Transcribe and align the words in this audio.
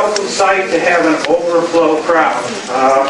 welcome 0.00 0.28
sight 0.28 0.70
to 0.70 0.80
have 0.80 1.04
an 1.04 1.14
overflow 1.28 2.00
crowd. 2.04 2.42
Uh, 2.70 3.04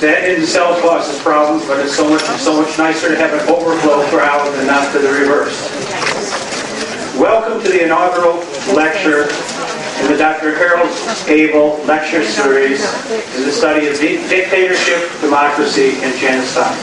that 0.00 0.28
in 0.28 0.42
itself 0.42 0.78
causes 0.82 1.18
problems, 1.22 1.64
but 1.64 1.80
it's 1.80 1.96
so 1.96 2.06
much 2.10 2.20
so 2.36 2.60
much 2.60 2.76
nicer 2.76 3.08
to 3.08 3.16
have 3.16 3.32
an 3.32 3.40
overflow 3.48 4.04
crowd 4.10 4.44
than 4.52 4.66
not 4.66 4.92
to 4.92 4.98
the 4.98 5.08
reverse. 5.08 5.56
Welcome 7.16 7.62
to 7.62 7.68
the 7.70 7.84
inaugural 7.84 8.36
lecture 8.76 9.22
in 10.04 10.12
the 10.12 10.18
Dr. 10.18 10.54
Harold 10.54 10.92
Abel 11.26 11.82
Lecture 11.86 12.22
Series 12.22 12.84
in 13.36 13.44
the 13.48 13.52
study 13.52 13.86
of 13.86 13.96
dictatorship, 13.98 15.08
democracy, 15.22 15.96
and 16.02 16.14
genocide. 16.20 16.76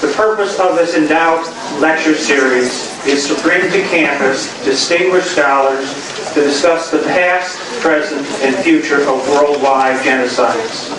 The 0.00 0.10
purpose 0.16 0.58
of 0.58 0.76
this 0.76 0.96
endowed 0.96 1.44
lecture 1.82 2.14
series 2.14 2.93
is 3.06 3.28
to 3.28 3.40
bring 3.42 3.62
to 3.70 3.82
campus 3.88 4.52
distinguished 4.64 5.32
scholars 5.32 5.92
to 6.34 6.40
discuss 6.40 6.90
the 6.90 6.98
past, 7.04 7.58
present, 7.80 8.26
and 8.42 8.56
future 8.64 9.02
of 9.02 9.28
worldwide 9.28 10.00
genocides. 10.04 10.90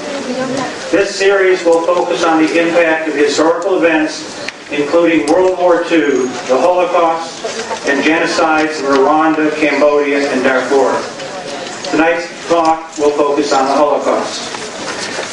This 0.92 1.16
series 1.16 1.64
will 1.64 1.86
focus 1.86 2.24
on 2.24 2.42
the 2.44 2.60
impact 2.60 3.08
of 3.10 3.16
historical 3.16 3.78
events 3.78 4.46
including 4.72 5.28
World 5.28 5.60
War 5.60 5.84
II, 5.84 6.26
the 6.50 6.58
Holocaust, 6.58 7.46
and 7.88 8.04
genocides 8.04 8.80
in 8.80 8.86
Rwanda, 8.86 9.56
Cambodia, 9.58 10.28
and 10.32 10.44
Darfur. 10.44 10.90
Tonight's 11.92 12.28
talk 12.50 12.98
will 12.98 13.12
focus 13.12 13.54
on 13.54 13.66
the 13.68 13.74
Holocaust. 13.74 14.42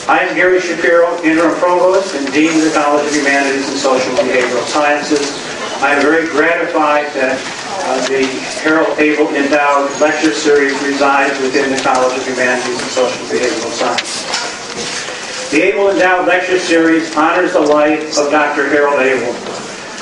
I 0.08 0.18
am 0.18 0.34
Gary 0.34 0.60
Shapiro, 0.60 1.16
Interim 1.22 1.54
Provost 1.56 2.14
and 2.14 2.30
Dean 2.32 2.50
of 2.58 2.64
the 2.64 2.70
College 2.74 3.06
of 3.06 3.14
Humanities 3.14 3.68
and 3.68 3.78
Social 3.78 4.12
Behavioral 4.16 4.66
Sciences. 4.66 5.41
I 5.82 5.94
am 5.94 6.00
very 6.00 6.28
gratified 6.28 7.10
that 7.18 7.34
uh, 7.34 7.98
the 8.06 8.22
Harold 8.62 8.96
Abel 9.00 9.26
Endowed 9.34 9.90
Lecture 10.00 10.32
Series 10.32 10.80
resides 10.80 11.34
within 11.40 11.74
the 11.74 11.82
College 11.82 12.16
of 12.16 12.24
Humanities 12.24 12.78
and 12.78 12.90
Social 12.94 13.26
Behavioral 13.26 13.74
Sciences. 13.74 15.50
The 15.50 15.60
Abel 15.60 15.90
Endowed 15.90 16.28
Lecture 16.28 16.60
Series 16.60 17.16
honors 17.16 17.54
the 17.54 17.60
life 17.60 18.16
of 18.16 18.30
Dr. 18.30 18.68
Harold 18.68 19.00
Abel, 19.00 19.32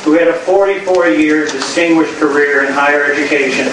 who 0.04 0.12
had 0.12 0.28
a 0.28 0.36
44-year 0.44 1.46
distinguished 1.46 2.12
career 2.16 2.66
in 2.66 2.74
higher 2.74 3.04
education, 3.04 3.64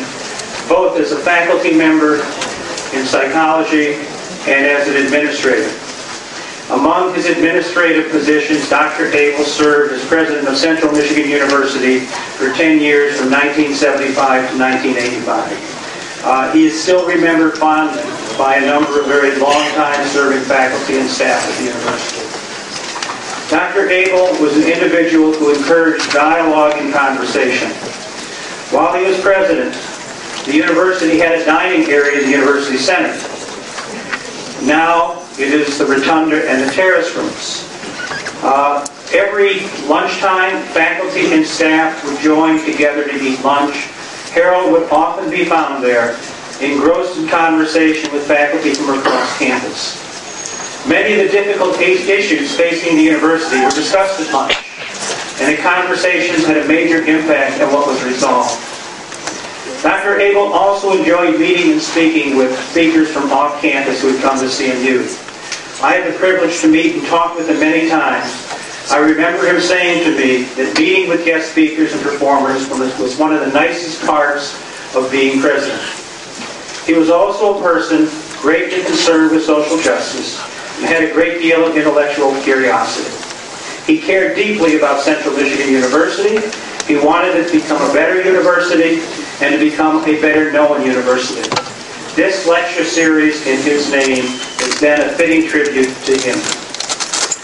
both 0.69 0.95
as 0.95 1.11
a 1.11 1.19
faculty 1.19 1.75
member 1.75 2.23
in 2.95 3.05
psychology 3.05 3.95
and 4.47 4.65
as 4.65 4.87
an 4.87 4.95
administrator. 4.95 5.67
Among 6.69 7.15
his 7.15 7.27
administrative 7.27 8.11
positions, 8.11 8.69
Dr. 8.69 9.05
Abel 9.13 9.45
served 9.45 9.93
as 9.93 10.05
president 10.05 10.49
of 10.49 10.57
Central 10.57 10.91
Michigan 10.91 11.29
University 11.29 12.01
for 12.35 12.51
10 12.51 12.81
years 12.81 13.15
from 13.15 13.31
1975 13.31 14.51
to 14.51 14.59
1985. 14.59 16.23
Uh, 16.25 16.51
he 16.51 16.65
is 16.65 16.75
still 16.75 17.07
remembered 17.07 17.57
fondly 17.57 18.03
by 18.37 18.55
a 18.57 18.65
number 18.65 18.99
of 18.99 19.07
very 19.07 19.39
long-time 19.39 20.05
serving 20.07 20.43
faculty 20.43 20.99
and 20.99 21.09
staff 21.09 21.39
at 21.39 21.57
the 21.57 21.71
university. 21.71 22.27
Dr. 23.49 23.87
Abel 23.89 24.27
was 24.43 24.57
an 24.57 24.69
individual 24.69 25.31
who 25.31 25.55
encouraged 25.55 26.11
dialogue 26.11 26.73
and 26.75 26.93
conversation. 26.93 27.71
While 28.75 28.99
he 28.99 29.05
was 29.05 29.17
president, 29.21 29.71
the 30.43 30.51
university 30.53 31.17
had 31.17 31.39
a 31.39 31.45
dining 31.45 31.87
area 31.89 32.19
in 32.19 32.25
the 32.25 32.31
university 32.31 32.77
center. 32.77 33.15
Now 34.67 35.26
it 35.39 35.53
is 35.53 35.77
the 35.77 35.85
rotunda 35.85 36.49
and 36.49 36.67
the 36.67 36.73
terrace 36.73 37.15
rooms. 37.15 37.67
Uh, 38.43 38.85
every 39.13 39.61
lunchtime, 39.87 40.61
faculty 40.73 41.33
and 41.33 41.45
staff 41.45 42.03
would 42.05 42.19
join 42.19 42.63
together 42.65 43.07
to 43.07 43.15
eat 43.15 43.39
lunch 43.43 43.89
Harold 44.37 44.71
would 44.71 44.87
often 44.91 45.31
be 45.31 45.45
found 45.45 45.83
there, 45.83 46.13
engrossed 46.61 47.17
in 47.17 47.27
conversation 47.27 48.13
with 48.13 48.27
faculty 48.27 48.71
from 48.73 48.99
across 48.99 49.39
campus. 49.39 49.97
Many 50.87 51.19
of 51.19 51.25
the 51.25 51.31
difficult 51.31 51.79
issues 51.79 52.55
facing 52.55 52.97
the 52.97 53.01
university 53.01 53.59
were 53.63 53.71
discussed 53.71 54.19
at 54.19 54.31
lunch, 54.31 54.53
and 55.41 55.57
the 55.57 55.61
conversations 55.63 56.45
had 56.45 56.57
a 56.57 56.67
major 56.67 57.03
impact 57.05 57.61
on 57.61 57.73
what 57.73 57.87
was 57.87 58.03
resolved. 58.03 58.61
Dr. 59.81 60.19
Abel 60.19 60.53
also 60.53 60.95
enjoyed 60.95 61.39
meeting 61.39 61.71
and 61.71 61.81
speaking 61.81 62.35
with 62.37 62.57
speakers 62.69 63.09
from 63.11 63.31
off 63.31 63.59
campus 63.59 64.03
who 64.03 64.09
had 64.09 64.21
come 64.21 64.37
to 64.37 64.45
CMU. 64.45 65.26
I 65.81 65.93
had 65.93 66.11
the 66.11 66.17
privilege 66.17 66.59
to 66.61 66.67
meet 66.67 66.95
and 66.95 67.05
talk 67.05 67.37
with 67.37 67.49
him 67.49 67.59
many 67.59 67.89
times, 67.89 68.31
I 68.89 68.99
remember 68.99 69.45
him 69.45 69.59
saying 69.59 70.05
to 70.05 70.17
me 70.17 70.43
that 70.55 70.79
meeting 70.79 71.09
with 71.09 71.25
guest 71.25 71.51
speakers 71.51 71.91
and 71.91 72.01
performers 72.01 72.69
was 72.69 73.17
one 73.17 73.33
of 73.33 73.41
the 73.41 73.51
nicest 73.51 74.05
parts 74.05 74.55
of 74.95 75.11
being 75.11 75.41
president. 75.41 75.81
He 76.85 76.93
was 76.93 77.09
also 77.09 77.59
a 77.59 77.61
person 77.61 78.07
greatly 78.39 78.81
concerned 78.85 79.31
with 79.31 79.43
social 79.43 79.77
justice 79.77 80.39
and 80.77 80.85
had 80.85 81.03
a 81.03 81.11
great 81.13 81.41
deal 81.41 81.67
of 81.67 81.75
intellectual 81.75 82.31
curiosity. 82.43 83.11
He 83.85 83.99
cared 83.99 84.37
deeply 84.37 84.77
about 84.77 85.01
Central 85.01 85.35
Michigan 85.35 85.67
University. 85.67 86.39
He 86.87 86.97
wanted 86.97 87.35
it 87.35 87.51
to 87.51 87.59
become 87.59 87.81
a 87.89 87.93
better 87.93 88.23
university 88.23 89.03
and 89.43 89.53
to 89.53 89.59
become 89.59 90.01
a 90.05 90.21
better 90.21 90.49
known 90.49 90.85
university. 90.85 91.43
This 92.17 92.47
lecture 92.47 92.83
series 92.83 93.45
in 93.45 93.61
his 93.61 93.91
name 93.91 94.25
is 94.25 94.79
then 94.79 95.07
a 95.07 95.13
fitting 95.13 95.47
tribute 95.47 95.93
to 96.05 96.13
him. 96.13 96.39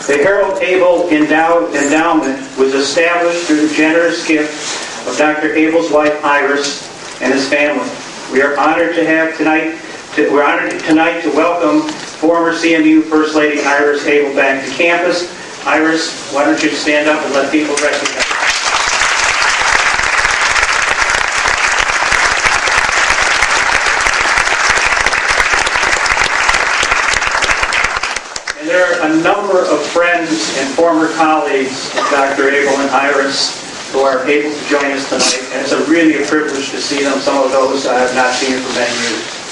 The 0.08 0.18
Harold 0.24 0.64
Abel 0.64 1.08
Endowment 1.10 2.58
was 2.58 2.74
established 2.74 3.46
through 3.46 3.68
the 3.68 3.74
generous 3.76 4.28
gift 4.28 5.08
of 5.08 5.16
Dr. 5.16 5.54
Abel's 5.54 5.92
wife 5.92 6.26
Iris 6.26 6.90
and 7.22 7.32
his 7.32 7.48
family. 7.48 7.88
We 8.32 8.42
are 8.42 8.58
honored 8.60 8.96
to 8.96 9.06
have 9.06 9.38
tonight. 9.38 9.80
To, 10.16 10.34
we're 10.34 10.44
honored 10.44 10.80
tonight 10.86 11.22
to 11.22 11.30
welcome 11.30 11.88
former 11.88 12.52
CMU 12.52 13.04
First 13.04 13.36
Lady 13.36 13.62
Iris 13.62 14.08
Abel 14.08 14.36
back 14.36 14.66
to 14.66 14.72
campus. 14.72 15.30
Iris, 15.68 16.34
why 16.34 16.46
don't 16.46 16.64
you 16.64 16.70
stand 16.70 17.08
up 17.08 17.24
and 17.24 17.36
let 17.36 17.52
people 17.52 17.76
recognize? 17.76 18.43
A 28.76 29.22
number 29.22 29.66
of 29.66 29.82
friends 29.88 30.58
and 30.58 30.70
former 30.76 31.12
colleagues 31.14 31.90
of 31.98 32.04
Dr. 32.10 32.50
Abel 32.50 32.74
and 32.80 32.90
Iris 32.90 33.62
who 33.92 34.00
are 34.00 34.26
able 34.28 34.50
to 34.50 34.66
join 34.68 34.92
us 34.92 35.08
tonight, 35.10 35.54
and 35.54 35.62
it's 35.62 35.72
a 35.72 35.84
really 35.86 36.22
a 36.22 36.26
privilege 36.26 36.72
to 36.72 36.82
see 36.82 37.04
them, 37.04 37.20
some 37.20 37.38
of 37.44 37.52
those 37.52 37.86
I 37.86 38.00
have 38.00 38.16
not 38.16 38.34
seen 38.34 38.58
for 38.58 38.74
many 38.74 38.94
years. 39.06 39.44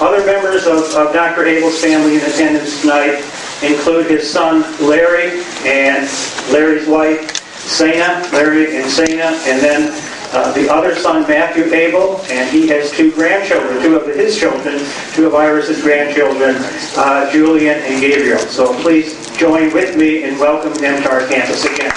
Other 0.00 0.26
members 0.26 0.66
of, 0.66 0.84
of 0.94 1.14
Dr. 1.14 1.46
Abel's 1.46 1.80
family 1.80 2.16
in 2.16 2.20
attendance 2.20 2.82
tonight 2.82 3.24
include 3.62 4.10
his 4.10 4.30
son 4.30 4.62
Larry 4.86 5.42
and 5.64 6.04
Larry's 6.52 6.86
wife 6.86 7.40
Sana, 7.64 8.28
Larry 8.30 8.76
and 8.76 8.90
Sana, 8.90 9.32
and 9.48 9.60
then 9.62 9.88
uh, 10.34 10.52
the 10.52 10.68
other 10.68 10.96
son, 10.96 11.22
Matthew 11.28 11.72
Abel, 11.72 12.20
and 12.28 12.50
he 12.50 12.66
has 12.66 12.90
two 12.90 13.12
grandchildren, 13.12 13.80
two 13.80 13.96
of 13.96 14.06
his 14.16 14.36
children, 14.36 14.84
two 15.12 15.28
of 15.28 15.34
Iris's 15.34 15.80
grandchildren, 15.80 16.56
uh, 16.96 17.30
Julian 17.30 17.78
and 17.78 18.00
Gabriel. 18.00 18.38
So 18.40 18.74
please 18.82 19.30
join 19.36 19.72
with 19.72 19.96
me 19.96 20.24
in 20.24 20.36
welcoming 20.38 20.80
them 20.80 21.00
to 21.04 21.10
our 21.10 21.26
campus 21.28 21.64
again. 21.64 21.92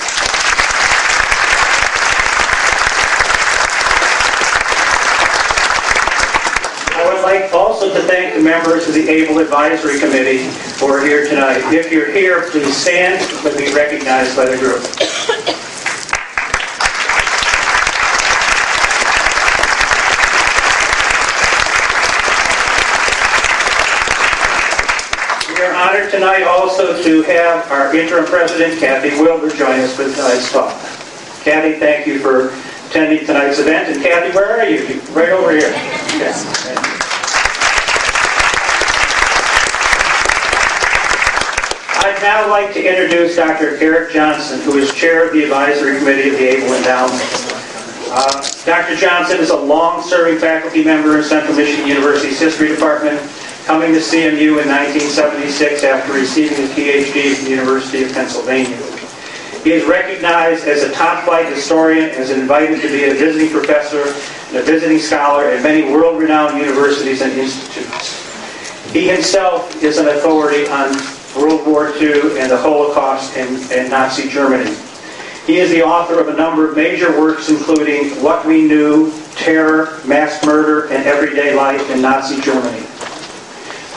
I 6.93 7.11
would 7.11 7.23
like 7.23 7.51
also 7.53 7.91
to 7.91 8.01
thank 8.03 8.35
the 8.35 8.41
members 8.41 8.87
of 8.87 8.93
the 8.93 9.09
Abel 9.09 9.39
Advisory 9.39 9.99
Committee 9.99 10.45
who 10.79 10.85
are 10.93 11.03
here 11.03 11.27
tonight. 11.27 11.73
If 11.73 11.91
you're 11.91 12.11
here, 12.11 12.49
please 12.51 12.77
stand 12.77 13.19
and 13.45 13.57
be 13.57 13.73
recognized 13.73 14.35
by 14.35 14.45
the 14.45 14.57
group. 14.57 14.83
Honored 25.87 26.11
tonight 26.11 26.43
also 26.43 27.01
to 27.01 27.21
have 27.23 27.69
our 27.71 27.95
interim 27.95 28.25
president, 28.25 28.77
Kathy 28.77 29.09
Wilbur, 29.21 29.49
join 29.49 29.79
us 29.79 29.97
with 29.97 30.15
tonight's 30.15 30.51
talk. 30.51 30.73
Kathy, 31.43 31.79
thank 31.79 32.05
you 32.05 32.19
for 32.19 32.49
attending 32.89 33.25
tonight's 33.25 33.59
event. 33.59 33.95
And 33.95 34.03
Kathy, 34.03 34.35
where 34.35 34.59
are 34.59 34.65
you? 34.65 34.99
Right 35.11 35.29
over 35.29 35.51
here. 35.51 35.71
I'd 41.99 42.19
now 42.21 42.49
like 42.49 42.73
to 42.73 42.85
introduce 42.85 43.37
Dr. 43.37 43.77
Eric 43.77 44.11
Johnson, 44.11 44.59
who 44.61 44.77
is 44.77 44.93
chair 44.93 45.27
of 45.27 45.33
the 45.33 45.43
advisory 45.43 45.99
committee 45.99 46.29
of 46.29 46.37
the 46.37 46.47
Abel 46.49 46.73
Endowment. 46.73 47.23
Uh, 48.09 48.45
Dr. 48.65 48.97
Johnson 48.97 49.39
is 49.39 49.51
a 49.51 49.57
long-serving 49.57 50.39
faculty 50.39 50.83
member 50.83 51.17
in 51.17 51.23
Central 51.23 51.55
Michigan 51.55 51.87
University's 51.87 52.39
History 52.39 52.67
Department 52.67 53.21
coming 53.67 53.91
to 53.91 53.99
CMU 53.99 54.63
in 54.63 54.69
1976 54.71 55.83
after 55.83 56.13
receiving 56.13 56.57
a 56.63 56.67
PhD 56.69 57.35
from 57.35 57.43
the 57.43 57.51
University 57.51 58.01
of 58.01 58.13
Pennsylvania. 58.13 58.77
He 59.61 59.73
is 59.73 59.83
recognized 59.83 60.65
as 60.65 60.83
a 60.83 60.91
top-flight 60.93 61.53
historian 61.53 62.11
and 62.11 62.19
is 62.19 62.29
invited 62.29 62.81
to 62.81 62.87
be 62.87 63.03
a 63.03 63.13
visiting 63.13 63.49
professor 63.49 64.03
and 64.47 64.57
a 64.57 64.63
visiting 64.63 64.99
scholar 64.99 65.49
at 65.49 65.61
many 65.63 65.91
world-renowned 65.91 66.57
universities 66.57 67.21
and 67.21 67.33
institutes. 67.33 68.23
He 68.93 69.09
himself 69.09 69.83
is 69.83 69.97
an 69.97 70.07
authority 70.07 70.65
on 70.67 70.95
World 71.35 71.67
War 71.67 71.89
II 71.89 72.39
and 72.39 72.49
the 72.49 72.57
Holocaust 72.57 73.35
and, 73.35 73.69
and 73.69 73.91
Nazi 73.91 74.29
Germany. 74.29 74.77
He 75.45 75.57
is 75.57 75.71
the 75.71 75.83
author 75.83 76.21
of 76.21 76.29
a 76.29 76.37
number 76.37 76.69
of 76.69 76.77
major 76.77 77.19
works, 77.19 77.49
including 77.49 78.11
What 78.23 78.45
We 78.45 78.65
Knew, 78.65 79.11
Terror, 79.35 79.99
Mass 80.05 80.41
Murder, 80.45 80.85
and 80.85 81.05
Everyday 81.05 81.53
Life 81.53 81.89
in 81.91 82.01
Nazi 82.01 82.39
Germany, 82.39 82.85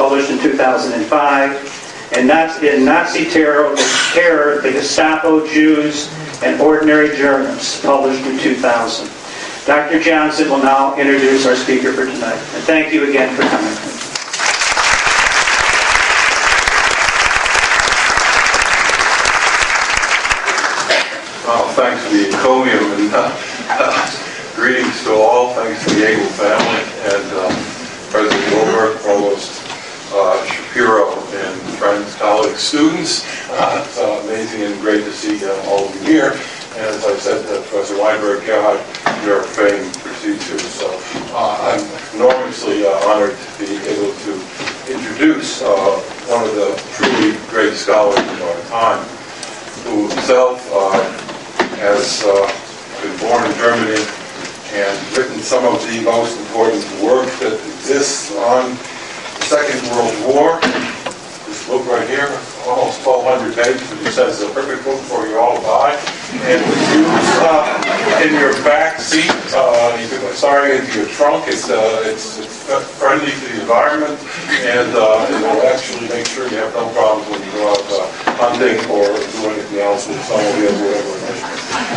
published 0.00 0.30
in 0.30 0.38
2005, 0.38 2.12
and 2.16 2.26
that's 2.26 2.62
in 2.62 2.86
Nazi 2.86 3.28
Terror, 3.28 3.76
Terror, 4.14 4.62
the 4.62 4.72
Gestapo, 4.72 5.46
Jews, 5.46 6.10
and 6.42 6.58
Ordinary 6.58 7.14
Germans, 7.14 7.78
published 7.82 8.24
in 8.24 8.38
2000. 8.38 9.10
Dr. 9.66 10.00
Johnson 10.00 10.48
will 10.48 10.62
now 10.62 10.96
introduce 10.96 11.44
our 11.44 11.54
speaker 11.54 11.92
for 11.92 12.06
tonight. 12.06 12.40
And 12.56 12.64
thank 12.64 12.94
you 12.94 13.10
again 13.10 13.36
for 13.36 13.42
coming. 13.42 13.76
Thanks 21.76 22.02
for 22.04 22.10
the 22.10 22.26
encomium 22.26 22.84
and 22.92 23.14
uh, 23.14 23.36
uh, 23.68 24.54
greetings 24.56 25.04
to 25.04 25.12
all. 25.12 25.54
Thanks 25.54 25.84
to 25.84 25.94
the 25.94 26.08
Abel 26.08 26.26
family 26.26 26.82
and 27.04 27.32
uh, 27.32 28.10
President 28.10 28.44
Wilbur, 28.52 28.98
Provost 28.98 29.59
uh, 30.12 30.44
Shapiro, 30.46 31.14
and 31.14 31.60
friends, 31.78 32.14
colleagues, 32.16 32.60
students. 32.60 33.24
Uh, 33.50 33.84
it's 33.84 33.98
uh, 33.98 34.20
amazing 34.24 34.62
and 34.62 34.80
great 34.80 35.04
to 35.04 35.12
see 35.12 35.44
all 35.68 35.88
of 35.88 35.94
you 35.96 36.00
here. 36.02 36.32
And 36.76 36.86
as 36.86 37.04
I 37.04 37.16
said 37.16 37.42
to 37.46 37.60
Professor 37.68 37.98
Weinberg, 37.98 38.46
God, 38.46 38.78
your 39.24 39.42
fame 39.42 39.90
precedes 40.02 40.48
you. 40.50 40.58
So 40.58 40.88
I'm 41.34 41.80
enormously 42.14 42.86
honored 42.86 43.36
to 43.36 43.58
be 43.58 43.76
able 43.86 44.14
to 44.14 44.32
introduce 44.90 45.62
one 45.62 46.44
of 46.46 46.54
the 46.54 46.74
truly 46.94 47.36
great 47.50 47.74
scholars 47.74 48.18
of 48.18 48.42
our 48.42 48.62
time, 48.70 49.04
who 49.84 50.08
himself 50.08 50.62
has 51.78 52.22
uh, 52.24 52.46
been 53.02 53.16
born 53.18 53.44
in 53.50 53.56
Germany 53.56 54.04
and 54.72 55.16
written 55.16 55.40
some 55.40 55.64
of 55.64 55.80
the 55.90 56.02
most 56.02 56.38
important 56.38 56.84
work 57.02 57.26
that 57.40 57.54
exists 57.54 58.36
on 58.36 58.76
Second 59.50 59.82
World 59.90 60.14
War. 60.30 60.62
This 61.50 61.66
book 61.66 61.82
right 61.90 62.06
here, 62.06 62.30
almost 62.70 63.02
1,200 63.02 63.50
pages, 63.58 63.82
but 63.90 63.98
he 63.98 64.14
says 64.14 64.38
it's 64.38 64.46
a 64.46 64.54
perfect 64.54 64.86
book 64.86 65.02
for 65.10 65.26
you 65.26 65.42
all 65.42 65.58
to 65.58 65.62
buy. 65.66 65.90
And 66.46 66.62
was 66.62 66.78
used 66.94 67.34
uh, 67.42 68.22
in 68.22 68.30
your 68.38 68.54
back 68.62 69.02
seat, 69.02 69.26
uh, 69.50 69.90
you 69.98 70.06
can, 70.06 70.22
sorry, 70.38 70.78
into 70.78 71.02
your 71.02 71.10
trunk. 71.10 71.50
It's, 71.50 71.66
uh, 71.66 71.74
it's, 72.06 72.38
it's 72.38 72.62
friendly 73.02 73.34
to 73.34 73.46
the 73.50 73.66
environment, 73.66 74.22
and 74.70 74.94
uh, 74.94 75.26
it 75.26 75.42
will 75.42 75.66
actually 75.66 76.06
make 76.06 76.30
sure 76.30 76.46
you 76.46 76.62
have 76.62 76.70
no 76.78 76.86
problems 76.94 77.26
when 77.34 77.42
you 77.42 77.50
go 77.50 77.74
out 77.74 77.82
uh, 77.90 78.06
hunting 78.38 78.78
or 78.86 79.10
do 79.10 79.50
anything 79.50 79.82
else 79.82 80.06
with 80.06 80.22
snowmobile 80.30 80.78
or 80.78 81.02
whatever. 81.10 81.42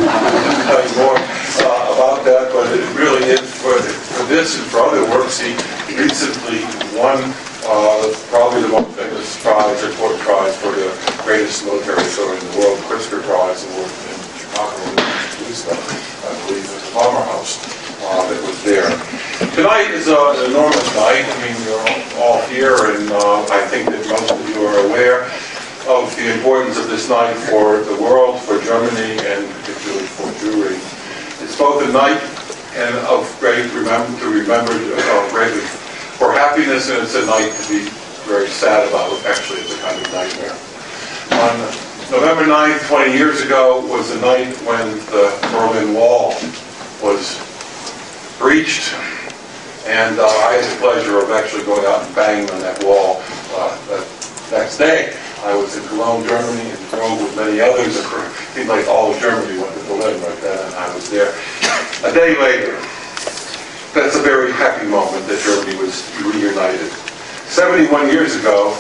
I'll 0.10 0.66
tell 0.74 0.82
you 0.82 0.94
more 1.06 1.22
uh, 1.22 1.94
about 2.02 2.26
that, 2.26 2.50
but 2.50 2.66
it 2.74 2.82
really 2.98 3.30
is 3.30 3.46
for, 3.46 3.78
for 3.78 4.26
this 4.26 4.58
and 4.58 4.66
for 4.74 4.82
other 4.82 5.06
works. 5.14 5.38
He 5.38 5.54
recently 5.92 6.64
won 6.96 7.20
uh, 7.68 8.12
probably 8.30 8.62
the 8.62 8.72
most 8.72 8.90
famous 8.96 9.42
prize, 9.42 9.84
important 9.84 10.22
prize 10.22 10.56
for 10.58 10.72
the 10.72 10.92
greatest 11.24 11.66
military 11.66 12.04
story 12.04 12.38
in 12.38 12.46
the 12.52 12.58
world, 12.60 12.80
Pritzker 12.88 13.22
Prize 13.24 13.64
award 13.72 13.92
in 13.92 14.20
Chicago, 14.40 14.80
I 14.96 16.32
believe, 16.48 16.66
at 16.68 16.82
the 16.84 16.92
Palmer 16.94 17.24
House 17.32 17.60
uh, 18.04 18.28
that 18.28 18.42
was 18.44 18.60
there. 18.64 18.92
Tonight 19.56 19.92
is 19.92 20.08
uh, 20.08 20.36
an 20.36 20.52
enormous 20.52 20.90
night. 20.96 21.24
I 21.24 21.36
mean, 21.44 21.56
you're 21.64 21.88
all 22.20 22.42
here, 22.48 22.76
and 22.96 23.12
uh, 23.12 23.44
I 23.48 23.66
think 23.68 23.90
that 23.90 24.04
most 24.10 24.32
of 24.32 24.40
you 24.50 24.68
are 24.68 24.86
aware 24.88 25.32
of 25.88 26.16
the 26.16 26.34
importance 26.36 26.78
of 26.80 26.88
this 26.88 27.10
night 27.10 27.36
for 27.50 27.80
the 27.84 28.02
world, 28.02 28.40
for 28.42 28.60
Germany, 28.62 29.20
and 29.24 29.48
particularly 29.60 30.08
for 30.16 30.28
Jewry. 30.40 30.80
It's 31.44 31.58
both 31.58 31.84
a 31.84 31.92
night 31.92 32.22
and 32.76 32.96
of 33.08 33.24
great 33.40 33.72
remember 33.74 34.20
to 34.20 34.28
remember 34.28 34.74
uh, 34.74 35.30
great 35.32 35.54
for 36.18 36.34
happiness, 36.34 36.90
and 36.90 37.04
it's 37.04 37.16
a 37.16 37.26
night 37.26 37.54
to 37.62 37.70
be 37.70 37.90
very 38.26 38.48
sad 38.48 38.88
about. 38.90 39.14
Actually, 39.26 39.60
it's 39.60 39.76
a 39.76 39.82
kind 39.82 40.00
of 40.00 40.12
nightmare. 40.14 40.58
On 41.40 41.56
November 42.12 42.46
9th, 42.46 42.88
20 42.88 43.14
years 43.14 43.42
ago, 43.42 43.86
was 43.88 44.14
the 44.14 44.22
night 44.22 44.56
when 44.68 44.98
the 45.14 45.32
Berlin 45.52 45.94
Wall 45.94 46.34
was 47.02 47.38
breached. 48.40 48.94
And 49.86 50.20
uh, 50.20 50.26
I 50.26 50.54
had 50.54 50.64
the 50.64 50.80
pleasure 50.80 51.20
of 51.20 51.32
actually 51.32 51.66
going 51.66 51.86
out 51.86 52.06
and 52.06 52.16
banging 52.16 52.50
on 52.52 52.60
that 52.62 52.82
wall 52.84 53.22
uh, 53.56 53.76
that 53.88 54.08
next 54.52 54.78
day. 54.78 55.18
I 55.44 55.54
was 55.56 55.76
in 55.76 55.84
Cologne, 55.90 56.24
Germany, 56.24 56.72
and 56.72 56.80
drove 56.88 57.20
with 57.20 57.36
many 57.36 57.60
others. 57.60 58.00
Seemed 58.56 58.70
like 58.70 58.88
all 58.88 59.12
of 59.12 59.20
Germany 59.20 59.60
went 59.60 59.76
to 59.76 59.84
Berlin 59.92 60.16
right 60.24 60.40
then, 60.40 60.56
and 60.56 60.76
I 60.76 60.96
was 60.96 61.10
there. 61.12 61.36
A 62.08 62.14
day 62.16 62.40
later, 62.40 62.80
that's 63.92 64.16
a 64.16 64.24
very 64.24 64.54
happy 64.54 64.88
moment 64.88 65.28
that 65.28 65.44
Germany 65.44 65.76
was 65.76 66.00
reunited. 66.24 66.88
71 67.52 68.08
years 68.08 68.40
ago, 68.40 68.72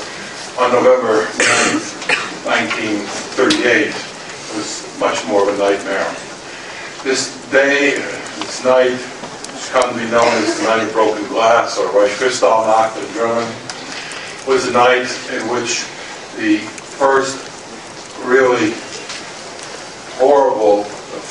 on 0.57 0.71
November 0.71 1.27
9th, 1.35 1.99
1938, 2.47 3.91
was 4.55 4.87
much 5.03 5.19
more 5.27 5.43
of 5.43 5.53
a 5.53 5.57
nightmare. 5.59 6.07
This 7.03 7.35
day, 7.51 7.99
this 8.39 8.63
night, 8.63 8.95
which 8.95 9.67
come 9.75 9.91
to 9.91 9.99
be 9.99 10.09
known 10.09 10.31
as 10.47 10.59
the 10.59 10.63
Night 10.63 10.87
of 10.87 10.93
Broken 10.93 11.27
Glass, 11.27 11.77
or 11.77 11.91
Reichskristallnacht 11.91 12.95
in 13.03 13.13
German, 13.13 13.51
was 14.47 14.65
the 14.65 14.71
night 14.71 15.11
in 15.35 15.43
which 15.51 15.83
the 16.37 16.57
first 16.97 17.37
really 18.25 18.73
horrible, 20.17 20.83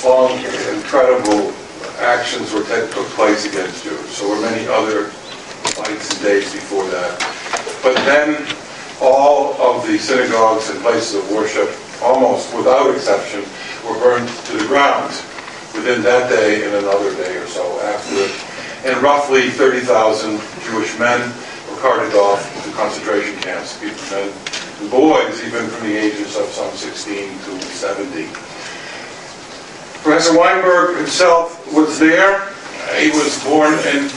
long, 0.05 0.39
incredible 0.75 1.53
actions 1.99 2.53
were 2.53 2.61
that 2.61 2.91
took 2.93 3.07
place 3.15 3.47
against 3.47 3.85
Jews. 3.85 4.09
So 4.11 4.29
were 4.29 4.41
many 4.41 4.67
other 4.67 5.07
fights 5.75 6.11
and 6.13 6.23
days 6.23 6.53
before 6.53 6.85
that. 6.91 7.19
But 7.83 7.95
then 8.05 8.47
all 9.01 9.55
of 9.61 9.87
the 9.87 9.99
synagogues 9.99 10.71
and 10.71 10.81
places 10.81 11.15
of 11.17 11.31
worship, 11.31 11.71
almost 12.03 12.55
without 12.55 12.95
exception, 12.95 13.43
were 13.87 13.99
burned 13.99 14.29
to 14.29 14.57
the 14.57 14.67
ground 14.67 15.11
within 15.75 16.03
that 16.03 16.29
day 16.29 16.65
and 16.65 16.75
another 16.75 17.15
day 17.17 17.37
or 17.37 17.47
so 17.47 17.65
after 17.81 18.15
it. 18.17 18.33
And 18.85 19.03
roughly 19.03 19.51
30,000 19.51 20.41
Jewish 20.65 20.99
men 20.99 21.21
were 21.71 21.81
carted 21.81 22.15
off 22.15 22.43
to 22.65 22.71
concentration 22.73 23.41
camps, 23.41 23.81
men 23.81 24.52
boys, 24.91 25.43
even 25.45 25.67
from 25.69 25.89
the 25.89 25.97
ages 25.97 26.37
of 26.37 26.47
some 26.47 26.73
16 26.75 27.29
to 27.29 27.61
70. 27.61 28.27
Professor 30.03 30.37
Weinberg 30.37 30.97
himself 30.97 31.73
was 31.73 31.99
there. 31.99 32.49
He 32.99 33.11
was 33.11 33.43
born 33.45 33.75
in 33.95 34.11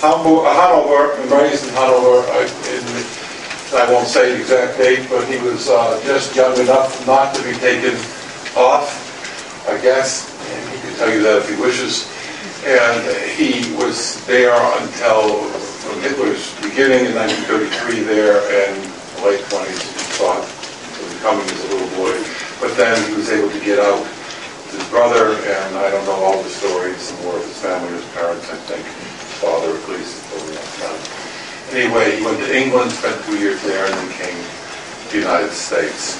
Hanover 0.00 1.14
and 1.20 1.30
raised 1.30 1.68
in 1.68 1.74
Hanover. 1.74 2.26
I, 3.72 3.92
won't 3.92 4.08
say 4.08 4.34
the 4.34 4.40
exact 4.40 4.78
date, 4.78 5.06
but 5.08 5.26
he 5.28 5.38
was 5.46 5.68
uh, 5.68 6.00
just 6.04 6.34
young 6.34 6.58
enough 6.58 7.06
not 7.06 7.34
to 7.34 7.42
be 7.44 7.52
taken 7.58 7.94
off, 8.56 9.66
I 9.68 9.80
guess, 9.80 10.26
And 10.50 10.74
he 10.74 10.80
can 10.80 10.96
tell 10.96 11.14
you 11.14 11.22
that 11.22 11.38
if 11.38 11.48
he 11.48 11.60
wishes. 11.60 12.10
And 12.66 13.00
he 13.30 13.74
was 13.76 14.24
there 14.26 14.54
until 14.82 15.48
Hitler's 16.00 16.54
beginning 16.60 17.06
in 17.06 17.14
1933 17.14 18.00
there 18.02 18.40
and 18.50 19.00
late 19.22 19.40
20s 19.44 19.99
he 19.99 19.99
thought 20.20 20.44
of 20.44 21.10
coming 21.24 21.48
as 21.48 21.64
a 21.64 21.68
little 21.72 21.92
boy. 21.96 22.12
But 22.60 22.76
then 22.76 22.92
he 23.08 23.16
was 23.16 23.32
able 23.32 23.48
to 23.48 23.60
get 23.64 23.80
out 23.80 24.04
with 24.04 24.76
his 24.76 24.84
brother, 24.92 25.32
and 25.32 25.70
I 25.80 25.88
don't 25.88 26.04
know 26.04 26.20
all 26.20 26.36
the 26.44 26.52
stories, 26.52 27.08
more 27.24 27.40
of 27.40 27.44
his 27.44 27.56
family, 27.56 27.88
his 27.96 28.04
parents, 28.12 28.44
I 28.52 28.56
think, 28.68 28.84
father 29.40 29.72
at 29.72 29.88
least, 29.88 30.20
Anyway, 31.72 32.18
he 32.18 32.24
went 32.24 32.36
to 32.36 32.50
England, 32.50 32.90
spent 32.90 33.14
two 33.24 33.38
years 33.38 33.62
there, 33.62 33.86
and 33.86 33.94
then 33.94 34.10
came 34.18 34.34
to 34.34 35.12
the 35.14 35.18
United 35.22 35.52
States. 35.52 36.18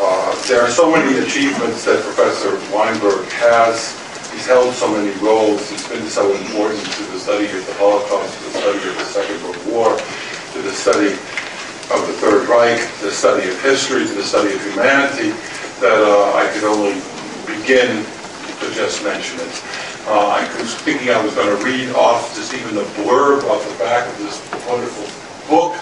Uh, 0.00 0.32
there 0.48 0.62
are 0.62 0.70
so 0.70 0.90
many 0.90 1.18
achievements 1.18 1.84
that 1.84 2.00
Professor 2.02 2.56
Weinberg 2.74 3.28
has. 3.36 3.92
He's 4.32 4.46
held 4.46 4.72
so 4.72 4.88
many 4.88 5.12
roles. 5.20 5.68
He's 5.68 5.86
been 5.86 6.08
so 6.08 6.32
important 6.34 6.80
to 6.80 7.02
the 7.12 7.18
study 7.20 7.44
of 7.52 7.66
the 7.66 7.74
Holocaust, 7.74 8.32
to 8.32 8.44
the 8.44 8.58
study 8.64 8.88
of 8.88 8.96
the 8.96 9.04
Second 9.04 9.42
World 9.44 9.60
War, 9.68 9.92
to 9.94 10.62
the 10.62 10.72
study 10.72 11.20
of 11.92 12.06
the 12.06 12.14
Third 12.14 12.48
Reich, 12.48 12.80
the 13.00 13.10
study 13.10 13.48
of 13.48 13.60
history, 13.62 14.06
to 14.06 14.14
the 14.14 14.22
study 14.22 14.54
of 14.54 14.62
humanity, 14.64 15.30
that 15.80 16.00
uh, 16.00 16.32
I 16.32 16.48
could 16.54 16.64
only 16.64 16.96
begin 17.44 18.04
to 18.60 18.66
just 18.72 19.04
mention 19.04 19.40
it. 19.40 19.54
Uh, 20.08 20.40
I 20.40 20.48
was 20.58 20.74
thinking 20.82 21.10
I 21.10 21.22
was 21.22 21.34
going 21.34 21.52
to 21.52 21.60
read 21.64 21.94
off 21.94 22.34
just 22.34 22.54
even 22.54 22.74
the 22.74 22.86
blurb 22.98 23.44
off 23.44 23.62
the 23.68 23.78
back 23.78 24.08
of 24.08 24.18
this 24.18 24.40
wonderful 24.66 25.06
book 25.50 25.74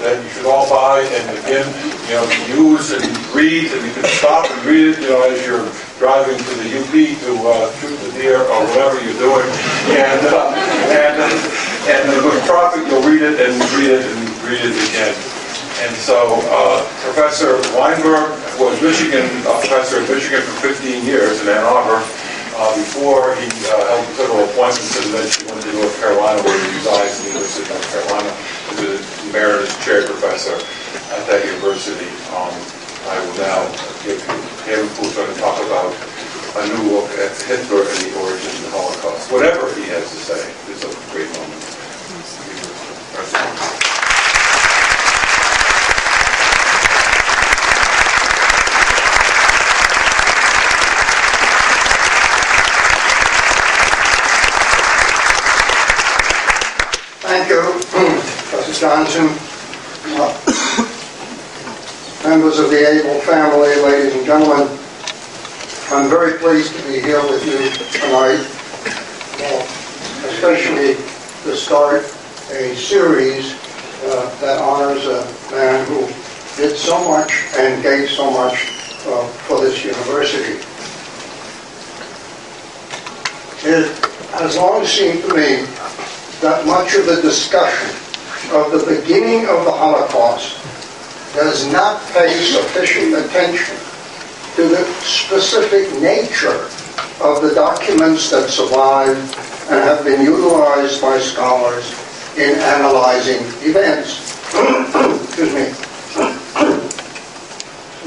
that 0.00 0.18
you 0.22 0.30
should 0.30 0.46
all 0.46 0.68
buy 0.70 1.02
and 1.02 1.26
again, 1.42 1.66
you 2.06 2.14
know, 2.14 2.26
use 2.54 2.94
and 2.94 3.02
read 3.34 3.70
and 3.70 3.82
you 3.86 3.92
can 3.92 4.06
stop 4.18 4.48
and 4.50 4.64
read 4.64 4.94
it, 4.94 5.02
you 5.02 5.10
know, 5.10 5.22
as 5.26 5.42
you're 5.44 5.66
driving 5.98 6.38
to 6.38 6.52
the 6.62 6.68
UP 6.78 6.94
to 6.94 7.30
uh, 7.44 7.70
shoot 7.82 7.98
the 8.06 8.12
deer 8.18 8.40
or 8.40 8.60
whatever 8.72 8.96
you're 9.02 9.18
doing. 9.18 9.46
And, 9.94 10.22
uh, 10.26 10.54
and, 10.90 11.16
uh, 11.18 11.90
and 11.90 12.02
with 12.24 12.40
traffic, 12.46 12.86
you'll 12.86 13.02
read 13.02 13.22
it 13.22 13.42
and 13.42 13.54
read 13.74 13.90
it 13.90 14.06
and 14.06 14.18
read 14.46 14.62
it 14.62 14.78
again. 14.90 15.37
And 15.78 15.94
so 15.94 16.42
uh, 16.50 16.82
Professor 17.06 17.54
Weinberg 17.78 18.34
was 18.58 18.74
Michigan, 18.82 19.30
uh, 19.46 19.62
professor 19.62 20.02
at 20.02 20.10
Michigan 20.10 20.42
for 20.42 20.74
15 20.74 21.06
years 21.06 21.38
in 21.40 21.46
Ann 21.46 21.62
Arbor 21.62 22.02
uh, 22.58 22.74
before 22.74 23.38
he 23.38 23.46
uh, 23.70 23.78
held 23.86 24.02
federal 24.18 24.42
appointments 24.50 24.98
and 24.98 25.14
she 25.30 25.46
went 25.46 25.62
to 25.62 25.70
North 25.78 25.94
Carolina 26.02 26.42
where 26.42 26.58
he 26.58 26.82
resides 26.82 27.22
in 27.22 27.30
the 27.30 27.38
University 27.38 27.62
of 27.62 27.78
North 27.78 27.88
Carolina 27.94 28.30
as 28.74 28.78
an 28.82 29.30
emeritus 29.30 29.70
chair 29.86 30.02
professor 30.02 30.58
at 31.14 31.22
that 31.30 31.46
university. 31.46 32.10
Um, 32.34 32.50
I 33.06 33.22
will 33.22 33.38
now 33.38 33.70
give 34.02 34.18
him 34.66 34.82
who's 34.98 35.14
going 35.14 35.30
to 35.30 35.38
talk 35.38 35.62
about 35.62 35.94
a 36.58 36.66
new 36.74 36.90
look 36.90 37.06
at 37.22 37.38
Hitler 37.46 37.86
and 37.86 37.98
the 38.02 38.18
origins 38.26 38.66
of 38.66 38.66
the 38.66 38.74
Holocaust. 38.74 39.30
Whatever 39.30 39.70
he 39.78 39.86
has 39.94 40.10
to 40.10 40.18
say 40.26 40.42
is 40.74 40.82
a 40.82 40.90
great 41.14 41.30
moment. 41.38 41.62
Thank 57.20 57.48
you, 57.48 57.60
Professor 57.60 58.80
Johnson. 58.80 59.26
Uh, 60.14 60.30
Members 62.22 62.60
of 62.60 62.70
the 62.70 62.78
Abel 62.78 63.20
family, 63.22 63.74
ladies 63.82 64.14
and 64.14 64.24
gentlemen, 64.24 64.68
I'm 65.90 66.08
very 66.08 66.38
pleased 66.38 66.76
to 66.76 66.82
be 66.84 67.00
here 67.00 67.20
with 67.22 67.44
you 67.44 67.58
tonight, 67.98 68.38
uh, 69.42 70.28
especially 70.28 70.94
to 71.42 71.56
start 71.56 72.02
a 72.52 72.76
series 72.76 73.54
uh, 74.04 74.38
that 74.40 74.60
honors 74.62 75.04
a 75.06 75.26
man 75.50 75.84
who 75.88 76.06
did 76.56 76.76
so 76.76 77.02
much 77.10 77.32
and 77.56 77.82
gave 77.82 78.08
so 78.10 78.30
much 78.30 78.68
uh, 79.08 79.26
for 79.48 79.60
this 79.60 79.84
university. 79.84 80.60
It 83.68 83.88
has 84.38 84.56
long 84.56 84.86
seemed 84.86 85.22
to 85.24 85.34
me 85.34 85.66
that 86.40 86.64
much 86.66 86.94
of 86.94 87.06
the 87.06 87.20
discussion 87.20 87.90
of 88.54 88.70
the 88.70 88.84
beginning 88.86 89.46
of 89.48 89.64
the 89.64 89.72
Holocaust 89.72 90.56
does 91.34 91.70
not 91.72 92.00
pay 92.12 92.32
sufficient 92.42 93.14
attention 93.14 93.76
to 94.54 94.68
the 94.68 94.84
specific 95.02 96.00
nature 96.00 96.68
of 97.20 97.42
the 97.42 97.52
documents 97.54 98.30
that 98.30 98.48
survive 98.48 99.16
and 99.70 99.84
have 99.84 100.04
been 100.04 100.22
utilized 100.22 101.02
by 101.02 101.18
scholars 101.18 101.92
in 102.36 102.58
analyzing 102.58 103.42
events. 103.68 104.38
Excuse 105.24 105.52
me. 105.52 105.72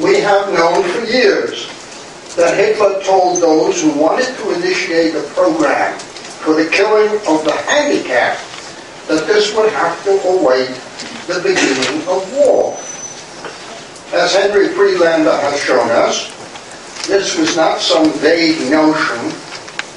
we 0.04 0.20
have 0.22 0.52
known 0.54 0.84
for 0.84 1.06
years 1.06 1.68
that 2.36 2.58
Hitler 2.58 3.04
told 3.04 3.42
those 3.42 3.82
who 3.82 3.92
wanted 4.00 4.34
to 4.38 4.52
initiate 4.56 5.16
a 5.16 5.22
program 5.34 6.00
for 6.42 6.54
the 6.56 6.70
killing 6.70 7.14
of 7.28 7.46
the 7.46 7.54
handicapped, 7.70 8.42
that 9.08 9.28
this 9.28 9.56
would 9.56 9.72
have 9.72 10.04
to 10.04 10.12
await 10.28 10.70
the 11.28 11.40
beginning 11.42 12.02
of 12.08 12.22
war. 12.34 12.78
As 14.14 14.36
Henry 14.36 14.70
Friedlander 14.70 15.32
has 15.32 15.60
shown 15.60 15.90
us, 15.90 16.30
this 17.08 17.38
was 17.38 17.56
not 17.56 17.80
some 17.80 18.12
vague 18.20 18.70
notion, 18.70 19.32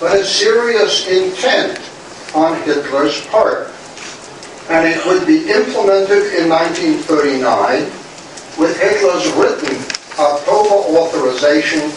but 0.00 0.18
a 0.18 0.24
serious 0.24 1.06
intent 1.08 1.78
on 2.34 2.60
Hitler's 2.62 3.24
part. 3.26 3.70
And 4.68 4.86
it 4.86 5.04
would 5.06 5.26
be 5.26 5.50
implemented 5.50 6.34
in 6.34 6.48
1939 6.48 7.84
with 8.58 8.78
Hitler's 8.80 9.26
written 9.34 9.76
October 10.18 10.74
authorization 10.96 11.90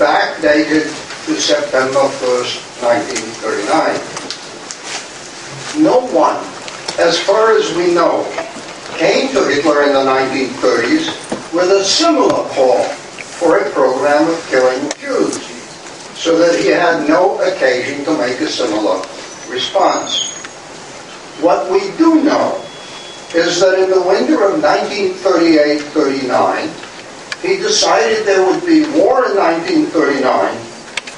backdated 0.00 0.88
to 1.26 1.40
September 1.40 2.08
1st, 2.24 2.69
1939. 2.82 5.82
No 5.82 6.00
one, 6.12 6.36
as 6.98 7.18
far 7.20 7.56
as 7.56 7.72
we 7.74 7.94
know, 7.94 8.26
came 8.96 9.32
to 9.32 9.44
Hitler 9.48 9.84
in 9.84 9.92
the 9.92 10.04
1930s 10.04 11.08
with 11.52 11.70
a 11.70 11.84
similar 11.84 12.48
call 12.50 12.82
for 13.40 13.58
a 13.58 13.70
program 13.70 14.28
of 14.28 14.46
killing 14.48 14.90
Jews, 14.98 15.40
so 16.16 16.36
that 16.38 16.58
he 16.60 16.68
had 16.68 17.08
no 17.08 17.38
occasion 17.40 18.04
to 18.04 18.16
make 18.18 18.40
a 18.40 18.48
similar 18.48 19.02
response. 19.48 20.30
What 21.40 21.70
we 21.70 21.90
do 21.96 22.22
know 22.22 22.60
is 23.34 23.58
that 23.60 23.78
in 23.78 23.90
the 23.90 24.02
winter 24.02 24.44
of 24.44 24.60
1938-39, 24.60 26.68
he 27.42 27.56
decided 27.56 28.26
there 28.26 28.44
would 28.44 28.66
be 28.66 28.84
war 28.98 29.24
in 29.30 29.36
1939 29.36 30.54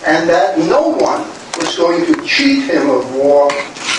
and 0.07 0.29
that 0.29 0.59
no 0.59 0.89
one 0.89 1.25
was 1.59 1.77
going 1.77 2.07
to 2.07 2.27
cheat 2.27 2.65
him 2.71 2.91
of 2.91 3.15
war 3.15 3.51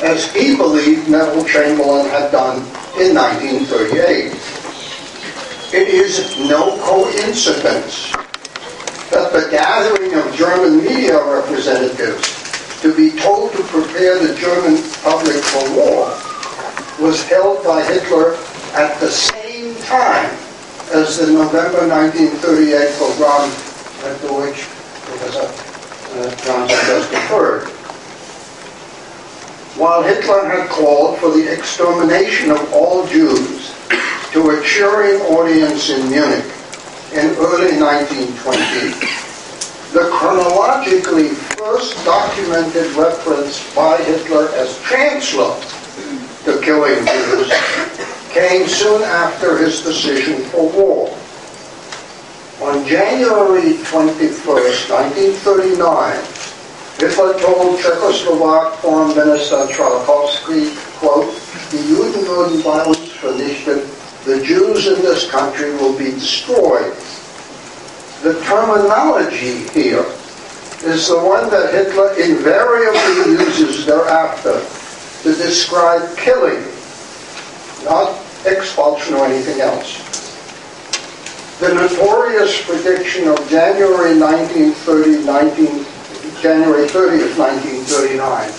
as 0.04 0.32
he 0.34 0.56
believed 0.56 1.10
Neville 1.10 1.46
Chamberlain 1.46 2.10
had 2.10 2.32
done 2.32 2.58
in 3.00 3.16
1938. 3.16 4.32
It 5.74 5.88
is 5.88 6.38
no 6.40 6.78
coincidence 6.84 8.12
that 9.10 9.32
the 9.32 9.48
gathering 9.50 10.14
of 10.14 10.36
German 10.36 10.84
media 10.84 11.24
representatives 11.24 12.44
to 12.82 12.94
be 12.96 13.12
told 13.20 13.52
to 13.54 13.64
prepare 13.64 14.20
the 14.20 14.36
German 14.36 14.78
public 15.02 15.42
for 15.44 15.76
war 15.76 16.14
was 17.00 17.24
held 17.28 17.64
by 17.64 17.84
Hitler 17.84 18.36
at 18.74 19.00
the 19.00 19.10
same 19.10 19.76
time 19.84 20.30
as 20.94 21.18
the 21.18 21.32
November 21.32 21.88
1938 21.88 22.94
pogrom 23.00 23.50
to 24.20 24.34
which 24.34 24.68
Professor 25.06 25.73
uh, 26.16 26.36
Johnson 26.46 26.78
just 26.86 27.12
referred. 27.12 27.68
While 29.80 30.04
Hitler 30.04 30.48
had 30.48 30.70
called 30.70 31.18
for 31.18 31.32
the 31.32 31.52
extermination 31.52 32.52
of 32.52 32.74
all 32.74 33.08
Jews 33.08 33.74
to 34.32 34.52
a 34.52 34.64
cheering 34.64 35.22
audience 35.34 35.90
in 35.90 36.10
Munich 36.10 36.46
in 37.14 37.30
early 37.38 37.80
1920, 37.82 39.24
the 39.94 40.10
chronologically 40.12 41.30
first 41.30 42.04
documented 42.06 42.92
reference 42.94 43.74
by 43.76 43.98
Hitler 44.04 44.50
as 44.56 44.80
Chancellor 44.84 45.60
to 46.46 46.62
killing 46.62 47.06
Jews 47.06 47.52
came 48.30 48.68
soon 48.68 49.02
after 49.04 49.58
his 49.58 49.82
decision 49.82 50.44
for 50.46 50.70
war. 50.72 51.18
On 52.62 52.86
January 52.86 53.74
21st, 53.82 54.90
1939, 54.90 56.22
Hitler 57.00 57.34
told 57.40 57.80
Czechoslovak 57.80 58.76
Foreign 58.76 59.16
Minister 59.18 59.66
Chvalkovsky, 59.74 60.76
quote, 61.00 61.34
the 61.72 61.78
Juden 61.78 62.26
würden 62.28 62.62
bei 62.62 62.84
uns 62.86 63.10
vernichtet, 63.20 63.90
the 64.26 64.44
Jews 64.46 64.88
in 64.88 65.02
this 65.02 65.30
country 65.32 65.72
will 65.78 65.98
be 65.98 66.12
destroyed. 66.12 66.94
The 68.22 68.40
terminology 68.46 69.68
here 69.74 70.06
is 70.86 71.08
the 71.08 71.20
one 71.20 71.50
that 71.50 71.74
Hitler 71.74 72.14
invariably 72.14 73.34
uses 73.34 73.86
thereafter 73.86 74.62
to 75.24 75.36
describe 75.36 76.16
killing, 76.18 76.64
not 77.84 78.16
expulsion 78.46 79.16
or 79.16 79.26
anything 79.26 79.60
else. 79.60 80.23
The 81.64 81.74
notorious 81.76 82.62
prediction 82.66 83.30
of 83.30 83.38
January 83.48 84.20
1930, 84.20 85.24
19, 85.24 85.66
January 86.42 86.90
30th, 86.90 87.38
1939, 87.40 88.52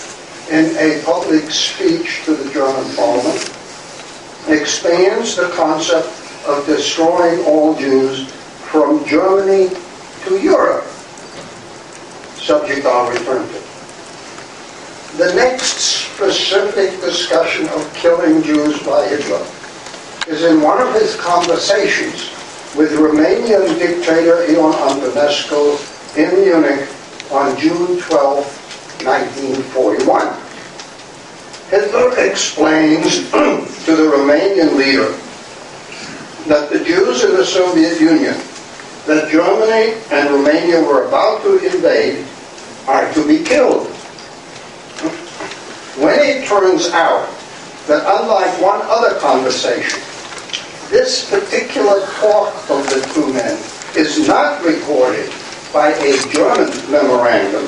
in 0.49 0.75
a 0.77 1.03
public 1.05 1.51
speech 1.51 2.25
to 2.25 2.33
the 2.33 2.51
German 2.51 2.95
parliament, 2.95 3.53
expands 4.47 5.35
the 5.35 5.51
concept 5.53 6.09
of 6.47 6.65
destroying 6.65 7.45
all 7.45 7.75
Jews 7.75 8.27
from 8.71 9.05
Germany 9.05 9.69
to 10.23 10.41
Europe. 10.41 10.85
Subject 12.41 12.87
I'll 12.87 13.11
return 13.11 13.47
to. 13.47 15.17
The 15.17 15.31
next 15.35 15.77
specific 15.77 16.99
discussion 17.01 17.69
of 17.69 17.93
killing 17.93 18.41
Jews 18.41 18.81
by 18.81 19.07
Hitler 19.07 19.45
is 20.27 20.43
in 20.43 20.59
one 20.59 20.81
of 20.81 20.91
his 20.95 21.15
conversations 21.17 22.34
with 22.75 22.91
Romanian 22.91 23.79
dictator 23.79 24.43
Ion 24.51 24.73
Antonescu 24.73 25.79
in 26.17 26.43
Munich 26.43 26.89
on 27.31 27.57
June 27.57 27.99
12, 28.01 28.43
1941. 29.03 30.45
Hitler 31.69 32.19
explains 32.19 33.29
to 33.85 33.95
the 33.95 34.03
Romanian 34.03 34.75
leader 34.75 35.11
that 36.47 36.69
the 36.69 36.83
Jews 36.83 37.23
in 37.23 37.31
the 37.31 37.45
Soviet 37.45 37.99
Union 37.99 38.35
that 39.07 39.31
Germany 39.31 40.01
and 40.11 40.29
Romania 40.33 40.81
were 40.81 41.07
about 41.07 41.43
to 41.43 41.57
invade 41.57 42.25
are 42.87 43.11
to 43.13 43.27
be 43.27 43.43
killed. 43.43 43.87
When 45.97 46.19
it 46.19 46.45
turns 46.47 46.89
out 46.89 47.29
that 47.87 48.03
unlike 48.19 48.61
one 48.61 48.81
other 48.83 49.17
conversation, 49.19 50.01
this 50.95 51.29
particular 51.29 52.05
talk 52.21 52.55
of 52.69 52.89
the 52.89 53.01
two 53.13 53.33
men 53.33 53.59
is 53.97 54.29
not 54.29 54.63
recorded 54.63 55.29
by 55.73 55.89
a 55.89 56.17
German 56.29 56.71
memorandum, 56.89 57.67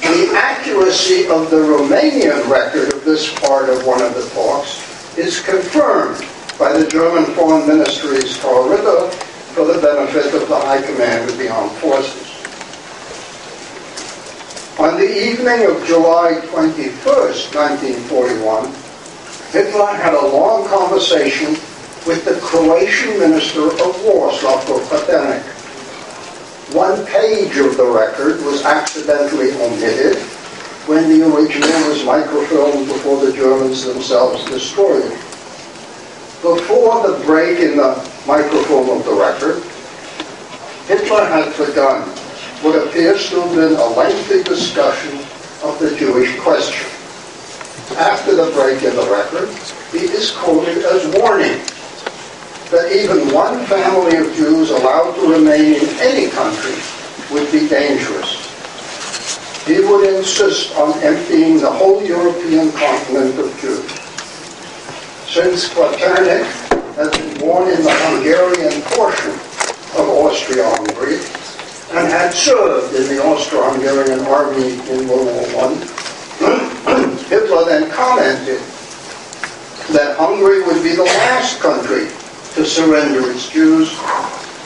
the 0.00 0.32
accuracy 0.34 1.28
of 1.28 1.52
the 1.52 1.56
Romanian 1.56 2.50
record 2.50 2.92
of 2.92 3.04
this 3.04 3.32
part 3.38 3.68
of 3.68 3.86
one 3.86 4.02
of 4.02 4.12
the 4.16 4.28
talks 4.30 5.16
is 5.16 5.38
confirmed 5.38 6.26
by 6.58 6.72
the 6.72 6.84
German 6.88 7.26
Foreign 7.36 7.64
Ministry's 7.64 8.36
Torritter 8.38 9.12
for 9.54 9.64
the 9.64 9.80
benefit 9.80 10.34
of 10.34 10.48
the 10.48 10.58
High 10.58 10.82
Command 10.82 11.30
of 11.30 11.38
the 11.38 11.48
Armed 11.48 11.70
Forces. 11.78 12.26
On 14.80 14.98
the 14.98 15.30
evening 15.30 15.70
of 15.70 15.86
July 15.86 16.40
21st, 16.46 17.54
1941, 17.54 18.74
Hitler 19.52 19.94
had 19.94 20.14
a 20.14 20.26
long 20.26 20.66
conversation 20.66 21.56
with 22.06 22.24
the 22.24 22.38
Croatian 22.40 23.18
Minister 23.18 23.66
of 23.66 24.04
War, 24.04 24.30
Slavko 24.30 24.80
Kvaternik. 24.86 25.42
One 26.74 27.06
page 27.06 27.56
of 27.58 27.76
the 27.76 27.86
record 27.86 28.42
was 28.44 28.64
accidentally 28.64 29.52
omitted 29.52 30.18
when 30.86 31.08
the 31.08 31.24
original 31.24 31.68
was 31.88 32.02
microfilmed 32.02 32.88
before 32.88 33.24
the 33.24 33.32
Germans 33.32 33.84
themselves 33.84 34.44
destroyed 34.46 35.04
it. 35.04 35.18
Before 36.42 37.06
the 37.06 37.22
break 37.24 37.60
in 37.60 37.76
the 37.76 37.94
microfilm 38.26 38.90
of 38.90 39.04
the 39.04 39.14
record, 39.14 39.62
Hitler 40.88 41.24
had 41.26 41.56
begun 41.56 42.02
what 42.62 42.74
appears 42.84 43.28
to 43.30 43.42
have 43.42 43.54
been 43.54 43.74
a 43.74 43.86
lengthy 43.90 44.42
discussion 44.42 45.18
of 45.62 45.78
the 45.78 45.94
Jewish 45.96 46.36
question. 46.40 46.88
After 47.96 48.34
the 48.34 48.50
break 48.52 48.82
in 48.82 48.96
the 48.96 49.08
record, 49.08 49.50
he 49.92 50.06
is 50.06 50.32
quoted 50.32 50.84
as 50.84 51.06
warning 51.20 51.60
that 52.72 52.90
even 52.90 53.32
one 53.34 53.66
family 53.66 54.16
of 54.16 54.34
Jews 54.34 54.70
allowed 54.70 55.12
to 55.16 55.30
remain 55.30 55.74
in 55.74 55.88
any 56.00 56.30
country 56.30 56.72
would 57.30 57.44
be 57.52 57.68
dangerous. 57.68 58.40
He 59.66 59.80
would 59.80 60.08
insist 60.08 60.74
on 60.76 60.98
emptying 61.02 61.60
the 61.60 61.70
whole 61.70 62.02
European 62.02 62.72
continent 62.72 63.38
of 63.38 63.52
Jews. 63.60 63.84
Since 65.28 65.68
Kvaternik 65.68 66.48
had 66.96 67.12
been 67.12 67.38
born 67.40 67.68
in 67.68 67.84
the 67.84 67.92
Hungarian 67.92 68.80
portion 68.96 69.32
of 70.00 70.08
Austria-Hungary 70.24 71.20
and 71.92 72.08
had 72.08 72.32
served 72.32 72.96
in 72.96 73.04
the 73.14 73.22
Austro-Hungarian 73.22 74.20
army 74.20 74.80
in 74.88 75.08
World 75.08 75.28
War 75.28 75.68
I, 75.68 77.16
Hitler 77.28 77.66
then 77.66 77.90
commented 77.90 78.60
that 79.92 80.16
Hungary 80.16 80.62
would 80.62 80.82
be 80.82 80.96
the 80.96 81.04
last 81.04 81.60
country 81.60 82.08
to 82.54 82.66
surrender 82.66 83.30
its 83.30 83.48
Jews, 83.48 83.90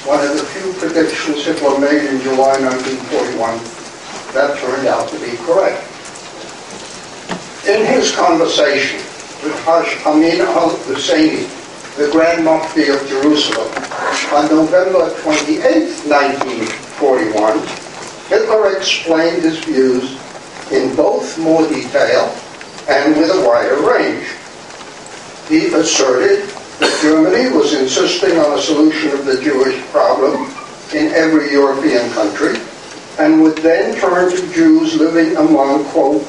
one 0.06 0.24
of 0.24 0.36
the 0.36 0.42
few 0.42 0.72
predictions 0.74 1.44
Hitler 1.44 1.78
made 1.78 2.04
in 2.04 2.20
July 2.20 2.58
1941 2.58 3.58
that 4.34 4.58
turned 4.58 4.88
out 4.88 5.08
to 5.08 5.18
be 5.20 5.36
correct. 5.46 5.86
In 7.68 7.86
his 7.86 8.14
conversation 8.14 8.98
with 9.42 9.54
Haj 9.64 9.86
Amin 10.04 10.40
al-Husseini, 10.40 11.46
the 11.96 12.10
Grand 12.10 12.44
Mufti 12.44 12.88
of 12.88 13.06
Jerusalem, 13.06 13.70
on 14.32 14.48
November 14.50 15.14
28, 15.22 15.62
1941, 16.10 17.58
Hitler 18.28 18.76
explained 18.76 19.42
his 19.42 19.58
views 19.60 20.18
in 20.72 20.96
both 20.96 21.38
more 21.38 21.66
detail 21.68 22.34
and 22.88 23.16
with 23.16 23.30
a 23.30 23.46
wider 23.46 23.80
range. 23.80 24.26
He 25.48 25.72
asserted 25.72 26.55
Germany 27.00 27.54
was 27.54 27.74
insisting 27.74 28.38
on 28.38 28.58
a 28.58 28.62
solution 28.62 29.10
of 29.10 29.26
the 29.26 29.40
Jewish 29.42 29.80
problem 29.92 30.50
in 30.94 31.12
every 31.12 31.52
European 31.52 32.10
country 32.12 32.58
and 33.18 33.42
would 33.42 33.56
then 33.58 33.98
turn 33.98 34.30
to 34.30 34.52
Jews 34.52 34.94
living 34.96 35.36
among, 35.36 35.84
quote, 35.86 36.22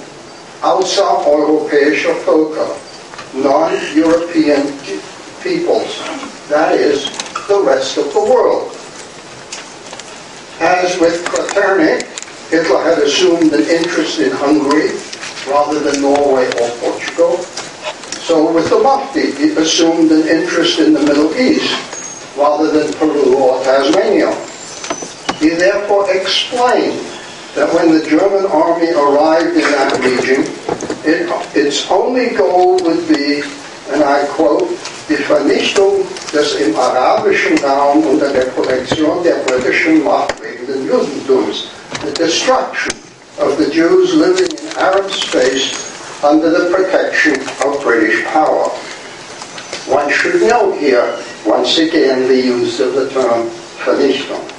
außereuropäische 0.61 2.13
Völker, 2.25 2.75
non-European 3.33 4.73
peoples, 5.41 6.01
that 6.49 6.75
is, 6.75 7.09
the 7.47 7.61
rest 7.61 7.97
of 7.97 8.11
the 8.13 8.19
world. 8.19 8.71
As 10.59 10.99
with 10.99 11.23
Kvaternik, 11.25 12.03
Hitler 12.49 12.83
had 12.83 12.99
assumed 12.99 13.53
an 13.53 13.63
interest 13.69 14.19
in 14.19 14.31
Hungary 14.31 14.91
rather 15.47 15.79
than 15.79 16.01
Norway 16.01 16.47
or 16.59 16.69
Portugal. 16.79 17.45
So 18.27 18.51
with 18.51 18.69
the 18.69 18.79
Mufti, 18.79 19.31
he 19.31 19.55
assumed 19.55 20.11
an 20.11 20.27
interest 20.27 20.79
in 20.79 20.91
the 20.91 20.99
Middle 20.99 21.33
East 21.37 21.71
rather 22.35 22.69
than 22.69 22.91
Peru 22.99 23.37
or 23.37 23.63
Tasmania. 23.63 24.35
He 25.39 25.55
therefore 25.55 26.11
explained 26.11 26.99
that 27.55 27.73
when 27.73 27.97
the 27.97 28.05
German 28.05 28.45
army 28.47 28.91
arrived 28.91 29.55
in 29.55 29.63
that 29.71 29.95
region, 30.03 30.43
it, 31.07 31.31
its 31.55 31.89
only 31.89 32.31
goal 32.35 32.75
would 32.83 33.07
be, 33.07 33.43
and 33.95 34.03
I 34.03 34.27
quote, 34.27 34.67
die 35.07 35.23
Vernichtung 35.23 36.03
des 36.33 36.59
im 36.59 36.75
arabischen 36.75 37.57
Raum 37.63 38.05
unter 38.05 38.33
der 38.33 38.51
Protektion 38.51 39.23
der 39.23 39.37
britischen 39.45 40.03
Macht 40.03 40.35
wegen 40.43 40.67
Judentums, 40.85 41.71
the 42.03 42.11
destruction 42.11 42.91
of 43.39 43.57
the 43.57 43.71
Jews 43.71 44.13
living 44.15 44.51
in 44.51 44.77
Arab 44.77 45.09
space 45.11 45.86
under 46.23 46.49
the 46.49 46.73
protection 46.75 47.35
of 47.65 47.81
British 47.81 48.25
power. 48.25 48.69
One 49.87 50.11
should 50.11 50.41
note 50.41 50.77
here, 50.77 51.23
once 51.45 51.77
again, 51.77 52.27
the 52.27 52.35
use 52.35 52.79
of 52.79 52.93
the 52.93 53.09
term 53.11 53.47
Vernichtung. 53.85 54.53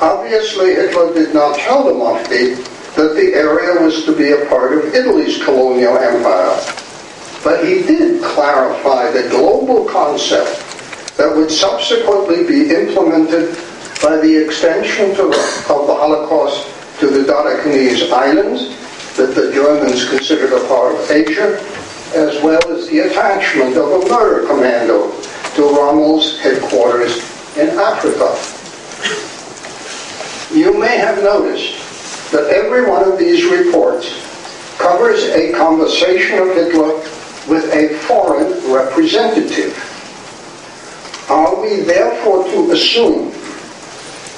Obviously, 0.00 0.74
Hitler 0.74 1.12
did 1.12 1.34
not 1.34 1.58
tell 1.58 1.84
the 1.84 1.92
Mufti 1.92 2.54
that 2.96 3.14
the 3.14 3.34
area 3.34 3.80
was 3.82 4.04
to 4.04 4.16
be 4.16 4.32
a 4.32 4.46
part 4.46 4.72
of 4.72 4.94
Italy's 4.94 5.42
colonial 5.44 5.96
empire, 5.98 6.58
but 7.44 7.64
he 7.64 7.82
did 7.82 8.22
clarify 8.22 9.10
the 9.10 9.28
global 9.28 9.84
concept 9.84 10.66
that 11.16 11.34
would 11.34 11.50
subsequently 11.50 12.46
be 12.46 12.74
implemented 12.74 13.54
by 14.02 14.16
the 14.16 14.44
extension 14.44 15.14
to, 15.14 15.26
of 15.26 15.86
the 15.86 15.94
Holocaust 15.94 16.66
to 16.98 17.06
the 17.06 17.30
Dodecanese 17.30 18.10
Islands 18.10 18.74
that 19.20 19.34
the 19.34 19.52
Germans 19.52 20.08
considered 20.08 20.54
a 20.54 20.66
part 20.66 20.94
of 20.94 21.10
Asia, 21.10 21.60
as 22.14 22.42
well 22.42 22.60
as 22.70 22.88
the 22.88 23.00
attachment 23.00 23.76
of 23.76 24.02
a 24.02 24.08
murder 24.08 24.46
commando 24.46 25.12
to 25.54 25.62
Rommel's 25.76 26.40
headquarters 26.40 27.18
in 27.58 27.68
Africa. 27.68 28.32
You 30.56 30.72
may 30.80 30.96
have 30.96 31.22
noticed 31.22 32.32
that 32.32 32.48
every 32.48 32.88
one 32.88 33.06
of 33.06 33.18
these 33.18 33.44
reports 33.44 34.08
covers 34.78 35.24
a 35.24 35.52
conversation 35.52 36.38
of 36.38 36.48
Hitler 36.54 36.94
with 37.46 37.70
a 37.74 37.94
foreign 38.06 38.72
representative. 38.72 39.76
Are 41.28 41.60
we 41.60 41.82
therefore 41.82 42.44
to 42.44 42.72
assume 42.72 43.32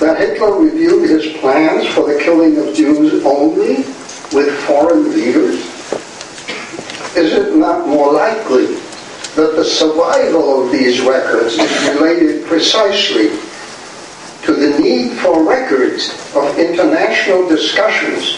that 0.00 0.18
Hitler 0.18 0.58
reviewed 0.58 1.08
his 1.08 1.36
plans 1.36 1.86
for 1.94 2.12
the 2.12 2.18
killing 2.18 2.56
of 2.58 2.74
Jews 2.74 3.24
only 3.24 3.84
with 4.32 4.58
foreign 4.64 5.10
leaders? 5.12 5.56
Is 7.16 7.32
it 7.32 7.56
not 7.56 7.86
more 7.86 8.12
likely 8.12 8.66
that 9.36 9.54
the 9.56 9.64
survival 9.64 10.64
of 10.64 10.72
these 10.72 11.00
records 11.00 11.54
is 11.54 11.88
related 11.94 12.44
precisely 12.46 13.30
to 14.44 14.54
the 14.54 14.78
need 14.78 15.18
for 15.18 15.42
records 15.46 16.10
of 16.34 16.58
international 16.58 17.48
discussions, 17.48 18.36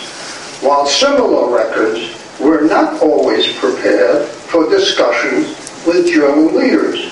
while 0.61 0.87
similar 0.87 1.55
records 1.55 2.17
were 2.41 2.63
not 2.63 3.01
always 3.01 3.57
prepared 3.57 4.27
for 4.27 4.69
discussions 4.69 5.49
with 5.87 6.07
German 6.07 6.55
leaders? 6.55 7.11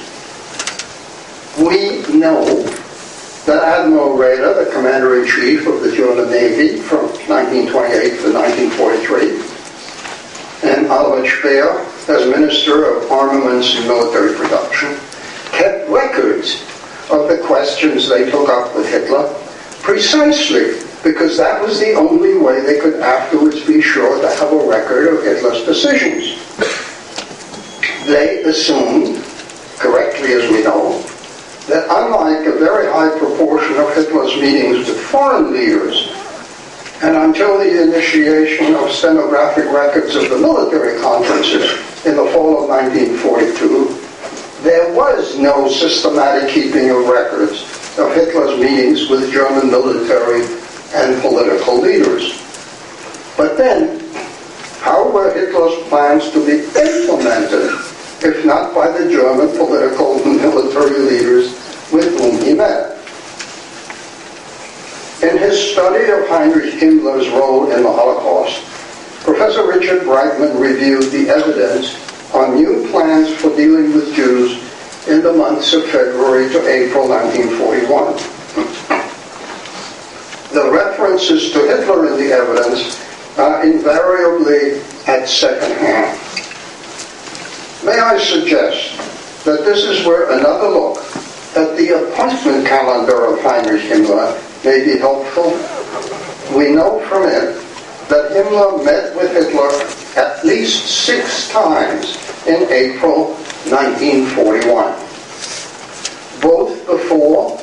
We 1.58 2.02
know 2.18 2.64
that 3.46 3.62
Admiral 3.62 4.16
Raeder, 4.16 4.64
the 4.64 4.70
Commander-in-Chief 4.72 5.66
of 5.66 5.82
the 5.82 5.92
German 5.94 6.30
Navy 6.30 6.78
from 6.78 7.06
1928 7.26 8.20
to 8.20 8.32
1943, 8.32 10.70
and 10.70 10.86
Albert 10.86 11.28
Speer, 11.28 11.84
as 12.08 12.26
Minister 12.28 12.96
of 12.96 13.10
Armaments 13.10 13.74
and 13.76 13.88
Military 13.88 14.34
Production, 14.34 14.96
kept 15.50 15.88
records 15.88 16.62
of 17.10 17.28
the 17.28 17.38
questions 17.44 18.08
they 18.08 18.30
took 18.30 18.48
up 18.48 18.74
with 18.74 18.88
Hitler 18.88 19.28
precisely 19.82 20.80
because 21.02 21.36
that 21.36 21.60
was 21.60 21.80
the 21.80 21.94
only 21.94 22.38
way 22.38 22.60
they 22.60 22.78
could 22.78 23.00
afterwards 23.00 23.66
be 23.66 23.82
sure 23.82 24.20
to 24.20 24.28
have 24.28 24.52
a 24.52 24.68
record 24.68 25.12
of 25.12 25.24
Hitler's 25.24 25.64
decisions. 25.64 26.38
They 28.06 28.42
assumed, 28.44 29.24
correctly 29.78 30.32
as 30.32 30.50
we 30.50 30.62
know, 30.62 31.02
that 31.68 31.86
unlike 31.90 32.46
a 32.46 32.58
very 32.58 32.90
high 32.90 33.16
proportion 33.18 33.76
of 33.76 33.94
Hitler's 33.94 34.34
meetings 34.36 34.88
with 34.88 35.00
foreign 35.00 35.52
leaders, 35.52 36.08
and 37.02 37.16
until 37.32 37.56
the 37.56 37.82
initiation 37.82 38.74
of 38.74 38.92
stenographic 38.92 39.64
records 39.72 40.14
of 40.14 40.28
the 40.28 40.36
military 40.36 41.00
conferences 41.00 41.64
in 42.04 42.14
the 42.14 42.26
fall 42.26 42.62
of 42.62 42.68
1942, 42.68 43.88
there 44.62 44.92
was 44.92 45.38
no 45.38 45.66
systematic 45.66 46.50
keeping 46.50 46.90
of 46.90 47.08
records 47.08 47.62
of 47.96 48.14
Hitler's 48.14 48.60
meetings 48.60 49.08
with 49.08 49.32
German 49.32 49.70
military 49.70 50.44
and 50.92 51.22
political 51.22 51.80
leaders. 51.80 52.36
But 53.38 53.56
then, 53.56 54.04
how 54.80 55.10
were 55.10 55.32
Hitler's 55.32 55.88
plans 55.88 56.30
to 56.32 56.44
be 56.44 56.66
implemented 56.78 57.80
if 58.20 58.44
not 58.44 58.74
by 58.74 58.90
the 58.90 59.10
German 59.10 59.56
political 59.56 60.22
and 60.22 60.36
military 60.36 60.98
leaders 60.98 61.52
with 61.90 62.12
whom 62.18 62.44
he 62.44 62.52
met? 62.52 62.91
In 65.22 65.38
his 65.38 65.70
study 65.70 66.10
of 66.10 66.26
Heinrich 66.26 66.74
Himmler's 66.74 67.28
role 67.28 67.70
in 67.70 67.84
the 67.84 67.92
Holocaust, 67.92 68.60
Professor 69.22 69.68
Richard 69.68 70.02
Breitman 70.02 70.60
reviewed 70.60 71.12
the 71.12 71.28
evidence 71.28 71.94
on 72.34 72.56
new 72.56 72.90
plans 72.90 73.32
for 73.32 73.54
dealing 73.54 73.94
with 73.94 74.12
Jews 74.16 74.58
in 75.06 75.22
the 75.22 75.32
months 75.32 75.72
of 75.74 75.84
February 75.90 76.48
to 76.50 76.66
April 76.66 77.08
1941. 77.08 78.16
The 80.52 80.68
references 80.72 81.52
to 81.52 81.68
Hitler 81.68 82.08
in 82.08 82.18
the 82.18 82.32
evidence 82.32 83.00
are 83.38 83.64
invariably 83.64 84.80
at 85.06 85.28
second 85.28 85.70
hand. 85.78 86.18
May 87.84 88.00
I 88.00 88.18
suggest 88.18 89.44
that 89.44 89.64
this 89.64 89.84
is 89.84 90.04
where 90.04 90.32
another 90.32 90.68
look 90.68 90.98
at 91.56 91.76
the 91.76 91.90
appointment 92.10 92.66
calendar 92.66 93.26
of 93.26 93.40
Heinrich 93.40 93.82
Himmler 93.82 94.36
may 94.64 94.84
be 94.84 94.98
helpful. 94.98 95.50
We 96.56 96.70
know 96.70 97.00
from 97.08 97.24
it 97.24 97.54
that 98.08 98.30
Himmler 98.30 98.84
met 98.84 99.16
with 99.16 99.32
Hitler 99.32 99.70
at 100.22 100.44
least 100.44 101.04
six 101.04 101.50
times 101.50 102.16
in 102.46 102.70
April 102.70 103.34
1941. 103.70 104.92
Both 106.40 106.86
before 106.86 107.58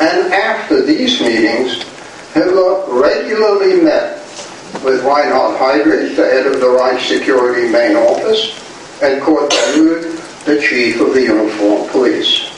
and 0.00 0.32
after 0.32 0.82
these 0.82 1.20
meetings, 1.20 1.84
Himmler 2.34 2.86
regularly 2.88 3.82
met 3.82 4.18
with 4.84 5.02
Reinhard 5.04 5.58
Heydrich, 5.58 6.16
the 6.16 6.26
head 6.26 6.46
of 6.46 6.60
the 6.60 6.68
Reich 6.68 7.00
Security 7.00 7.68
Main 7.72 7.96
Office, 7.96 8.62
and 9.02 9.22
Kurt 9.22 9.50
Daluege, 9.50 10.44
the 10.44 10.60
chief 10.60 11.00
of 11.00 11.14
the 11.14 11.22
Uniform 11.22 11.88
Police. 11.90 12.55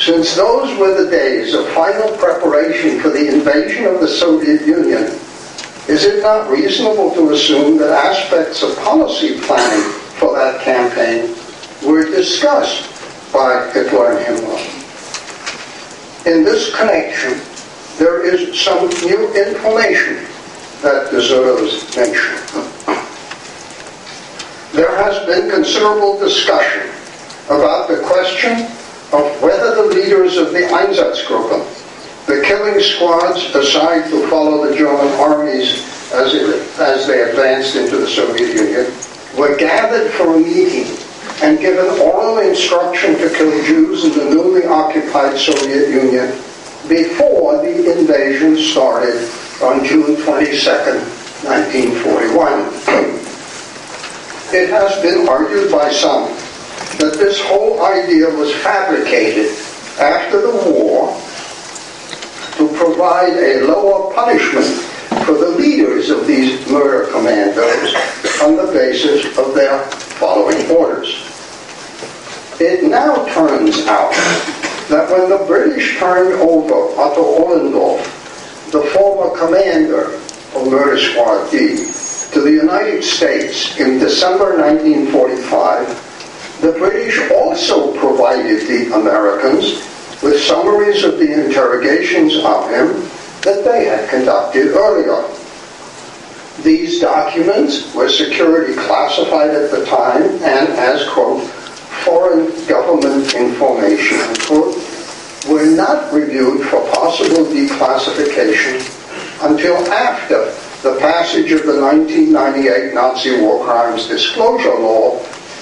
Since 0.00 0.34
those 0.34 0.78
were 0.78 1.04
the 1.04 1.10
days 1.10 1.52
of 1.52 1.68
final 1.72 2.16
preparation 2.16 3.00
for 3.00 3.10
the 3.10 3.28
invasion 3.28 3.84
of 3.84 4.00
the 4.00 4.08
Soviet 4.08 4.66
Union, 4.66 5.02
is 5.88 6.06
it 6.06 6.22
not 6.22 6.50
reasonable 6.50 7.14
to 7.16 7.32
assume 7.32 7.76
that 7.76 7.90
aspects 7.90 8.62
of 8.62 8.74
policy 8.78 9.38
planning 9.40 9.92
for 10.18 10.34
that 10.36 10.62
campaign 10.62 11.36
were 11.84 12.04
discussed 12.04 12.88
by 13.30 13.70
Hitler 13.72 14.12
and 14.12 14.38
Himmler? 14.38 14.66
In 16.26 16.44
this 16.44 16.74
connection, 16.74 17.38
there 17.98 18.24
is 18.24 18.58
some 18.58 18.88
new 19.04 19.34
information 19.34 20.26
that 20.80 21.10
deserves 21.10 21.94
mention. 21.94 22.40
There 24.72 24.96
has 24.96 25.26
been 25.26 25.50
considerable 25.50 26.18
discussion 26.18 26.88
about 27.50 27.88
the 27.88 28.00
question 28.06 28.66
of 29.12 29.42
whether 29.42 29.74
the 29.74 29.94
leaders 29.94 30.36
of 30.36 30.52
the 30.52 30.60
Einsatzgruppe, 30.60 32.26
the 32.26 32.42
killing 32.42 32.80
squads 32.80 33.54
assigned 33.54 34.10
to 34.10 34.28
follow 34.28 34.68
the 34.68 34.76
German 34.76 35.08
armies 35.20 35.84
as, 36.12 36.34
it, 36.34 36.78
as 36.78 37.06
they 37.06 37.22
advanced 37.22 37.74
into 37.74 37.96
the 37.96 38.06
Soviet 38.06 38.54
Union, 38.54 38.92
were 39.36 39.56
gathered 39.56 40.12
for 40.12 40.36
a 40.36 40.38
meeting 40.38 40.96
and 41.42 41.58
given 41.58 41.86
oral 42.00 42.38
instruction 42.38 43.14
to 43.18 43.28
kill 43.30 43.50
Jews 43.64 44.04
in 44.04 44.12
the 44.12 44.30
newly 44.30 44.64
occupied 44.66 45.38
Soviet 45.38 45.88
Union 45.88 46.28
before 46.88 47.56
the 47.62 47.98
invasion 47.98 48.56
started 48.56 49.28
on 49.62 49.84
June 49.84 50.16
22, 50.22 50.54
1941. 51.42 53.16
It 54.52 54.68
has 54.70 55.00
been 55.00 55.28
argued 55.28 55.70
by 55.70 55.92
some 55.92 56.36
that 57.00 57.14
this 57.14 57.40
whole 57.40 57.82
idea 57.82 58.28
was 58.28 58.54
fabricated 58.56 59.56
after 59.98 60.42
the 60.42 60.70
war 60.70 61.16
to 62.56 62.68
provide 62.76 63.32
a 63.32 63.64
lower 63.64 64.12
punishment 64.14 64.66
for 65.24 65.32
the 65.32 65.48
leaders 65.48 66.10
of 66.10 66.26
these 66.26 66.66
murder 66.68 67.10
commandos 67.10 67.94
on 68.42 68.54
the 68.54 68.70
basis 68.72 69.24
of 69.38 69.54
their 69.54 69.82
following 70.20 70.70
orders. 70.70 71.26
It 72.60 72.84
now 72.84 73.24
turns 73.32 73.86
out 73.86 74.12
that 74.90 75.08
when 75.10 75.30
the 75.30 75.42
British 75.46 75.98
turned 75.98 76.34
over 76.34 76.74
Otto 77.00 77.22
Ohlendorf, 77.22 78.02
the 78.72 78.82
former 78.92 79.34
commander 79.38 80.16
of 80.54 80.70
Murder 80.70 80.98
Squad 80.98 81.50
D, 81.50 81.86
to 82.32 82.40
the 82.42 82.52
United 82.52 83.02
States 83.02 83.78
in 83.80 83.98
December 83.98 84.58
1945, 84.58 86.09
the 86.60 86.72
British 86.72 87.18
also 87.30 87.96
provided 87.98 88.66
the 88.66 88.94
Americans 88.94 89.82
with 90.22 90.40
summaries 90.40 91.04
of 91.04 91.18
the 91.18 91.46
interrogations 91.46 92.36
of 92.44 92.68
him 92.68 93.08
that 93.42 93.64
they 93.64 93.86
had 93.86 94.08
conducted 94.10 94.68
earlier. 94.68 95.24
These 96.62 97.00
documents 97.00 97.94
were 97.94 98.10
security 98.10 98.74
classified 98.74 99.50
at 99.50 99.70
the 99.70 99.86
time 99.86 100.22
and 100.22 100.68
as, 100.68 101.08
quote, 101.08 101.42
foreign 102.04 102.48
government 102.66 103.32
information, 103.34 104.18
quote, 104.40 104.76
were 105.48 105.64
not 105.64 106.12
reviewed 106.12 106.66
for 106.68 106.86
possible 106.90 107.46
declassification 107.46 108.76
until 109.48 109.76
after 109.90 110.52
the 110.82 110.98
passage 111.00 111.52
of 111.52 111.64
the 111.64 111.80
1998 111.80 112.92
Nazi 112.92 113.40
war 113.40 113.64
crimes 113.64 114.06
disclosure 114.06 114.74
law 114.78 115.18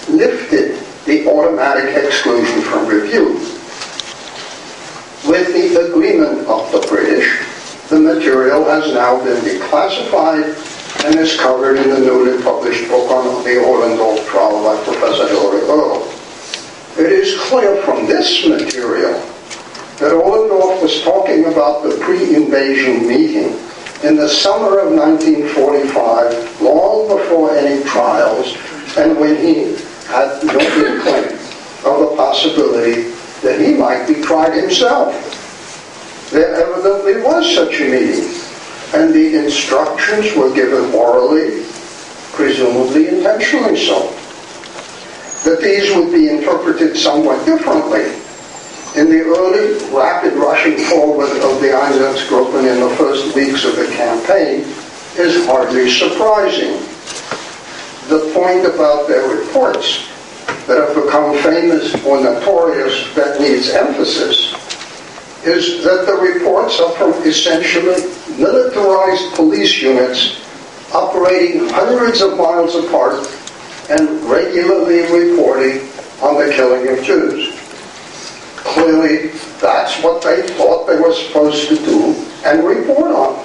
lifted 0.09 0.88
the 1.09 1.27
automatic 1.27 1.97
exclusion 2.05 2.61
from 2.61 2.87
review. 2.87 3.33
With 5.27 5.55
the 5.55 5.89
agreement 5.89 6.47
of 6.47 6.71
the 6.71 6.87
British, 6.87 7.43
the 7.89 7.99
material 7.99 8.63
has 8.65 8.93
now 8.93 9.25
been 9.25 9.43
declassified 9.43 11.05
and 11.07 11.15
is 11.15 11.35
covered 11.41 11.79
in 11.79 11.89
the 11.89 12.01
newly 12.01 12.43
published 12.43 12.87
book 12.91 13.11
on 13.11 13.43
the 13.43 13.51
Ohlendorf 13.53 14.27
trial 14.27 14.63
by 14.63 14.85
Professor 14.85 15.27
Hilary 15.29 15.63
Earl. 15.63 16.07
It 16.99 17.11
is 17.11 17.41
clear 17.41 17.81
from 17.85 18.07
this 18.07 18.47
material 18.47 19.15
that 20.01 20.13
Ohlendorf 20.13 20.83
was 20.83 21.01
talking 21.01 21.47
about 21.47 21.85
the 21.85 21.97
pre-invasion 22.03 23.09
meeting 23.09 23.59
in 24.05 24.17
the 24.17 24.29
summer 24.29 24.79
of 24.81 24.93
1945, 24.93 26.61
long 26.61 27.09
before 27.09 27.57
any 27.57 27.83
trials, 27.85 28.55
and 28.99 29.19
when 29.19 29.35
he 29.37 29.75
had 30.09 30.43
no 30.43 30.59
inkling 30.59 31.39
of 31.85 32.01
the 32.01 32.15
possibility 32.17 33.11
that 33.43 33.61
he 33.61 33.75
might 33.75 34.07
be 34.09 34.21
tried 34.23 34.55
himself. 34.55 35.13
There 36.31 36.55
evidently 36.55 37.23
was 37.23 37.55
such 37.55 37.81
a 37.81 37.85
meeting, 37.85 38.25
and 38.95 39.13
the 39.13 39.37
instructions 39.37 40.35
were 40.35 40.53
given 40.55 40.93
orally, 40.95 41.65
presumably 42.33 43.09
intentionally 43.09 43.77
so. 43.77 44.11
That 45.45 45.61
these 45.61 45.95
would 45.95 46.11
be 46.11 46.31
interpreted 46.31 46.97
somewhat 46.97 47.45
differently 47.45 48.13
in 48.97 49.11
the 49.11 49.21
early 49.21 49.79
rapid 49.95 50.35
rushing 50.35 50.79
forward 50.79 51.31
of 51.31 51.61
the 51.61 51.69
Einsatzgruppen 51.69 52.65
in 52.71 52.81
the 52.81 52.97
first 52.97 53.35
weeks 53.35 53.65
of 53.65 53.77
the 53.77 53.87
campaign 53.95 54.61
is 55.17 55.47
hardly 55.47 55.91
surprising. 55.91 56.81
The 58.09 58.31
point 58.33 58.65
about 58.65 59.07
their 59.07 59.29
reports 59.29 60.09
that 60.67 60.79
have 60.79 60.95
become 60.95 61.37
famous 61.43 61.95
or 62.07 62.21
notorious 62.21 63.15
that 63.15 63.39
needs 63.39 63.69
emphasis 63.69 64.55
is 65.45 65.85
that 65.85 66.07
the 66.07 66.15
reports 66.15 66.81
are 66.81 66.93
from 66.93 67.13
essentially 67.25 68.01
militarized 68.39 69.35
police 69.35 69.83
units 69.83 70.41
operating 70.95 71.69
hundreds 71.69 72.23
of 72.23 72.39
miles 72.39 72.75
apart 72.77 73.29
and 73.91 74.23
regularly 74.25 75.01
reporting 75.13 75.89
on 76.23 76.35
the 76.39 76.53
killing 76.55 76.89
of 76.89 77.05
Jews. 77.05 77.55
Clearly, 78.57 79.29
that's 79.61 80.03
what 80.03 80.23
they 80.23 80.47
thought 80.57 80.87
they 80.87 80.99
were 80.99 81.13
supposed 81.13 81.69
to 81.69 81.77
do 81.77 82.15
and 82.45 82.65
report 82.65 83.13
on. 83.13 83.45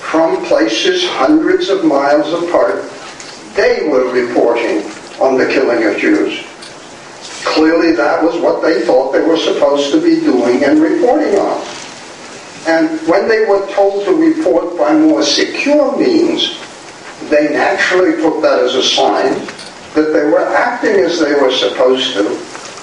From 0.00 0.44
places 0.46 1.06
hundreds 1.08 1.68
of 1.68 1.84
miles 1.84 2.32
apart, 2.32 2.84
they 3.54 3.88
were 3.88 4.10
reporting 4.12 4.82
on 5.22 5.38
the 5.38 5.46
killing 5.46 5.84
of 5.84 5.96
Jews. 5.96 6.44
Clearly 7.44 7.92
that 7.92 8.22
was 8.22 8.40
what 8.40 8.60
they 8.62 8.82
thought 8.82 9.12
they 9.12 9.20
were 9.20 9.36
supposed 9.36 9.92
to 9.92 10.02
be 10.02 10.20
doing 10.20 10.64
and 10.64 10.80
reporting 10.80 11.38
on. 11.38 11.64
And 12.66 13.00
when 13.08 13.28
they 13.28 13.44
were 13.44 13.66
told 13.72 14.04
to 14.04 14.14
report 14.14 14.76
by 14.76 14.94
more 14.94 15.22
secure 15.22 15.96
means, 15.96 16.58
they 17.30 17.50
naturally 17.50 18.20
took 18.20 18.42
that 18.42 18.58
as 18.60 18.74
a 18.74 18.82
sign 18.82 19.34
that 19.94 20.12
they 20.12 20.24
were 20.24 20.46
acting 20.54 20.96
as 21.00 21.20
they 21.20 21.34
were 21.34 21.52
supposed 21.52 22.12
to 22.14 22.26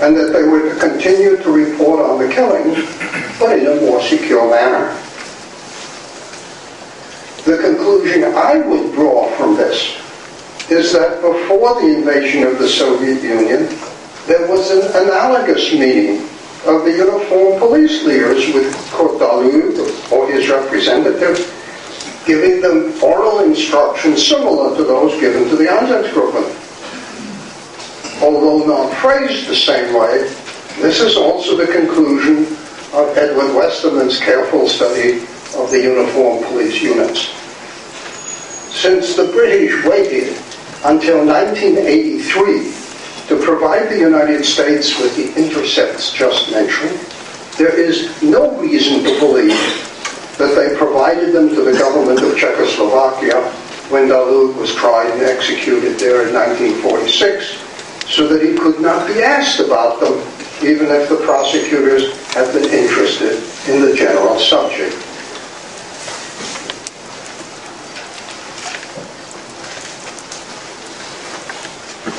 and 0.02 0.16
that 0.16 0.32
they 0.32 0.44
were 0.44 0.74
to 0.74 0.80
continue 0.80 1.36
to 1.38 1.52
report 1.52 2.00
on 2.00 2.20
the 2.20 2.34
killings, 2.34 2.78
but 3.38 3.58
in 3.60 3.68
a 3.68 3.82
more 3.82 4.02
secure 4.02 4.50
manner. 4.50 4.96
The 7.44 7.58
conclusion 7.58 8.24
I 8.24 8.60
would 8.60 8.94
draw 8.94 9.30
from 9.36 9.56
this 9.56 9.98
is 10.72 10.94
that 10.94 11.22
before 11.22 11.82
the 11.82 11.96
invasion 11.98 12.44
of 12.44 12.60
the 12.60 12.68
Soviet 12.68 13.24
Union, 13.24 13.68
there 14.28 14.48
was 14.48 14.70
an 14.72 15.04
analogous 15.04 15.74
meeting 15.74 16.22
of 16.66 16.86
the 16.86 16.92
uniformed 16.92 17.60
police 17.60 18.04
leaders 18.04 18.54
with 18.54 18.74
Daluege 18.92 20.12
or 20.12 20.30
his 20.32 20.50
representative 20.50 21.56
giving 22.26 22.62
them 22.62 22.94
oral 23.02 23.40
instructions 23.40 24.28
similar 24.28 24.76
to 24.78 24.84
those 24.84 25.20
given 25.20 25.50
to 25.50 25.56
the 25.56 25.64
Einsatzgruppen. 25.64 26.46
Although 28.22 28.68
not 28.68 28.94
phrased 28.98 29.48
the 29.48 29.56
same 29.56 29.96
way, 29.96 30.30
this 30.80 31.00
is 31.00 31.18
also 31.18 31.56
the 31.58 31.72
conclusion 31.72 32.46
of 32.94 33.18
Edward 33.18 33.56
Westermann's 33.56 34.20
careful 34.20 34.68
study 34.68 35.22
of 35.58 35.72
the 35.72 35.82
uniformed 35.82 36.46
police 36.46 36.82
units. 36.82 37.30
Since 38.76 39.16
the 39.16 39.32
British 39.32 39.84
waited 39.86 40.38
until 40.86 41.26
1983 41.26 43.28
to 43.28 43.44
provide 43.44 43.90
the 43.90 44.00
United 44.00 44.46
States 44.46 44.98
with 45.00 45.16
the 45.16 45.34
intercepts 45.40 46.12
just 46.12 46.52
mentioned, 46.52 46.98
there 47.58 47.78
is 47.78 48.22
no 48.24 48.58
reason 48.58 49.04
to 49.04 49.20
believe 49.20 49.60
that 50.38 50.56
they 50.56 50.76
provided 50.78 51.34
them 51.34 51.50
to 51.50 51.62
the 51.62 51.78
government 51.78 52.22
of 52.22 52.38
Czechoslovakia 52.38 53.42
when 53.92 54.08
Daluege 54.08 54.56
was 54.56 54.74
tried 54.74 55.12
and 55.12 55.22
executed 55.24 56.00
there 56.00 56.28
in 56.28 56.34
1946 56.34 57.58
so 58.08 58.28
that 58.28 58.42
he 58.42 58.56
could 58.56 58.80
not 58.80 59.06
be 59.08 59.22
asked 59.22 59.60
about 59.60 60.00
them 60.00 60.16
even 60.64 60.88
if 60.88 61.10
the 61.10 61.18
prosecutors 61.18 62.16
had 62.34 62.52
been 62.54 62.70
interested 62.72 63.44
in 63.68 63.82
the 63.82 63.94
general 63.94 64.40
subject. 64.40 64.96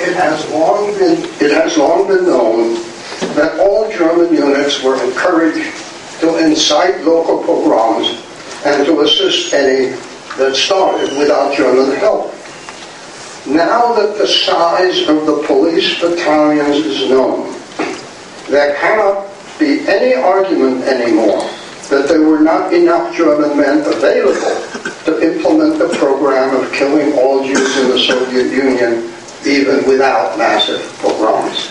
It 0.03 0.17
has 0.17 0.49
long 0.51 0.97
been, 0.99 1.25
it 1.45 1.53
has 1.53 1.77
long 1.77 2.09
been 2.09 2.25
known 2.25 2.75
that 3.37 3.61
all 3.61 3.93
German 3.93 4.35
units 4.35 4.83
were 4.83 4.97
encouraged 5.05 5.71
to 6.21 6.39
incite 6.39 7.05
local 7.05 7.45
pogroms 7.45 8.25
and 8.65 8.87
to 8.87 9.01
assist 9.03 9.53
any 9.53 9.95
that 10.39 10.57
started 10.57 11.19
without 11.19 11.55
German 11.55 11.95
help. 11.97 12.33
Now 13.47 13.93
that 13.93 14.17
the 14.17 14.27
size 14.27 15.07
of 15.07 15.27
the 15.27 15.43
police 15.47 16.01
battalions 16.01 16.79
is 16.79 17.11
known, 17.11 17.55
there 18.49 18.75
cannot 18.77 19.29
be 19.59 19.87
any 19.87 20.15
argument 20.15 20.83
anymore 20.85 21.43
that 21.91 22.09
there 22.09 22.23
were 22.23 22.41
not 22.41 22.73
enough 22.73 23.15
German 23.15 23.55
men 23.59 23.81
available 23.81 24.57
to 25.05 25.21
implement 25.23 25.79
the 25.79 25.95
program 25.99 26.57
of 26.57 26.73
killing 26.73 27.13
all 27.19 27.45
Jews 27.45 27.77
in 27.77 27.89
the 27.91 27.99
Soviet 27.99 28.51
Union 28.51 29.13
even 29.47 29.87
without 29.87 30.37
massive 30.37 30.83
pogroms. 31.01 31.71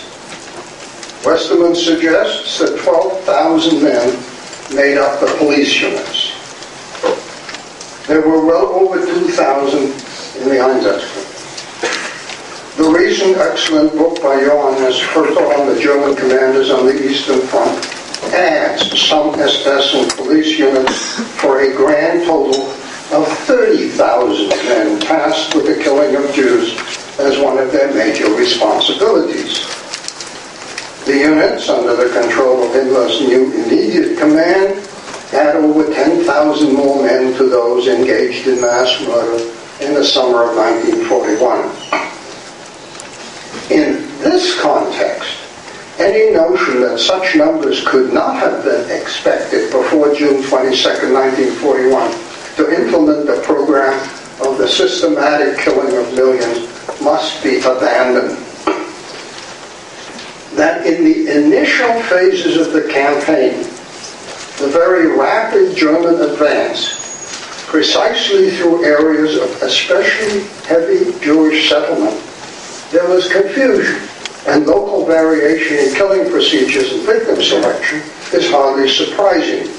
Westermann 1.22 1.76
suggests 1.76 2.58
that 2.58 2.78
12,000 2.80 3.82
men 3.82 4.08
made 4.74 4.96
up 4.96 5.20
the 5.20 5.26
police 5.38 5.80
units. 5.80 6.32
There 8.06 8.22
were 8.22 8.44
well 8.44 8.66
over 8.66 9.04
2,000 9.04 9.82
in 9.82 10.48
the 10.48 10.56
Einsatzgruppe. 10.56 11.26
The 12.76 12.88
recent 12.88 13.36
excellent 13.36 13.92
book 13.92 14.22
by 14.22 14.40
Johannes 14.40 14.98
Hürter 14.98 15.58
on 15.58 15.72
the 15.72 15.80
German 15.80 16.16
commanders 16.16 16.70
on 16.70 16.86
the 16.86 17.08
Eastern 17.08 17.40
Front 17.48 17.84
adds 18.32 19.00
some 19.00 19.34
SS 19.34 19.94
and 19.94 20.10
police 20.12 20.58
units 20.58 21.20
for 21.40 21.60
a 21.60 21.74
grand 21.74 22.24
total 22.24 22.70
of 23.12 23.26
30,000 23.44 24.48
men 24.48 25.00
tasked 25.00 25.54
with 25.54 25.66
the 25.66 25.82
killing 25.82 26.16
of 26.16 26.32
Jews 26.32 26.99
as 27.20 27.38
one 27.38 27.58
of 27.58 27.70
their 27.72 27.92
major 27.94 28.32
responsibilities. 28.34 29.66
The 31.04 31.18
units, 31.18 31.68
under 31.68 31.96
the 31.96 32.10
control 32.20 32.62
of 32.62 32.72
Himmler's 32.72 33.20
new 33.20 33.52
immediate 33.52 34.18
command, 34.18 34.86
had 35.30 35.56
over 35.56 35.92
10,000 35.92 36.72
more 36.74 37.02
men 37.02 37.34
to 37.36 37.48
those 37.48 37.86
engaged 37.88 38.46
in 38.48 38.60
mass 38.60 39.00
murder 39.02 39.44
in 39.80 39.94
the 39.94 40.04
summer 40.04 40.42
of 40.42 40.56
1941. 40.56 41.70
In 43.70 44.02
this 44.18 44.60
context, 44.60 45.36
any 45.98 46.32
notion 46.32 46.80
that 46.80 46.98
such 46.98 47.36
numbers 47.36 47.86
could 47.86 48.12
not 48.12 48.36
have 48.36 48.64
been 48.64 48.90
expected 48.90 49.70
before 49.70 50.14
June 50.14 50.42
22, 50.42 51.12
1941, 51.12 52.10
to 52.56 52.70
implement 52.82 53.26
the 53.26 53.40
program 53.42 53.92
of 54.42 54.58
the 54.58 54.68
systematic 54.68 55.58
killing 55.58 55.96
of 55.96 56.14
millions 56.14 56.68
must 57.00 57.42
be 57.42 57.58
abandoned. 57.58 58.38
That 60.56 60.86
in 60.86 61.04
the 61.04 61.28
initial 61.36 61.92
phases 62.04 62.66
of 62.66 62.72
the 62.72 62.90
campaign, 62.92 63.62
the 64.58 64.68
very 64.68 65.16
rapid 65.16 65.76
German 65.76 66.20
advance, 66.20 66.96
precisely 67.66 68.50
through 68.50 68.84
areas 68.84 69.36
of 69.36 69.62
especially 69.62 70.40
heavy 70.66 71.18
Jewish 71.20 71.68
settlement, 71.68 72.20
there 72.90 73.08
was 73.08 73.30
confusion 73.30 74.00
and 74.46 74.66
local 74.66 75.06
variation 75.06 75.76
in 75.76 75.94
killing 75.94 76.30
procedures 76.30 76.92
and 76.92 77.02
victim 77.02 77.40
selection 77.42 78.02
is 78.32 78.50
hardly 78.50 78.88
surprising, 78.88 79.72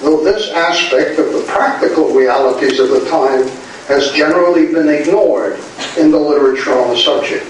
though 0.00 0.22
this 0.22 0.50
aspect 0.50 1.18
of 1.18 1.32
the 1.32 1.44
practical 1.48 2.14
realities 2.14 2.78
of 2.80 2.90
the 2.90 3.04
time 3.10 3.48
has 3.88 4.12
generally 4.12 4.66
been 4.66 4.88
ignored 4.88 5.58
in 5.96 6.10
the 6.10 6.18
literature 6.18 6.78
on 6.78 6.90
the 6.90 6.96
subject. 6.96 7.46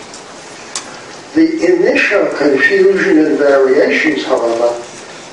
The 1.35 1.74
initial 1.74 2.27
confusion 2.38 3.18
and 3.18 3.37
variations, 3.37 4.24
however, 4.24 4.83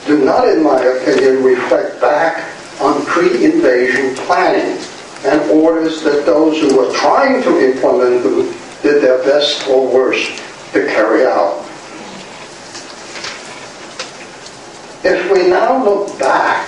do 0.08 0.26
not, 0.26 0.48
in 0.48 0.64
my 0.64 0.82
opinion, 0.82 1.44
reflect 1.44 2.02
back 2.02 2.52
on 2.82 3.06
pre-invasion 3.06 4.16
planning 4.26 4.84
and 5.26 5.50
orders 5.52 6.02
that 6.04 6.26
those 6.26 6.60
who 6.60 6.76
were 6.76 6.92
trying 6.94 7.42
to 7.44 7.60
implement 7.60 8.24
them 8.24 8.54
did 8.82 9.02
their 9.04 9.24
best 9.24 9.68
or 9.68 9.88
worst 9.88 10.42
to 10.74 10.86
carry 10.88 11.26
out. 11.26 11.62
If 15.04 15.32
we 15.32 15.48
now 15.48 15.84
look 15.84 16.18
back 16.18 16.68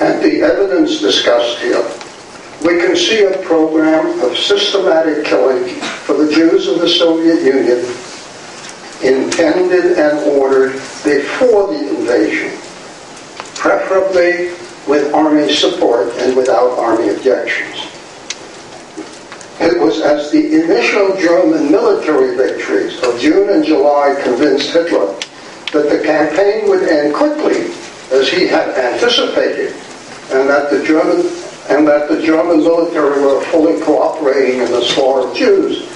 at 0.00 0.20
the 0.22 0.42
evidence 0.42 1.00
discussed 1.00 1.58
here, 1.60 1.88
we 2.62 2.78
can 2.78 2.96
see 2.96 3.24
a 3.24 3.38
program 3.38 4.20
of 4.20 4.36
systematic 4.36 5.24
killing 5.24 5.76
for 6.04 6.14
the 6.14 6.32
Jews 6.32 6.66
of 6.66 6.80
the 6.80 6.88
Soviet 6.88 7.42
Union 7.42 7.84
intended 9.02 9.96
and 9.96 10.18
ordered 10.38 10.72
before 11.04 11.68
the 11.68 11.96
invasion, 11.96 12.50
preferably 13.54 14.50
with 14.88 15.14
army 15.14 15.52
support 15.52 16.08
and 16.16 16.36
without 16.36 16.76
army 16.78 17.10
objections. 17.10 17.86
It 19.60 19.80
was 19.80 20.00
as 20.00 20.30
the 20.32 20.62
initial 20.62 21.16
German 21.16 21.70
military 21.70 22.36
victories 22.36 23.00
of 23.02 23.20
June 23.20 23.50
and 23.50 23.64
July 23.64 24.18
convinced 24.22 24.70
Hitler 24.70 25.14
that 25.72 25.90
the 25.90 26.02
campaign 26.04 26.68
would 26.68 26.88
end 26.88 27.14
quickly, 27.14 27.72
as 28.10 28.28
he 28.28 28.46
had 28.46 28.70
anticipated, 28.70 29.74
and 30.32 30.48
that 30.48 30.70
the 30.70 30.82
German 30.84 31.22
and 31.68 31.86
that 31.86 32.08
the 32.08 32.22
German 32.22 32.58
military 32.58 33.20
were 33.20 33.40
fully 33.46 33.80
cooperating 33.82 34.60
in 34.60 34.70
the 34.72 34.82
slaughter 34.82 35.28
of 35.28 35.36
Jews, 35.36 35.88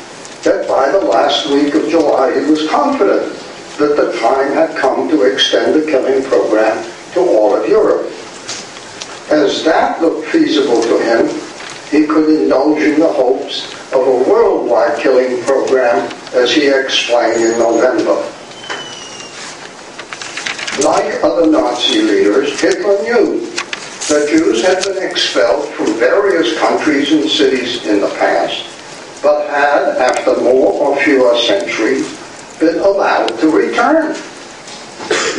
that 0.43 0.69
by 0.69 0.91
the 0.91 0.99
last 0.99 1.49
week 1.51 1.75
of 1.75 1.89
July 1.89 2.39
he 2.39 2.51
was 2.51 2.69
confident 2.69 3.33
that 3.79 3.97
the 3.97 4.13
time 4.21 4.53
had 4.53 4.77
come 4.77 5.09
to 5.09 5.23
extend 5.23 5.75
the 5.75 5.91
killing 5.91 6.23
program 6.25 6.85
to 7.15 7.21
all 7.21 7.57
of 7.57 7.67
Europe. 7.69 8.07
As 9.31 9.65
that 9.65 10.01
looked 10.03 10.29
feasible 10.29 10.83
to 10.83 10.99
him, 10.99 11.27
he 11.91 12.07
could 12.07 12.29
indulge 12.29 12.83
in 12.83 13.01
the 13.01 13.13
hopes 13.13 13.73
of 13.93 14.07
a 14.07 14.31
worldwide 14.31 14.99
killing 14.99 15.43
program 15.45 16.13
as 16.35 16.53
he 16.53 16.69
explained 16.69 17.41
in 17.41 17.59
November. 17.59 18.17
Like 20.85 21.23
other 21.23 21.51
Nazi 21.51 22.03
leaders, 22.03 22.61
Hitler 22.61 23.03
knew 23.03 23.42
that 24.13 24.29
Jews 24.29 24.63
had 24.63 24.85
been 24.85 25.03
expelled 25.11 25.67
from 25.71 25.87
various 25.95 26.59
countries 26.59 27.13
and 27.13 27.31
cities 27.31 27.87
in 27.87 27.99
the 27.99 28.11
past, 28.19 28.63
but 29.23 29.49
had, 29.49 29.97
after 29.97 30.39
more 30.43 30.71
or 30.75 30.97
fewer 31.03 31.35
centuries, 31.39 32.07
been 32.61 32.79
allowed 32.81 33.29
to 33.41 33.49
return. 33.49 34.15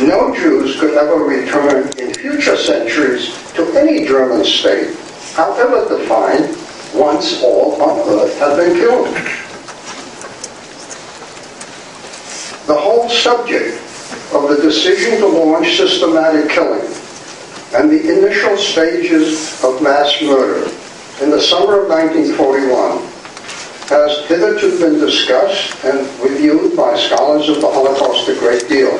No 0.00 0.34
Jews 0.34 0.80
could 0.80 0.94
ever 0.94 1.22
return 1.22 1.86
in 2.00 2.14
future 2.14 2.56
centuries 2.56 3.28
to 3.52 3.62
any 3.78 4.08
German 4.08 4.44
state, 4.44 4.96
however 5.34 5.96
defined, 5.96 6.56
once 6.92 7.44
all 7.44 7.80
on 7.80 8.00
earth 8.08 8.36
had 8.40 8.56
been 8.56 8.74
killed. 8.74 9.06
The 12.66 12.74
whole 12.74 13.08
subject 13.08 13.80
of 14.34 14.48
the 14.48 14.58
decision 14.60 15.20
to 15.20 15.28
launch 15.28 15.76
systematic 15.76 16.50
killing 16.50 16.90
and 17.74 17.90
the 17.90 18.00
initial 18.00 18.56
stages 18.56 19.62
of 19.64 19.82
mass 19.82 20.22
murder 20.22 20.70
in 21.20 21.30
the 21.30 21.40
summer 21.40 21.82
of 21.82 21.88
1941 21.88 23.02
has 23.88 24.26
hitherto 24.26 24.78
been 24.78 24.98
discussed 25.00 25.84
and 25.84 25.98
reviewed 26.20 26.76
by 26.76 26.96
scholars 26.96 27.48
of 27.48 27.60
the 27.60 27.68
Holocaust 27.68 28.28
a 28.28 28.34
great 28.38 28.68
deal. 28.68 28.96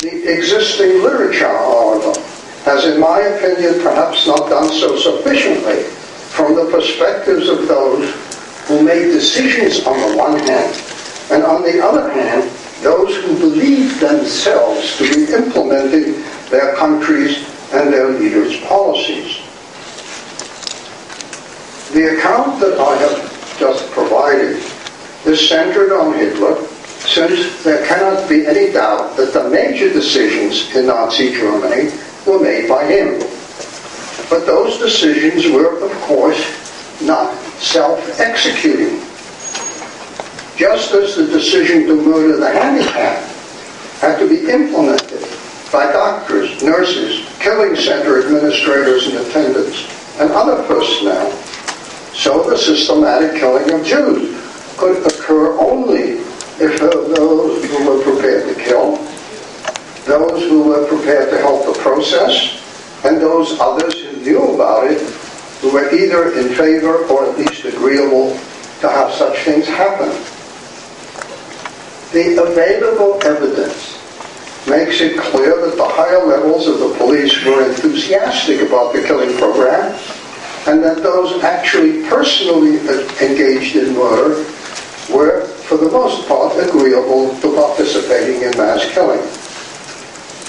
The 0.00 0.32
existing 0.32 1.02
literature, 1.02 1.48
however, 1.48 2.18
has 2.64 2.86
in 2.86 3.00
my 3.00 3.20
opinion 3.20 3.82
perhaps 3.82 4.26
not 4.26 4.48
done 4.48 4.68
so 4.68 4.96
sufficiently 4.96 5.82
from 5.82 6.54
the 6.54 6.70
perspectives 6.70 7.48
of 7.48 7.66
those 7.66 8.14
who 8.66 8.82
made 8.82 9.12
decisions 9.12 9.84
on 9.86 9.98
the 10.00 10.16
one 10.16 10.38
hand, 10.38 10.82
and 11.30 11.42
on 11.42 11.62
the 11.62 11.84
other 11.84 12.10
hand, 12.12 12.50
those 12.82 13.16
who 13.16 13.38
believed 13.38 14.00
themselves 14.00 14.96
to 14.98 15.04
be 15.14 15.32
implementing 15.32 16.22
their 16.50 16.74
countries 16.76 17.38
and 17.72 17.92
their 17.92 18.08
leaders' 18.10 18.60
policies. 18.60 19.38
The 21.92 22.16
account 22.16 22.60
that 22.60 22.78
I 22.78 22.96
have 22.96 23.58
just 23.58 23.90
provided 23.90 24.62
is 25.24 25.48
centered 25.48 25.92
on 25.92 26.14
Hitler 26.14 26.66
since 27.06 27.62
there 27.62 27.86
cannot 27.86 28.28
be 28.28 28.46
any 28.46 28.72
doubt 28.72 29.16
that 29.16 29.32
the 29.32 29.48
major 29.48 29.92
decisions 29.92 30.74
in 30.74 30.86
Nazi 30.86 31.32
Germany 31.32 31.90
were 32.26 32.40
made 32.40 32.68
by 32.68 32.86
him. 32.86 33.20
But 34.30 34.46
those 34.46 34.78
decisions 34.78 35.46
were, 35.52 35.84
of 35.84 35.92
course, 36.02 36.40
not 37.02 37.34
self-executing. 37.58 39.00
Just 40.56 40.92
as 40.92 41.16
the 41.16 41.26
decision 41.26 41.86
to 41.86 41.94
murder 42.02 42.36
the 42.36 42.50
handicapped 42.50 43.30
had 44.00 44.18
to 44.18 44.28
be 44.28 44.50
implemented 44.50 45.22
by 45.74 45.90
doctors, 45.90 46.62
nurses, 46.62 47.28
killing 47.40 47.74
center 47.74 48.22
administrators 48.22 49.08
and 49.08 49.18
attendants, 49.26 49.90
and 50.20 50.30
other 50.30 50.62
personnel, 50.68 51.32
so 52.12 52.48
the 52.48 52.56
systematic 52.56 53.40
killing 53.40 53.68
of 53.72 53.84
Jews 53.84 54.40
could 54.76 55.04
occur 55.04 55.58
only 55.58 56.22
if 56.62 56.78
those 56.78 57.64
who 57.64 57.90
were 57.90 58.00
prepared 58.04 58.54
to 58.54 58.62
kill, 58.62 58.98
those 60.06 60.44
who 60.44 60.62
were 60.62 60.86
prepared 60.86 61.30
to 61.30 61.38
help 61.38 61.66
the 61.66 61.76
process, 61.80 62.62
and 63.04 63.20
those 63.20 63.58
others 63.58 64.00
who 64.00 64.16
knew 64.18 64.54
about 64.54 64.86
it, 64.86 65.00
who 65.60 65.72
were 65.72 65.92
either 65.92 66.38
in 66.38 66.54
favor 66.54 67.04
or 67.06 67.28
at 67.28 67.36
least 67.36 67.64
agreeable 67.64 68.30
to 68.80 68.88
have 68.88 69.12
such 69.12 69.40
things 69.40 69.66
happen. 69.66 70.10
The 72.12 72.40
available 72.40 73.18
evidence 73.24 74.03
makes 74.68 75.00
it 75.00 75.18
clear 75.18 75.60
that 75.60 75.76
the 75.76 75.88
higher 75.88 76.24
levels 76.24 76.66
of 76.66 76.78
the 76.78 76.94
police 76.96 77.44
were 77.44 77.68
enthusiastic 77.68 78.60
about 78.62 78.92
the 78.92 79.02
killing 79.02 79.36
program 79.36 79.92
and 80.66 80.82
that 80.82 81.02
those 81.02 81.42
actually 81.42 82.02
personally 82.08 82.78
engaged 83.20 83.76
in 83.76 83.94
murder 83.94 84.42
were, 85.12 85.44
for 85.44 85.76
the 85.76 85.90
most 85.90 86.26
part, 86.26 86.56
agreeable 86.66 87.38
to 87.40 87.54
participating 87.54 88.42
in 88.42 88.50
mass 88.56 88.90
killing. 88.92 89.20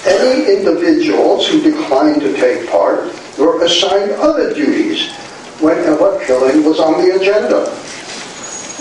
Any 0.06 0.56
individuals 0.56 1.46
who 1.48 1.60
declined 1.60 2.22
to 2.22 2.32
take 2.34 2.70
part 2.70 3.12
were 3.38 3.62
assigned 3.62 4.12
other 4.12 4.54
duties 4.54 5.12
whenever 5.60 6.24
killing 6.24 6.64
was 6.64 6.80
on 6.80 7.04
the 7.04 7.16
agenda. 7.16 7.76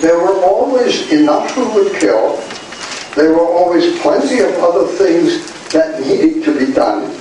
There 0.01 0.17
were 0.19 0.43
always 0.45 1.11
enough 1.11 1.51
who 1.51 1.67
would 1.73 1.95
kill. 1.95 2.41
There 3.15 3.31
were 3.31 3.47
always 3.47 3.97
plenty 4.01 4.39
of 4.39 4.51
other 4.55 4.87
things 4.87 5.51
that 5.71 6.01
needed 6.01 6.43
to 6.43 6.59
be 6.59 6.73
done. 6.73 7.11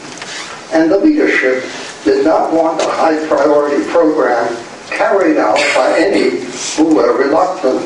And 0.73 0.91
the 0.91 0.99
leadership 0.99 1.65
did 2.05 2.25
not 2.25 2.53
want 2.53 2.81
a 2.81 2.91
high 2.91 3.25
priority 3.29 3.85
program 3.91 4.57
carried 4.91 5.37
out 5.37 5.57
by 5.75 5.97
any 5.99 6.41
who 6.77 6.97
were 6.97 7.17
reluctant. 7.17 7.81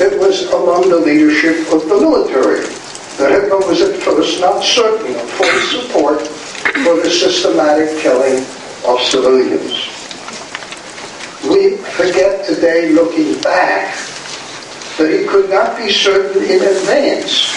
It 0.00 0.18
was 0.18 0.50
among 0.52 0.88
the 0.88 1.00
leadership 1.00 1.72
of 1.72 1.88
the 1.88 2.00
military 2.00 2.66
that 3.18 3.30
Hitler 3.30 3.66
was 3.66 3.80
at 3.80 3.96
first 4.02 4.40
not 4.40 4.62
certain 4.62 5.14
of 5.14 5.30
full 5.30 5.60
support 5.80 6.26
for 6.26 6.96
the 6.96 7.10
systematic 7.10 7.98
killing 8.00 8.44
of 8.86 9.00
civilians. 9.00 9.88
We 11.48 11.76
forget 11.76 12.44
today, 12.44 12.90
looking 12.90 13.40
back, 13.40 13.96
that 14.98 15.10
he 15.10 15.26
could 15.26 15.50
not 15.50 15.76
be 15.76 15.90
certain 15.92 16.42
in 16.42 16.62
advance 16.62 17.52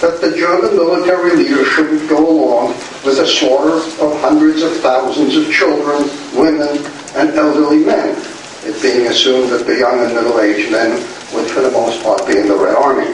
that 0.00 0.20
the 0.20 0.36
German 0.36 0.74
military 0.76 1.36
leadership 1.36 1.90
would 1.90 2.08
go 2.08 2.28
along 2.28 2.68
with 3.04 3.18
the 3.18 3.26
slaughter 3.26 3.76
of 4.04 4.20
hundreds 4.20 4.62
of 4.62 4.76
thousands 4.78 5.36
of 5.36 5.50
children, 5.52 6.10
women, 6.36 6.84
and 7.14 7.30
elderly 7.30 7.84
men, 7.84 8.16
it 8.64 8.80
being 8.82 9.06
assumed 9.06 9.50
that 9.50 9.66
the 9.66 9.78
young 9.78 10.00
and 10.00 10.14
middle-aged 10.14 10.70
men 10.70 10.90
would 11.34 11.48
for 11.50 11.60
the 11.60 11.70
most 11.70 12.02
part 12.02 12.26
be 12.26 12.38
in 12.38 12.48
the 12.48 12.56
Red 12.56 12.74
Army. 12.74 13.10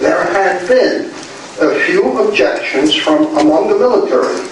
There 0.00 0.24
had 0.32 0.66
been 0.68 1.12
a 1.60 1.74
few 1.86 2.18
objections 2.26 2.94
from 2.94 3.36
among 3.38 3.68
the 3.68 3.78
military 3.78 4.48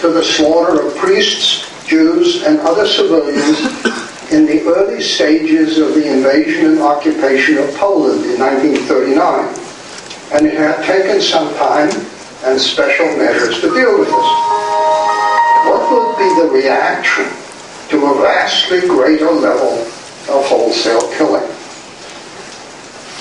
to 0.00 0.08
the 0.08 0.22
slaughter 0.22 0.86
of 0.86 0.96
priests, 0.96 1.68
Jews, 1.86 2.42
and 2.42 2.58
other 2.60 2.86
civilians 2.86 4.01
in 4.32 4.46
the 4.46 4.62
early 4.62 5.02
stages 5.02 5.78
of 5.78 5.94
the 5.94 6.10
invasion 6.10 6.66
and 6.66 6.78
occupation 6.80 7.58
of 7.58 7.74
Poland 7.74 8.24
in 8.24 8.40
1939. 8.40 9.54
And 10.32 10.46
it 10.46 10.54
had 10.54 10.82
taken 10.84 11.20
some 11.20 11.52
time 11.56 11.90
and 12.44 12.58
special 12.58 13.06
measures 13.18 13.60
to 13.60 13.68
deal 13.74 13.98
with 13.98 14.08
this. 14.08 14.30
What 15.68 15.84
would 15.92 16.16
be 16.16 16.28
the 16.40 16.48
reaction 16.50 17.26
to 17.90 18.06
a 18.06 18.22
vastly 18.22 18.80
greater 18.80 19.30
level 19.30 19.84
of 20.34 20.46
wholesale 20.46 21.12
killing? 21.12 21.48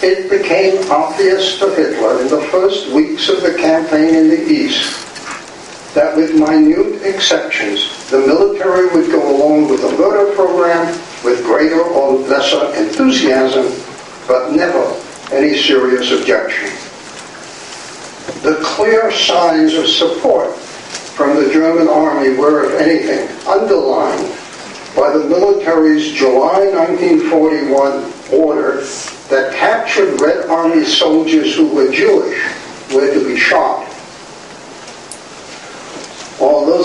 It 0.02 0.30
became 0.30 0.90
obvious 0.90 1.60
to 1.60 1.76
Hitler 1.76 2.22
in 2.22 2.30
the 2.30 2.42
first 2.50 2.90
weeks 2.94 3.28
of 3.28 3.42
the 3.42 3.54
campaign 3.54 4.16
in 4.16 4.30
the 4.30 4.50
East 4.50 5.11
that 5.94 6.16
with 6.16 6.34
minute 6.34 7.02
exceptions, 7.04 8.10
the 8.10 8.20
military 8.20 8.88
would 8.88 9.12
go 9.12 9.36
along 9.36 9.70
with 9.70 9.82
the 9.82 9.92
murder 9.98 10.34
program 10.36 10.88
with 11.24 11.44
greater 11.44 11.82
or 11.82 12.14
lesser 12.20 12.74
enthusiasm, 12.76 13.66
but 14.28 14.52
never 14.54 15.00
any 15.32 15.58
serious 15.58 16.12
objection. 16.12 16.70
The 18.44 18.60
clear 18.64 19.12
signs 19.12 19.74
of 19.74 19.88
support 19.88 20.56
from 20.56 21.36
the 21.36 21.52
German 21.52 21.88
army 21.88 22.36
were, 22.38 22.66
if 22.66 22.82
anything, 22.82 23.28
underlined 23.48 24.36
by 24.96 25.12
the 25.12 25.26
military's 25.28 26.12
July 26.12 26.66
1941 26.74 28.14
order 28.34 28.82
that 29.30 29.54
captured 29.54 30.20
Red 30.20 30.50
Army 30.50 30.86
soldiers 30.86 31.56
who 31.56 31.74
were 31.74 31.92
Jewish 31.92 32.42
were 32.94 33.14
to 33.14 33.26
be 33.26 33.38
shot. 33.38 33.91
Although 36.42 36.84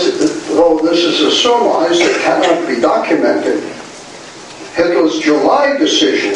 this 0.83 0.99
is 1.03 1.21
a 1.23 1.31
surmise 1.31 1.99
that 1.99 2.21
cannot 2.23 2.69
be 2.69 2.79
documented, 2.79 3.63
Hitler's 4.75 5.19
July 5.19 5.79
decision 5.79 6.35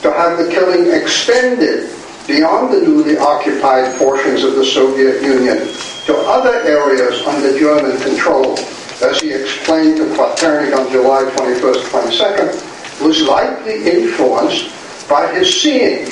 to 0.00 0.10
have 0.10 0.38
the 0.38 0.48
killing 0.50 0.90
extended 0.90 1.90
beyond 2.26 2.72
the 2.72 2.80
newly 2.80 3.18
occupied 3.18 3.94
portions 3.98 4.42
of 4.42 4.54
the 4.54 4.64
Soviet 4.64 5.22
Union 5.22 5.68
to 6.06 6.16
other 6.16 6.62
areas 6.62 7.20
under 7.26 7.58
German 7.58 8.00
control, 8.00 8.58
as 9.02 9.20
he 9.20 9.30
explained 9.30 9.98
to 9.98 10.04
Kvaternik 10.04 10.74
on 10.74 10.90
July 10.90 11.24
21st, 11.36 11.82
22nd, 11.90 13.04
was 13.04 13.20
likely 13.22 13.84
influenced 13.84 14.72
by 15.10 15.30
his 15.34 15.60
seeing 15.60 16.08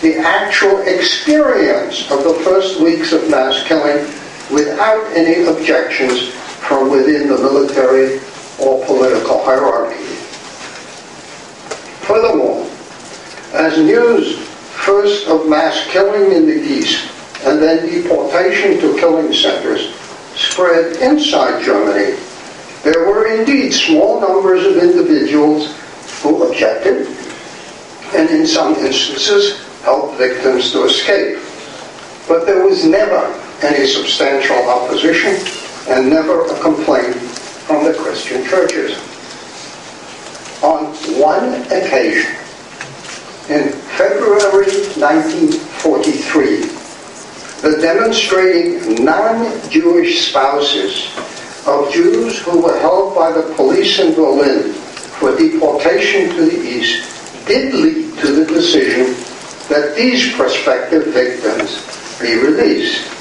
the 0.00 0.16
actual 0.16 0.80
experience 0.82 2.10
of 2.10 2.24
the 2.24 2.32
first 2.44 2.80
weeks 2.80 3.12
of 3.12 3.28
mass 3.28 3.62
killing 3.66 4.06
without 4.50 5.04
any 5.16 5.44
objections 5.46 6.28
from 6.66 6.90
within 6.90 7.28
the 7.28 7.38
military 7.38 8.20
or 8.58 8.84
political 8.84 9.42
hierarchy. 9.44 10.04
Furthermore, 12.06 12.68
as 13.52 13.78
news 13.78 14.38
first 14.84 15.28
of 15.28 15.48
mass 15.48 15.86
killing 15.88 16.32
in 16.32 16.46
the 16.46 16.60
East 16.60 17.10
and 17.44 17.62
then 17.62 17.86
deportation 17.88 18.78
to 18.80 18.98
killing 18.98 19.32
centers 19.32 19.94
spread 20.34 20.96
inside 20.96 21.62
Germany, 21.64 22.18
there 22.82 23.08
were 23.08 23.26
indeed 23.26 23.72
small 23.72 24.20
numbers 24.20 24.64
of 24.64 24.82
individuals 24.82 25.76
who 26.22 26.44
objected 26.44 27.06
and 28.14 28.28
in 28.30 28.46
some 28.46 28.74
instances 28.74 29.64
helped 29.82 30.18
victims 30.18 30.72
to 30.72 30.84
escape. 30.84 31.38
But 32.26 32.46
there 32.46 32.66
was 32.66 32.84
never 32.84 33.20
any 33.62 33.86
substantial 33.86 34.56
opposition 34.68 35.36
and 35.88 36.08
never 36.08 36.46
a 36.46 36.60
complaint 36.60 37.14
from 37.14 37.84
the 37.84 37.94
Christian 37.94 38.44
churches. 38.44 38.92
On 40.62 40.86
one 41.20 41.62
occasion, 41.72 42.30
in 43.48 43.72
February 43.96 44.70
1943, 44.96 46.60
the 47.62 47.78
demonstrating 47.80 49.04
non-Jewish 49.04 50.28
spouses 50.28 51.10
of 51.66 51.92
Jews 51.92 52.38
who 52.38 52.62
were 52.62 52.78
held 52.78 53.14
by 53.14 53.32
the 53.32 53.42
police 53.54 53.98
in 53.98 54.14
Berlin 54.14 54.72
for 54.72 55.36
deportation 55.36 56.30
to 56.36 56.46
the 56.46 56.60
East 56.62 57.46
did 57.46 57.74
lead 57.74 58.16
to 58.18 58.32
the 58.32 58.46
decision 58.46 59.14
that 59.68 59.94
these 59.96 60.32
prospective 60.34 61.08
victims 61.08 61.84
be 62.20 62.36
released. 62.36 63.19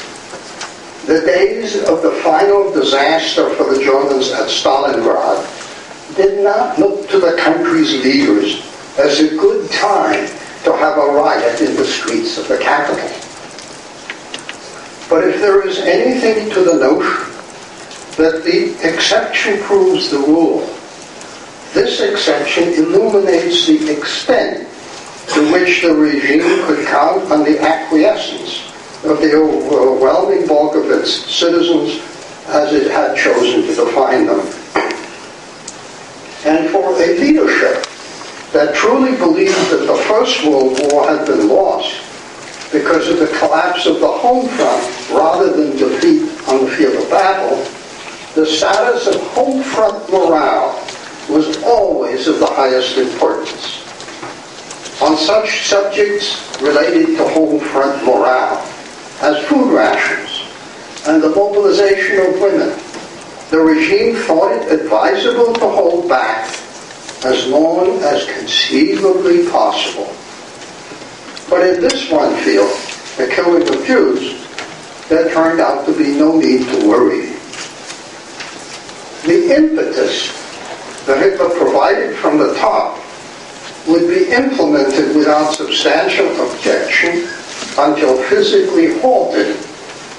The 1.10 1.22
days 1.22 1.76
of 1.89 2.03
the 2.03 2.12
final 2.22 2.72
disaster 2.72 3.49
for 3.55 3.64
the 3.64 3.84
Germans 3.84 4.30
at 4.30 4.47
Stalingrad 4.47 6.16
did 6.16 6.43
not 6.43 6.78
look 6.78 7.10
to 7.10 7.20
the 7.20 7.36
country's 7.36 7.91
leaders 8.03 8.62
as 8.99 9.20
a 9.20 9.30
good 9.30 9.72
time 9.72 10.28
to 10.66 10.72
have 10.78 10.99
a 10.99 11.07
riot 11.07 11.62
in 11.62 11.76
the 11.76 11.84
streets 11.84 12.38
of 12.38 12.47
the 12.47 12.60
capital. 12.60 13.10
But 15.10 15.28
if 15.28 15.41
there 15.41 15.68
is 15.68 15.80
anything 15.80 16.51
to 16.51 16.64
the 16.64 16.76
notion 16.76 17.34
that 18.24 18.43
the 18.43 18.78
exception 18.88 19.64
proves 19.64 20.12
the 20.12 20.20
rule, 20.20 20.60
this 21.74 22.01
exception 22.01 22.72
illuminates 22.74 23.66
the 23.66 23.97
extent 23.97 24.70
to 25.34 25.51
which 25.51 25.82
the 25.82 25.95
regime 25.95 26.68
could 26.68 26.86
count 26.86 27.32
on 27.32 27.43
the 27.43 27.60
acquiescence 27.60 28.68
of 29.03 29.21
the 29.21 29.33
overwhelming 29.33 30.45
bulk 30.47 30.75
of 30.75 30.91
its 30.91 31.11
citizens 31.31 32.01
as 32.47 32.73
it 32.73 32.91
had 32.91 33.15
chosen 33.15 33.61
to 33.61 33.75
define 33.75 34.25
them. 34.25 34.39
And 36.45 36.69
for 36.69 36.93
a 36.93 37.19
leadership 37.19 37.85
that 38.51 38.75
truly 38.75 39.15
believed 39.17 39.69
that 39.71 39.85
the 39.85 39.97
First 40.07 40.43
World 40.45 40.79
War 40.91 41.07
had 41.07 41.25
been 41.25 41.47
lost 41.47 41.95
because 42.71 43.07
of 43.07 43.19
the 43.19 43.27
collapse 43.37 43.85
of 43.85 43.99
the 43.99 44.07
home 44.07 44.47
front 44.49 45.09
rather 45.11 45.51
than 45.51 45.77
defeat 45.77 46.23
on 46.49 46.65
the 46.65 46.71
field 46.71 46.95
of 46.95 47.09
battle, 47.09 47.57
the 48.35 48.45
status 48.45 49.07
of 49.07 49.21
home 49.33 49.63
front 49.63 50.09
morale 50.11 50.75
was 51.29 51.61
always 51.63 52.27
of 52.27 52.39
the 52.39 52.45
highest 52.45 52.97
importance. 52.97 53.85
On 55.01 55.15
such 55.15 55.67
subjects 55.67 56.61
related 56.61 57.17
to 57.17 57.27
home 57.29 57.59
front 57.59 58.03
morale, 58.03 58.65
as 59.22 59.45
food 59.47 59.74
rations 59.74 60.47
and 61.07 61.22
the 61.22 61.30
mobilization 61.30 62.20
of 62.20 62.39
women, 62.41 62.70
the 63.49 63.59
regime 63.59 64.15
thought 64.15 64.51
it 64.51 64.72
advisable 64.72 65.53
to 65.53 65.67
hold 65.67 66.07
back 66.07 66.47
as 67.26 67.47
long 67.47 67.99
as 68.03 68.26
conceivably 68.26 69.49
possible. 69.49 70.13
But 71.49 71.67
in 71.67 71.82
this 71.82 72.09
one 72.09 72.36
field, 72.43 72.72
the 73.17 73.28
killing 73.34 73.63
of 73.63 73.86
Jews, 73.86 74.45
there 75.09 75.30
turned 75.34 75.59
out 75.59 75.86
to 75.88 75.97
be 75.97 76.15
no 76.15 76.38
need 76.38 76.67
to 76.67 76.88
worry. 76.88 77.32
The 79.26 79.53
impetus 79.53 80.32
that 81.05 81.17
Hitler 81.17 81.49
provided 81.49 82.15
from 82.17 82.38
the 82.38 82.53
top 82.53 83.03
would 83.88 84.07
be 84.07 84.30
implemented 84.30 85.15
without 85.15 85.53
substantial 85.53 86.28
objection 86.49 87.28
until 87.80 88.21
physically 88.23 88.99
halted 88.99 89.55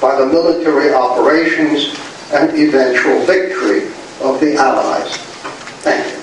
by 0.01 0.17
the 0.17 0.27
military 0.27 0.95
operations 0.95 1.95
and 2.33 2.51
eventual 2.59 3.21
victory 3.27 3.87
of 4.23 4.41
the 4.41 4.57
Allies. 4.57 5.17
Thank 5.83 6.07
you. 6.07 6.21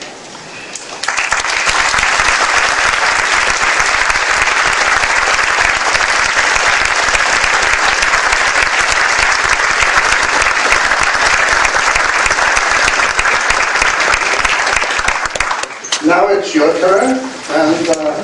Now 16.08 16.28
it's 16.30 16.56
your 16.56 16.72
turn, 16.80 17.20
and 17.20 17.90
uh, 17.90 18.16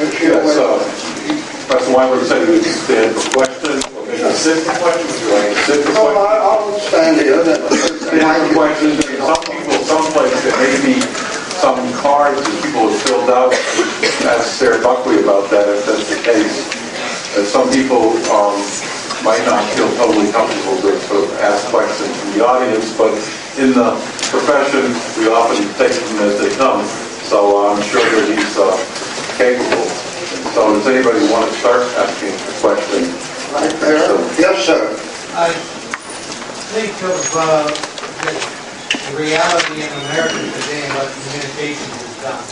if 0.00 0.20
you 0.22 0.32
Yes, 0.32 0.56
would... 0.56 0.58
uh, 0.58 0.98
Professor 1.98 2.14
Weinberg 2.14 2.28
said 2.30 2.46
he 2.46 2.54
would 2.54 2.62
stand 2.62 3.10
for 3.18 3.42
questions, 3.42 3.82
or 3.90 4.06
maybe 4.06 4.30
sit 4.30 4.62
for 4.62 4.74
questions, 4.78 5.18
you 5.18 5.34
like 5.34 5.50
to 5.50 5.58
sit 5.66 5.82
for 5.82 5.98
Oh? 5.98 6.14
I- 6.14 6.38
I'll 6.46 6.78
stand 6.78 7.20
here. 7.20 7.42
then. 7.42 7.58
Questions, 8.54 9.02
I 9.02 9.10
mean, 9.10 9.18
some 9.18 9.42
people, 9.42 9.78
someplace, 9.82 10.30
there 10.46 10.56
may 10.62 10.78
be 10.86 11.00
some 11.58 11.74
cards 11.98 12.38
that 12.38 12.62
people 12.62 12.86
have 12.86 13.02
filled 13.02 13.30
out, 13.30 13.50
ask 14.30 14.46
Sarah 14.46 14.78
Buckley 14.80 15.18
about 15.26 15.50
that, 15.50 15.68
if 15.68 15.86
that's 15.86 16.06
the 16.08 16.22
case. 16.22 16.70
And 17.36 17.44
some 17.46 17.68
people 17.70 18.14
um, 18.30 18.54
might 19.26 19.42
not 19.44 19.66
feel 19.74 19.90
totally 19.98 20.30
comfortable 20.30 20.78
to 20.86 20.94
to 20.94 21.16
ask 21.42 21.66
questions 21.66 22.14
from 22.14 22.30
the 22.38 22.46
audience, 22.46 22.94
but 22.96 23.10
in 23.58 23.74
the 23.74 23.90
profession, 24.30 24.94
we 25.18 25.26
often 25.34 25.66
take 25.74 25.92
them 25.98 26.18
as 26.30 26.38
they 26.38 26.50
come, 26.54 26.84
so 27.26 27.66
I'm 27.66 27.82
sure 27.90 28.06
that 28.06 28.26
he's 28.30 28.54
uh, 28.56 28.70
capable. 29.34 29.97
So 30.58 30.74
does 30.74 30.88
anybody 30.88 31.22
want 31.30 31.46
to 31.46 31.54
start 31.62 31.86
asking 32.02 32.34
a 32.34 32.54
question? 32.58 33.06
Right 33.54 33.70
there. 33.78 34.10
Yes, 34.42 34.66
sir. 34.66 34.90
I 35.38 35.54
think 36.74 36.90
of 37.06 37.22
uh, 37.38 37.70
the 38.90 39.14
reality 39.14 39.86
in 39.86 39.92
America 40.10 40.34
today 40.34 40.82
and 40.82 40.94
what 40.98 41.06
communications 41.14 41.94
is 42.02 42.16
done. 42.26 42.42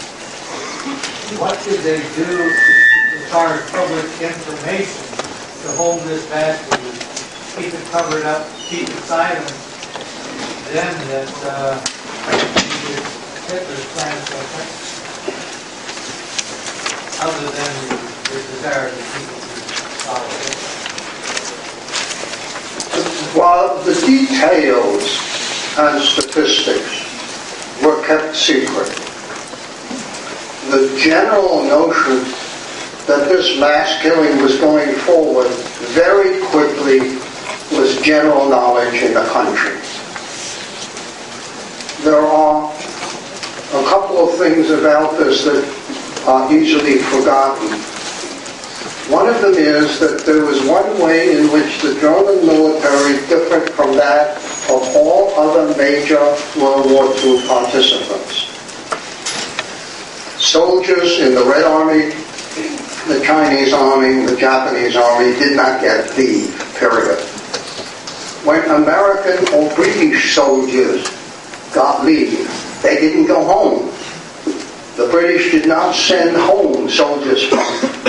What 1.42 1.58
should 1.66 1.82
they 1.82 1.98
do 2.14 2.30
as 2.46 3.26
far 3.34 3.58
as 3.58 3.66
public 3.74 4.06
information 4.22 5.02
to 5.66 5.68
hold 5.74 5.98
this 6.06 6.24
back, 6.30 6.62
to 6.62 6.78
keep 7.58 7.74
it 7.74 7.84
covered 7.90 8.22
up, 8.22 8.46
keep 8.70 8.86
it 8.86 9.02
silent, 9.10 9.50
then 10.70 10.94
that 11.10 11.34
uh, 11.42 11.74
Hitler's 13.50 13.86
plans 13.98 14.30
will 14.30 14.46
affect 14.46 14.85
other 17.20 17.50
than 17.50 17.72
the 18.24 18.38
desire 18.52 18.88
of 18.88 18.94
the 18.96 19.02
people 19.18 19.38
to 19.40 19.50
follow 20.04 20.28
Hitler? 20.44 20.74
While 23.38 23.82
the 23.84 23.94
details 24.06 25.04
and 25.78 26.02
statistics 26.02 27.04
were 27.82 28.02
kept 28.06 28.34
secret. 28.34 28.88
The 30.70 30.98
general 30.98 31.62
notion 31.64 32.24
that 33.06 33.28
this 33.28 33.58
mass 33.60 34.00
killing 34.02 34.42
was 34.42 34.58
going 34.58 34.94
forward 35.00 35.48
very 35.92 36.40
quickly 36.46 37.18
was 37.76 38.00
general 38.00 38.48
knowledge 38.48 39.02
in 39.02 39.14
the 39.14 39.24
country. 39.26 39.76
There 42.02 42.20
are 42.20 42.72
a 42.72 43.84
couple 43.88 44.28
of 44.28 44.38
things 44.38 44.70
about 44.70 45.18
this 45.18 45.44
that 45.44 45.75
are 46.26 46.52
easily 46.52 46.98
forgotten. 46.98 47.68
One 49.10 49.28
of 49.28 49.40
them 49.40 49.54
is 49.54 50.00
that 50.00 50.26
there 50.26 50.44
was 50.44 50.64
one 50.64 51.00
way 51.00 51.38
in 51.38 51.52
which 51.52 51.80
the 51.80 51.94
German 52.00 52.44
military 52.44 53.24
differed 53.28 53.70
from 53.70 53.94
that 53.94 54.36
of 54.68 54.96
all 54.96 55.32
other 55.38 55.76
major 55.76 56.18
World 56.58 56.90
War 56.90 57.14
II 57.22 57.46
participants. 57.46 58.50
Soldiers 60.42 61.20
in 61.20 61.36
the 61.36 61.44
Red 61.44 61.64
Army, 61.64 62.10
the 63.06 63.24
Chinese 63.24 63.72
Army, 63.72 64.26
the 64.26 64.36
Japanese 64.36 64.96
Army 64.96 65.38
did 65.38 65.56
not 65.56 65.80
get 65.80 66.16
leave, 66.18 66.58
period. 66.74 67.20
When 68.42 68.68
American 68.70 69.54
or 69.54 69.72
British 69.76 70.34
soldiers 70.34 71.08
got 71.72 72.04
leave, 72.04 72.50
they 72.82 72.96
didn't 72.96 73.26
go 73.26 73.44
home. 73.44 73.95
The 74.96 75.08
British 75.08 75.52
did 75.52 75.68
not 75.68 75.94
send 75.94 76.34
home 76.34 76.88
soldiers 76.88 77.44
from 77.44 77.58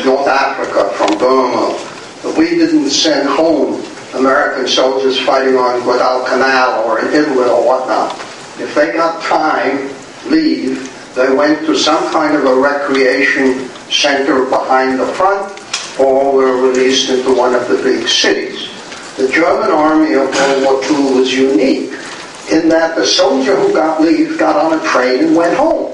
North 0.06 0.26
Africa, 0.26 0.90
from 0.96 1.18
Burma. 1.18 1.78
But 2.24 2.38
We 2.38 2.52
didn't 2.52 2.92
send 2.92 3.28
home 3.28 3.84
American 4.16 4.70
soldiers 4.70 5.20
fighting 5.20 5.58
on 5.58 5.82
Guadalcanal 5.82 6.86
or 6.86 7.00
in 7.00 7.08
Italy 7.14 7.44
or 7.44 7.68
whatnot. 7.68 8.14
If 8.58 8.74
they 8.74 8.94
got 8.94 9.22
time, 9.22 9.90
leave, 10.32 11.14
they 11.14 11.30
went 11.30 11.66
to 11.66 11.76
some 11.76 12.10
kind 12.14 12.38
of 12.38 12.46
a 12.46 12.56
recreation 12.56 13.68
center 13.92 14.46
behind 14.46 14.98
the 14.98 15.08
front 15.08 15.60
or 16.00 16.34
were 16.34 16.70
released 16.70 17.10
into 17.10 17.36
one 17.36 17.54
of 17.54 17.68
the 17.68 17.84
big 17.84 18.08
cities. 18.08 18.70
The 19.18 19.28
German 19.28 19.72
army 19.72 20.14
of 20.14 20.34
World 20.34 20.64
War 20.64 20.84
II 20.86 21.20
was 21.20 21.34
unique 21.34 21.92
in 22.50 22.70
that 22.70 22.96
the 22.96 23.06
soldier 23.06 23.58
who 23.58 23.74
got 23.74 24.02
leave 24.02 24.40
got 24.40 24.56
on 24.56 24.80
a 24.80 24.84
train 24.88 25.26
and 25.26 25.36
went 25.36 25.58
home. 25.58 25.88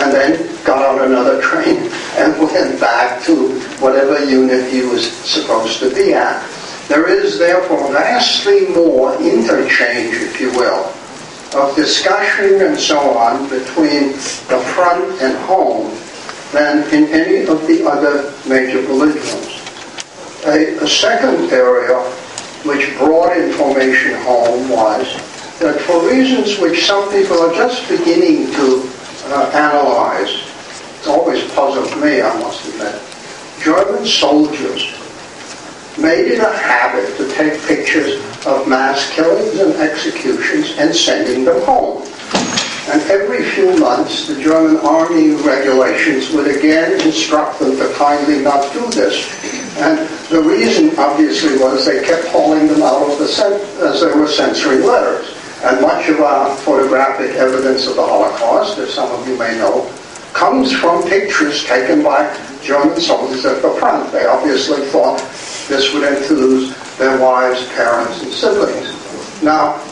And 0.00 0.12
then 0.12 0.64
got 0.64 0.82
on 0.82 1.06
another 1.06 1.42
train 1.42 1.90
and 2.16 2.38
went 2.38 2.80
back 2.80 3.22
to 3.24 3.60
whatever 3.80 4.24
unit 4.24 4.72
he 4.72 4.80
was 4.82 5.12
supposed 5.12 5.78
to 5.80 5.94
be 5.94 6.14
at. 6.14 6.40
There 6.88 7.06
is 7.06 7.38
therefore 7.38 7.92
vastly 7.92 8.66
more 8.68 9.14
interchange, 9.20 10.14
if 10.14 10.40
you 10.40 10.50
will, 10.52 10.92
of 11.54 11.76
discussion 11.76 12.62
and 12.62 12.78
so 12.78 12.98
on 12.98 13.48
between 13.48 14.12
the 14.48 14.60
front 14.74 15.20
and 15.20 15.36
home 15.44 15.96
than 16.52 16.82
in 16.92 17.08
any 17.12 17.46
of 17.46 17.66
the 17.66 17.86
other 17.86 18.34
major 18.48 18.82
belligerents. 18.86 19.60
A, 20.46 20.82
a 20.82 20.88
second 20.88 21.50
area 21.52 22.00
which 22.64 22.96
brought 22.98 23.36
information 23.36 24.14
home 24.22 24.68
was 24.68 25.06
that 25.60 25.80
for 25.82 26.08
reasons 26.08 26.58
which 26.58 26.86
some 26.86 27.10
people 27.12 27.38
are 27.38 27.54
just 27.54 27.88
beginning 27.88 28.50
to 28.52 28.90
uh, 29.30 29.50
analyze, 29.54 30.44
it's 30.98 31.06
always 31.06 31.42
puzzled 31.52 31.90
me, 32.02 32.20
I 32.20 32.38
must 32.38 32.66
admit, 32.68 33.00
German 33.62 34.06
soldiers 34.06 34.94
made 35.98 36.32
it 36.32 36.40
a 36.40 36.56
habit 36.56 37.16
to 37.16 37.30
take 37.34 37.60
pictures 37.66 38.16
of 38.46 38.66
mass 38.68 39.10
killings 39.10 39.58
and 39.58 39.74
executions 39.74 40.76
and 40.78 40.94
sending 40.94 41.44
them 41.44 41.62
home. 41.62 42.06
And 42.88 43.02
every 43.02 43.44
few 43.50 43.78
months, 43.78 44.26
the 44.26 44.40
German 44.40 44.78
army 44.78 45.34
regulations 45.42 46.30
would 46.30 46.48
again 46.48 47.00
instruct 47.06 47.60
them 47.60 47.76
to 47.76 47.92
kindly 47.94 48.40
not 48.40 48.72
do 48.72 48.80
this. 48.90 49.28
And 49.78 50.08
the 50.28 50.42
reason, 50.42 50.98
obviously, 50.98 51.58
was 51.58 51.86
they 51.86 52.02
kept 52.02 52.26
hauling 52.28 52.66
them 52.66 52.82
out 52.82 53.08
of 53.08 53.18
the 53.18 53.28
cent- 53.28 53.62
as 53.80 54.00
they 54.00 54.12
were 54.18 54.26
censoring 54.26 54.82
letters. 54.82 55.39
And 55.62 55.82
much 55.82 56.08
of 56.08 56.20
our 56.20 56.56
photographic 56.56 57.36
evidence 57.36 57.86
of 57.86 57.96
the 57.96 58.02
Holocaust, 58.02 58.78
as 58.78 58.94
some 58.94 59.12
of 59.12 59.28
you 59.28 59.36
may 59.36 59.58
know, 59.58 59.92
comes 60.32 60.72
from 60.72 61.02
pictures 61.02 61.64
taken 61.64 62.02
by 62.02 62.34
German 62.62 62.98
soldiers 62.98 63.44
at 63.44 63.60
the 63.60 63.70
front. 63.72 64.10
They 64.10 64.24
obviously 64.24 64.86
thought 64.86 65.18
this 65.68 65.92
would 65.92 66.04
enthuse 66.04 66.74
their 66.96 67.20
wives, 67.20 67.66
parents, 67.68 68.22
and 68.22 68.32
siblings. 68.32 69.42
Now, 69.42 69.82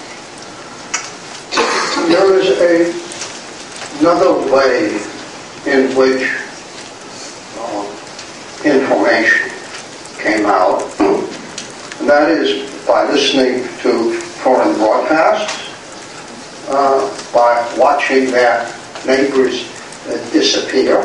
there 2.08 2.38
is 2.38 2.48
a, 2.60 4.00
another 4.00 4.50
way 4.50 4.94
in 5.66 5.94
which 5.94 6.32
uh, 7.58 8.62
information 8.64 9.50
came 10.18 10.46
out, 10.46 10.82
and 11.00 12.08
that 12.08 12.30
is 12.30 12.86
by 12.86 13.10
listening 13.10 13.68
to 13.80 14.17
foreign 14.42 14.74
broadcasts, 14.74 15.68
uh, 16.68 17.32
by 17.32 17.74
watching 17.78 18.30
their 18.30 18.64
neighbors 19.06 19.68
uh, 20.06 20.30
disappear, 20.32 21.00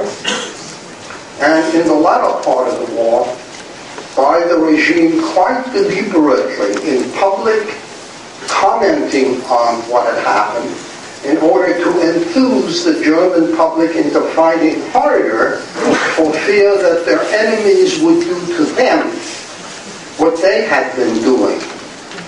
and 1.40 1.76
in 1.76 1.88
the 1.88 1.94
latter 1.94 2.44
part 2.44 2.68
of 2.68 2.88
the 2.88 2.96
war, 2.96 3.26
by 4.16 4.46
the 4.48 4.58
regime 4.58 5.22
quite 5.34 5.64
deliberately 5.74 6.98
in 6.98 7.12
public 7.14 7.78
commenting 8.48 9.42
on 9.46 9.76
what 9.90 10.14
had 10.14 10.24
happened 10.24 10.76
in 11.26 11.38
order 11.38 11.74
to 11.78 12.16
enthuse 12.16 12.84
the 12.84 13.02
German 13.04 13.56
public 13.56 13.96
into 13.96 14.22
fighting 14.32 14.82
harder 14.92 15.58
for 16.16 16.32
fear 16.40 16.78
that 16.78 17.06
their 17.06 17.22
enemies 17.34 18.00
would 18.02 18.20
do 18.20 18.58
to 18.58 18.66
them 18.76 19.08
what 20.18 20.42
they 20.42 20.66
had 20.68 20.94
been 20.96 21.16
doing. 21.24 21.60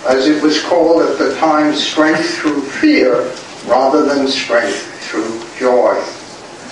As 0.07 0.27
it 0.27 0.41
was 0.43 0.61
called 0.61 1.01
at 1.01 1.17
the 1.17 1.35
time, 1.37 1.73
strength 1.73 2.37
through 2.37 2.61
fear 2.61 3.31
rather 3.65 4.05
than 4.05 4.27
strength 4.27 4.85
through 5.09 5.41
joy. 5.57 5.99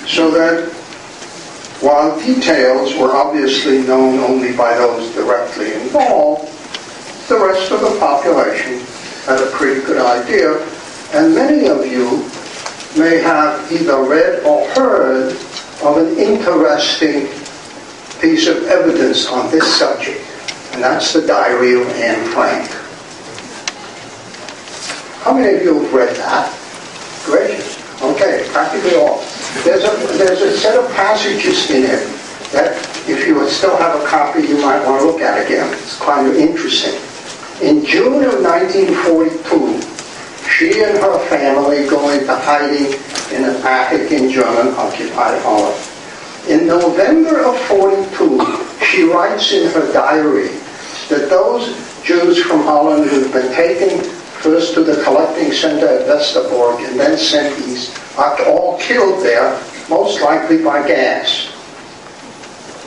So 0.06 0.30
that 0.32 0.72
while 1.82 2.20
details 2.20 2.96
were 2.96 3.16
obviously 3.16 3.82
known 3.84 4.20
only 4.20 4.56
by 4.56 4.76
those 4.76 5.12
directly 5.14 5.74
involved, 5.74 6.48
the 7.28 7.40
rest 7.40 7.72
of 7.72 7.82
the 7.82 7.98
population 8.00 8.80
had 9.26 9.42
a 9.42 9.50
pretty 9.52 9.82
good 9.82 10.00
idea, 10.00 10.60
and 11.14 11.34
many 11.34 11.68
of 11.68 11.86
you 11.88 12.30
may 13.02 13.18
have 13.18 13.72
either 13.72 14.04
read 14.04 14.44
or 14.44 14.68
heard 14.76 15.32
of 15.82 15.98
an 15.98 16.18
interesting 16.20 17.28
piece 18.22 18.48
of 18.48 18.64
evidence 18.68 19.28
on 19.28 19.50
this 19.50 19.66
subject, 19.76 20.22
and 20.74 20.84
that's 20.84 21.14
the 21.14 21.26
diary 21.26 21.82
of 21.82 21.88
Anne 21.90 22.24
Frank. 22.30 22.83
How 25.24 25.32
many 25.34 25.56
of 25.56 25.64
you 25.64 25.80
have 25.80 25.94
read 25.94 26.14
that? 26.18 26.52
Gracious. 27.24 27.80
Okay, 28.02 28.46
practically 28.52 28.96
all. 28.98 29.24
There's 29.64 29.86
a, 29.86 30.18
there's 30.18 30.42
a 30.42 30.58
set 30.58 30.78
of 30.78 30.92
passages 30.92 31.72
in 31.72 31.84
it 31.84 32.04
that 32.52 32.76
if 33.08 33.26
you 33.26 33.50
still 33.50 33.78
have 33.78 34.04
a 34.04 34.06
copy, 34.06 34.42
you 34.42 34.60
might 34.60 34.84
want 34.86 35.00
to 35.00 35.08
look 35.08 35.22
at 35.22 35.46
again. 35.46 35.72
It's 35.76 35.98
kind 35.98 36.28
of 36.28 36.36
interesting. 36.36 37.00
In 37.62 37.86
June 37.86 38.26
of 38.26 38.44
1942, 38.44 39.80
she 40.52 40.84
and 40.84 40.98
her 40.98 41.18
family 41.30 41.88
go 41.88 42.10
into 42.10 42.36
hiding 42.36 42.92
in 43.32 43.46
an 43.48 43.56
attic 43.64 44.12
in 44.12 44.30
German-occupied 44.30 45.42
Holland. 45.42 45.80
In 46.50 46.68
November 46.68 47.46
of 47.46 47.58
42, 47.72 48.84
she 48.84 49.04
writes 49.04 49.54
in 49.54 49.72
her 49.72 49.90
diary 49.94 50.50
that 51.08 51.30
those 51.30 51.72
Jews 52.04 52.44
from 52.44 52.64
Holland 52.64 53.10
who've 53.10 53.32
been 53.32 53.54
taken 53.54 54.04
first 54.44 54.74
to 54.74 54.84
the 54.84 55.02
collecting 55.04 55.54
center 55.54 55.88
at 55.88 56.06
Westerbork 56.06 56.86
and 56.86 57.00
then 57.00 57.18
sent 57.18 57.58
east 57.66 57.98
are 58.18 58.46
all 58.46 58.78
killed 58.78 59.24
there, 59.24 59.58
most 59.90 60.22
likely 60.22 60.62
by 60.62 60.86
gas. 60.86 61.50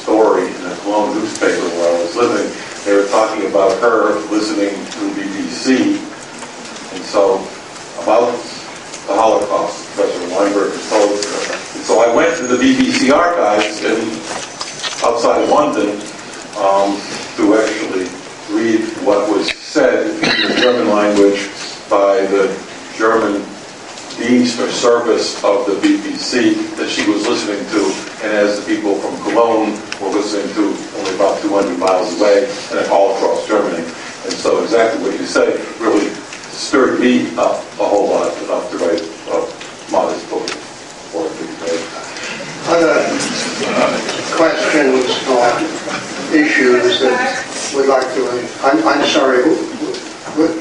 story 0.04 0.52
in 0.52 0.60
a 0.68 0.76
Cologne 0.84 1.16
newspaper 1.16 1.64
where 1.80 1.96
I 1.96 1.98
was 2.02 2.12
living. 2.14 2.52
They 2.84 2.92
were 2.92 3.08
talking 3.08 3.48
about 3.48 3.80
her 3.80 4.20
listening 4.28 4.76
to 4.76 5.00
BBC. 5.16 5.96
And 6.92 7.00
so 7.04 7.40
about 8.02 8.34
the 9.12 9.20
Holocaust, 9.20 9.84
Professor 9.92 10.24
Weinberg 10.32 10.72
told. 10.88 11.20
So 11.84 12.00
I 12.00 12.14
went 12.14 12.36
to 12.38 12.46
the 12.46 12.56
BBC 12.56 13.12
archives 13.12 13.84
in, 13.84 14.00
outside 15.04 15.48
London 15.48 16.00
um, 16.56 16.96
to 17.36 17.54
actually 17.60 18.08
read 18.56 18.80
what 19.04 19.28
was 19.28 19.52
said 19.58 20.08
in 20.08 20.20
the 20.20 20.60
German 20.60 20.88
language 20.88 21.50
by 21.90 22.24
the 22.26 22.48
German 22.96 23.44
deans 24.16 24.54
for 24.56 24.70
service 24.70 25.42
of 25.44 25.66
the 25.66 25.76
BBC 25.84 26.54
that 26.76 26.88
she 26.88 27.08
was 27.10 27.26
listening 27.26 27.60
to, 27.70 27.82
and 28.24 28.32
as 28.32 28.60
the 28.60 28.74
people 28.74 28.94
from 28.96 29.16
Cologne 29.24 29.72
were 30.00 30.16
listening 30.16 30.48
to, 30.54 30.72
only 30.98 31.14
about 31.16 31.40
200 31.42 31.78
miles 31.78 32.18
away, 32.18 32.48
and 32.72 32.88
all 32.90 33.16
across 33.16 33.46
Germany. 33.46 33.82
And 34.24 34.32
so 34.32 34.62
exactly 34.62 35.02
what 35.02 35.18
you 35.18 35.26
say 35.26 35.58
really 35.80 36.11
stirred 36.52 37.00
me 37.00 37.28
up 37.36 37.60
a 37.80 37.84
whole 37.84 38.08
lot 38.10 38.36
enough 38.44 38.70
to 38.70 38.78
write 38.78 39.02
a 39.02 39.38
modest 39.90 40.28
book 40.30 40.46
or 41.14 41.26
a 41.26 41.30
big 41.40 41.50
page. 41.60 41.84
Other 42.68 43.02
questions 44.36 45.08
or 45.28 45.48
issues 46.36 47.00
that 47.00 47.74
we'd 47.76 47.88
like 47.88 48.06
to, 48.14 48.22
I'm, 48.64 48.86
I'm 48.86 49.06
sorry, 49.08 49.42
who- 49.42 49.54
who- 50.36 50.60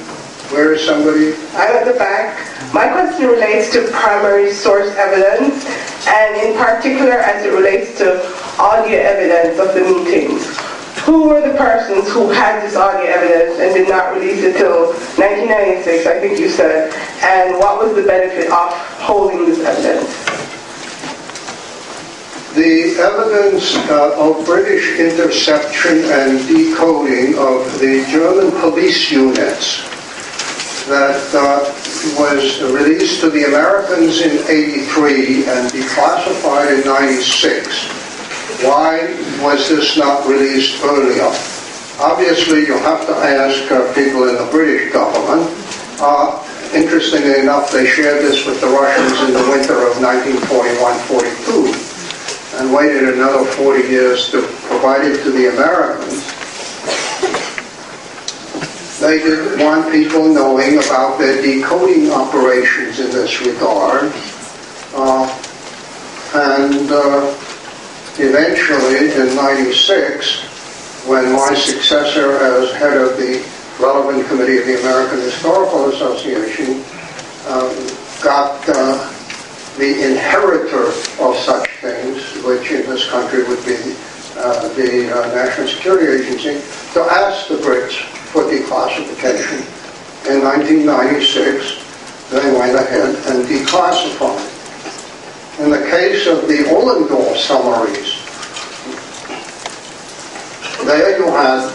where 0.52 0.74
is 0.74 0.84
somebody? 0.86 1.34
I'm 1.56 1.76
at 1.78 1.86
the 1.86 1.94
back. 1.94 2.36
My 2.74 2.88
question 2.89 3.28
relates 3.28 3.72
to 3.72 3.88
primary 3.92 4.52
source 4.52 4.94
evidence, 4.98 5.66
and 6.08 6.36
in 6.36 6.58
particular 6.58 7.14
as 7.20 7.46
it 7.46 7.54
relates 7.54 7.98
to 8.00 8.20
audio 8.60 9.00
evidence 9.00 9.60
of 9.60 9.74
the 9.74 9.82
meetings. 9.82 10.44
Who 11.06 11.30
were 11.30 11.41
the 11.41 11.58
persons 11.58 12.12
who 12.12 12.30
had 12.30 12.62
this 12.62 12.76
audio 12.76 13.10
evidence 13.10 13.60
and 13.60 13.74
did 13.74 13.89
not 13.89 14.14
release 14.14 14.43
it 14.43 14.56
till 14.58 14.93
1996, 15.18 16.06
I 16.06 16.20
think 16.20 16.39
you 16.39 16.47
said, 16.47 16.93
and 17.24 17.58
what 17.58 17.80
was 17.80 17.95
the 17.95 18.04
benefit 18.04 18.52
of 18.52 18.72
holding 19.02 19.45
this 19.45 19.60
evidence? 19.60 20.10
The 22.54 22.99
evidence 23.02 23.76
uh, 23.89 24.16
of 24.20 24.45
British 24.45 24.99
interception 24.99 26.04
and 26.06 26.47
decoding 26.47 27.34
of 27.38 27.80
the 27.80 28.06
German 28.12 28.52
police 28.62 29.10
units 29.10 29.82
that 30.86 31.24
uh, 31.34 31.64
was 32.20 32.62
released 32.62 33.22
to 33.22 33.30
the 33.30 33.45
Americans 33.45 34.22
in 34.22 34.38
83 34.47 35.45
and 35.47 35.72
declassified 35.72 36.80
in 36.80 36.86
96. 36.86 38.01
Why 38.62 39.09
was 39.41 39.70
this 39.70 39.97
not 39.97 40.28
released 40.28 40.84
earlier? 40.84 41.34
Obviously, 41.99 42.68
you 42.68 42.74
have 42.74 43.07
to 43.07 43.14
ask 43.14 43.72
uh, 43.72 43.91
people 43.95 44.30
in 44.30 44.36
the 44.36 44.45
British 44.51 44.93
government. 44.93 45.49
Uh, 45.99 46.39
interestingly 46.72 47.39
enough, 47.39 47.72
they 47.72 47.88
shared 47.88 48.22
this 48.22 48.45
with 48.45 48.62
the 48.62 48.68
Russians 48.68 49.20
in 49.22 49.34
the 49.34 49.41
winter 49.49 49.88
of 49.88 49.97
1941-42 49.97 52.59
and 52.59 52.72
waited 52.72 53.09
another 53.16 53.45
40 53.45 53.88
years 53.88 54.30
to 54.30 54.43
provide 54.70 55.05
it 55.05 55.24
to 55.24 55.32
the 55.32 55.47
Americans. 55.53 56.24
They 58.99 59.18
didn't 59.18 59.57
want 59.59 59.91
people 59.91 60.32
knowing 60.32 60.78
about 60.78 61.18
their 61.18 61.41
decoding 61.41 62.12
operations 62.12 62.99
in 62.99 63.09
this 63.09 63.41
regard. 63.41 64.14
Uh, 64.93 65.26
and 66.36 66.91
uh, 66.91 67.34
eventually, 68.22 69.09
in 69.17 69.36
96, 69.36 71.07
when 71.07 71.34
my 71.34 71.53
successor 71.55 72.38
as 72.38 72.72
head 72.74 72.95
of 72.95 73.17
the 73.17 73.43
relevant 73.82 74.28
committee 74.28 74.57
of 74.59 74.65
the 74.65 74.80
American 74.80 75.19
Historical 75.19 75.89
Association 75.89 76.86
um, 77.49 77.74
got 78.22 78.61
uh, 78.69 79.09
the 79.78 80.05
inheritor 80.05 80.93
of 81.24 81.36
such 81.38 81.67
things, 81.82 82.22
which 82.45 82.69
in 82.69 82.88
this 82.88 83.09
country 83.09 83.43
would 83.43 83.65
be 83.65 83.95
uh, 84.38 84.67
the 84.76 85.09
uh, 85.09 85.28
National 85.34 85.67
Security 85.67 86.22
Agency, 86.22 86.61
to 86.93 87.01
ask 87.01 87.47
the 87.47 87.55
Brits 87.55 87.97
for 88.30 88.43
declassification. 88.43 89.65
In 90.30 90.43
1996, 90.43 92.30
they 92.30 92.53
went 92.53 92.76
ahead 92.76 93.15
and 93.34 93.45
declassified. 93.45 94.61
In 95.60 95.70
the 95.70 95.86
case 95.89 96.28
of 96.28 96.47
the 96.47 96.64
Ohlendorf 96.70 97.36
summaries, 97.38 98.18
there 100.86 101.20
you 101.20 101.26
had 101.26 101.70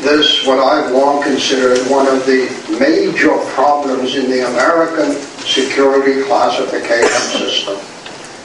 this, 0.00 0.46
what 0.46 0.58
I've 0.58 0.92
long 0.92 1.22
considered 1.22 1.78
one 1.90 2.06
of 2.06 2.24
the 2.24 2.48
major 2.78 3.36
problems 3.52 4.16
in 4.16 4.30
the 4.30 4.48
American 4.48 5.12
security 5.44 6.22
classification 6.22 7.38
system. 7.38 7.78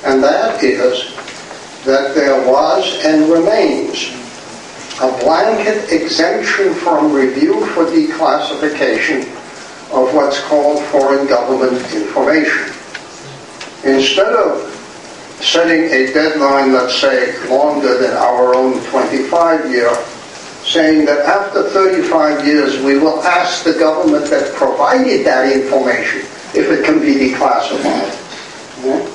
And 0.03 0.21
that 0.23 0.61
is 0.63 1.15
that 1.85 2.13
there 2.15 2.45
was 2.49 2.99
and 3.05 3.31
remains 3.31 4.11
a 5.01 5.11
blanket 5.23 5.91
exemption 5.91 6.73
from 6.73 7.13
review 7.13 7.65
for 7.67 7.85
declassification 7.85 9.21
of 9.93 10.13
what's 10.13 10.41
called 10.41 10.83
foreign 10.85 11.27
government 11.27 11.79
information. 11.93 12.74
Instead 13.85 14.33
of 14.33 14.71
setting 15.41 15.83
a 15.91 16.11
deadline, 16.11 16.73
let's 16.73 16.95
say, 16.95 17.37
longer 17.47 17.99
than 17.99 18.17
our 18.17 18.55
own 18.55 18.83
25 18.85 19.69
year, 19.71 19.95
saying 20.63 21.05
that 21.05 21.19
after 21.19 21.69
35 21.69 22.45
years 22.47 22.81
we 22.81 22.97
will 22.97 23.21
ask 23.23 23.63
the 23.63 23.73
government 23.73 24.25
that 24.31 24.51
provided 24.55 25.23
that 25.25 25.53
information 25.53 26.21
if 26.55 26.71
it 26.71 26.83
can 26.83 26.99
be 26.99 27.13
declassified. 27.13 28.09
Yeah? 28.83 29.11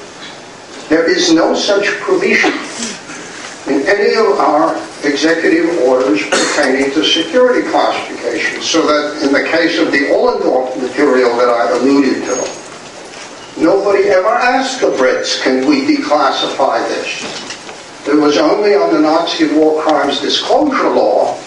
There 0.89 1.11
is 1.11 1.33
no 1.33 1.55
such 1.55 1.87
provision 1.99 2.53
in 3.67 3.87
any 3.89 4.15
of 4.15 4.39
our 4.39 4.77
executive 5.03 5.81
orders 5.83 6.23
pertaining 6.29 6.93
to 6.93 7.05
security 7.05 7.69
classification, 7.71 8.63
so 8.63 8.87
that 8.87 9.23
in 9.27 9.33
the 9.33 9.43
case 9.51 9.79
of 9.79 9.91
the 9.91 10.11
Ohlendorf 10.11 10.81
material 10.81 11.37
that 11.37 11.49
I 11.49 11.71
alluded 11.77 12.23
to, 12.25 12.60
nobody 13.61 14.09
ever 14.09 14.29
asked 14.29 14.81
the 14.81 14.89
Brits, 14.89 15.43
can 15.43 15.67
we 15.67 15.97
declassify 15.97 16.87
this? 16.89 18.09
It 18.09 18.15
was 18.15 18.39
only 18.39 18.75
on 18.75 18.93
the 18.93 19.01
Nazi 19.01 19.53
war 19.55 19.83
crimes 19.83 20.21
disclosure 20.21 20.91
law 20.91 21.39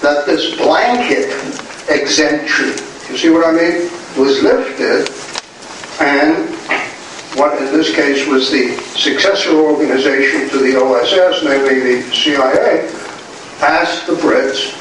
that 0.00 0.24
this 0.26 0.56
blanket 0.56 1.26
exemption, 1.88 2.68
you 3.10 3.18
see 3.18 3.30
what 3.30 3.44
I 3.44 3.52
mean, 3.52 3.90
was 4.16 4.42
lifted, 4.42 5.10
and 6.00 6.48
what 7.36 7.60
in 7.60 7.66
this 7.66 7.94
case 7.94 8.26
was 8.26 8.50
the 8.50 8.76
successor 8.96 9.50
organization 9.50 10.48
to 10.50 10.58
the 10.58 10.76
OSS, 10.80 11.42
namely 11.44 11.80
the 11.80 12.14
CIA, 12.14 12.88
asked 13.60 14.06
the 14.06 14.14
Brits, 14.14 14.72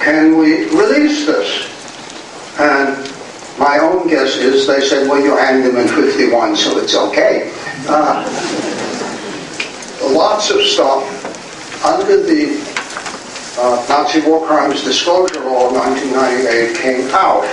can 0.00 0.36
we 0.36 0.66
release 0.66 1.26
this? 1.26 1.72
And 2.60 3.15
my 3.58 3.78
own 3.78 4.08
guess 4.08 4.36
is 4.36 4.66
they 4.66 4.80
said, 4.80 5.08
well, 5.08 5.22
you 5.22 5.36
hanged 5.36 5.64
them 5.64 5.76
in 5.76 5.88
51, 5.88 6.56
so 6.56 6.78
it's 6.78 6.94
okay. 6.94 7.52
Uh, 7.88 8.22
lots 10.12 10.50
of 10.50 10.60
stuff 10.62 11.04
under 11.84 12.22
the 12.22 12.60
uh, 13.58 13.86
Nazi 13.88 14.20
War 14.28 14.46
Crimes 14.46 14.84
Disclosure 14.84 15.40
Law 15.40 15.68
of 15.68 15.72
1998 15.72 16.76
came 16.76 17.08
out, 17.14 17.44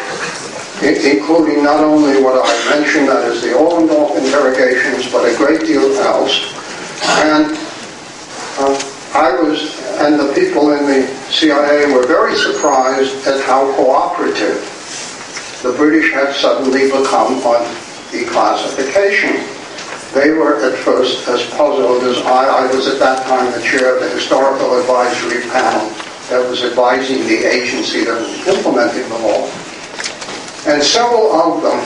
including 0.83 1.63
not 1.63 1.79
only 1.79 2.21
what 2.21 2.35
I 2.43 2.69
mentioned, 2.69 3.07
that 3.07 3.23
is 3.31 3.41
the 3.41 3.49
Ohlendorf 3.49 4.17
interrogations, 4.17 5.09
but 5.11 5.23
a 5.23 5.37
great 5.37 5.61
deal 5.61 5.83
else. 5.99 6.51
And 7.23 7.55
uh, 8.59 8.91
I 9.13 9.31
was, 9.39 9.79
and 9.99 10.19
the 10.19 10.33
people 10.33 10.73
in 10.73 10.85
the 10.85 11.07
CIA 11.29 11.93
were 11.93 12.05
very 12.05 12.35
surprised 12.35 13.25
at 13.25 13.39
how 13.45 13.73
cooperative 13.75 14.72
the 15.63 15.71
British 15.71 16.11
had 16.11 16.35
suddenly 16.35 16.91
become 16.91 17.39
on 17.47 17.63
declassification. 18.11 19.39
They 20.13 20.31
were 20.31 20.59
at 20.61 20.77
first 20.79 21.25
as 21.29 21.49
puzzled 21.51 22.03
as 22.03 22.17
I. 22.17 22.67
I 22.67 22.75
was 22.75 22.85
at 22.87 22.99
that 22.99 23.25
time 23.25 23.49
the 23.53 23.65
chair 23.65 23.95
of 23.95 24.03
the 24.03 24.09
historical 24.09 24.77
advisory 24.77 25.41
panel 25.49 25.89
that 26.29 26.45
was 26.49 26.63
advising 26.63 27.19
the 27.27 27.45
agency 27.45 28.03
that 28.03 28.19
was 28.19 28.45
implementing 28.45 29.07
the 29.07 29.19
law. 29.19 29.47
And 30.67 30.83
several 30.83 31.31
of 31.31 31.61
them 31.63 31.79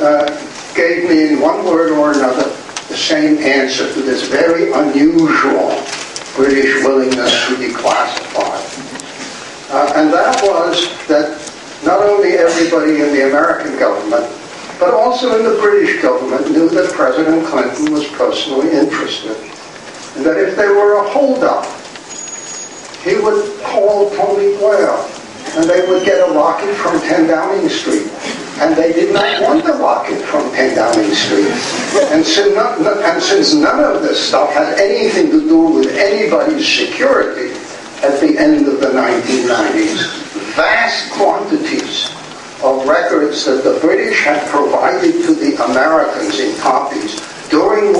uh, 0.00 0.74
gave 0.74 1.08
me 1.08 1.28
in 1.28 1.40
one 1.40 1.66
word 1.66 1.92
or 1.92 2.12
another 2.12 2.44
the 2.88 2.96
same 2.96 3.36
answer 3.38 3.92
to 3.92 4.00
this 4.00 4.26
very 4.26 4.72
unusual 4.72 5.68
British 6.34 6.82
willingness 6.82 7.46
to 7.46 7.56
declassify. 7.56 8.56
Uh, 9.70 9.92
and 9.96 10.12
that 10.12 10.42
was 10.42 10.88
that 11.08 11.45
not 11.86 12.02
only 12.02 12.32
everybody 12.32 13.00
in 13.00 13.14
the 13.14 13.30
American 13.30 13.78
government, 13.78 14.26
but 14.80 14.92
also 14.92 15.38
in 15.38 15.44
the 15.44 15.58
British 15.60 16.02
government 16.02 16.50
knew 16.50 16.68
that 16.68 16.92
President 16.92 17.46
Clinton 17.46 17.92
was 17.92 18.06
personally 18.08 18.70
interested. 18.72 19.36
And 20.16 20.26
that 20.26 20.36
if 20.36 20.56
there 20.56 20.74
were 20.74 21.04
a 21.04 21.08
holdup, 21.08 21.64
he 23.04 23.14
would 23.22 23.62
call 23.62 24.10
Tony 24.10 24.56
Blair 24.58 24.90
and 25.56 25.70
they 25.70 25.88
would 25.88 26.04
get 26.04 26.28
a 26.28 26.32
rocket 26.32 26.74
from 26.74 27.00
10 27.00 27.28
Downing 27.28 27.68
Street 27.68 28.10
and 28.58 28.74
they 28.74 28.92
did 28.92 29.14
not 29.14 29.42
want 29.42 29.64
the 29.64 29.74
rocket 29.74 30.20
from 30.22 30.50
10 30.52 30.74
Downing 30.74 31.14
Street. 31.14 31.46
And, 32.10 32.24
and 32.26 33.22
since 33.22 33.54
none 33.54 33.84
of 33.84 34.02
this 34.02 34.28
stuff 34.28 34.52
had 34.52 34.78
anything 34.80 35.30
to 35.30 35.40
do 35.40 35.58
with 35.58 35.88
anybody's 35.94 36.66
security 36.66 37.54
at 38.02 38.20
the 38.20 38.38
end 38.38 38.68
of 38.68 38.80
the 38.80 38.88
1990s, 38.88 40.54
vast 40.54 41.12
quantities 41.12 42.10
of 42.62 42.86
records 42.86 43.44
that 43.44 43.62
the 43.64 43.78
British 43.80 44.24
had 44.24 44.46
provided 44.48 45.12
to 45.24 45.34
the 45.34 45.54
Americans 45.64 46.38
in 46.38 46.58
copies 46.60 47.20
during 47.48 47.94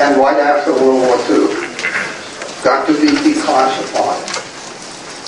and 0.00 0.16
right 0.16 0.38
after 0.38 0.72
World 0.72 1.02
War 1.06 1.16
II 1.30 1.46
got 2.64 2.86
to 2.86 2.94
be 3.00 3.08
declassified. 3.08 4.28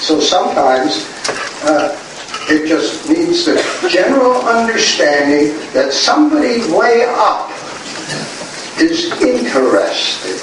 So 0.00 0.20
sometimes 0.20 1.06
uh, 1.64 1.98
it 2.48 2.66
just 2.66 3.08
needs 3.08 3.44
the 3.44 3.56
general 3.88 4.34
understanding 4.42 5.56
that 5.72 5.92
somebody 5.92 6.60
way 6.72 7.04
up 7.08 7.50
is 8.80 9.10
interested. 9.20 10.40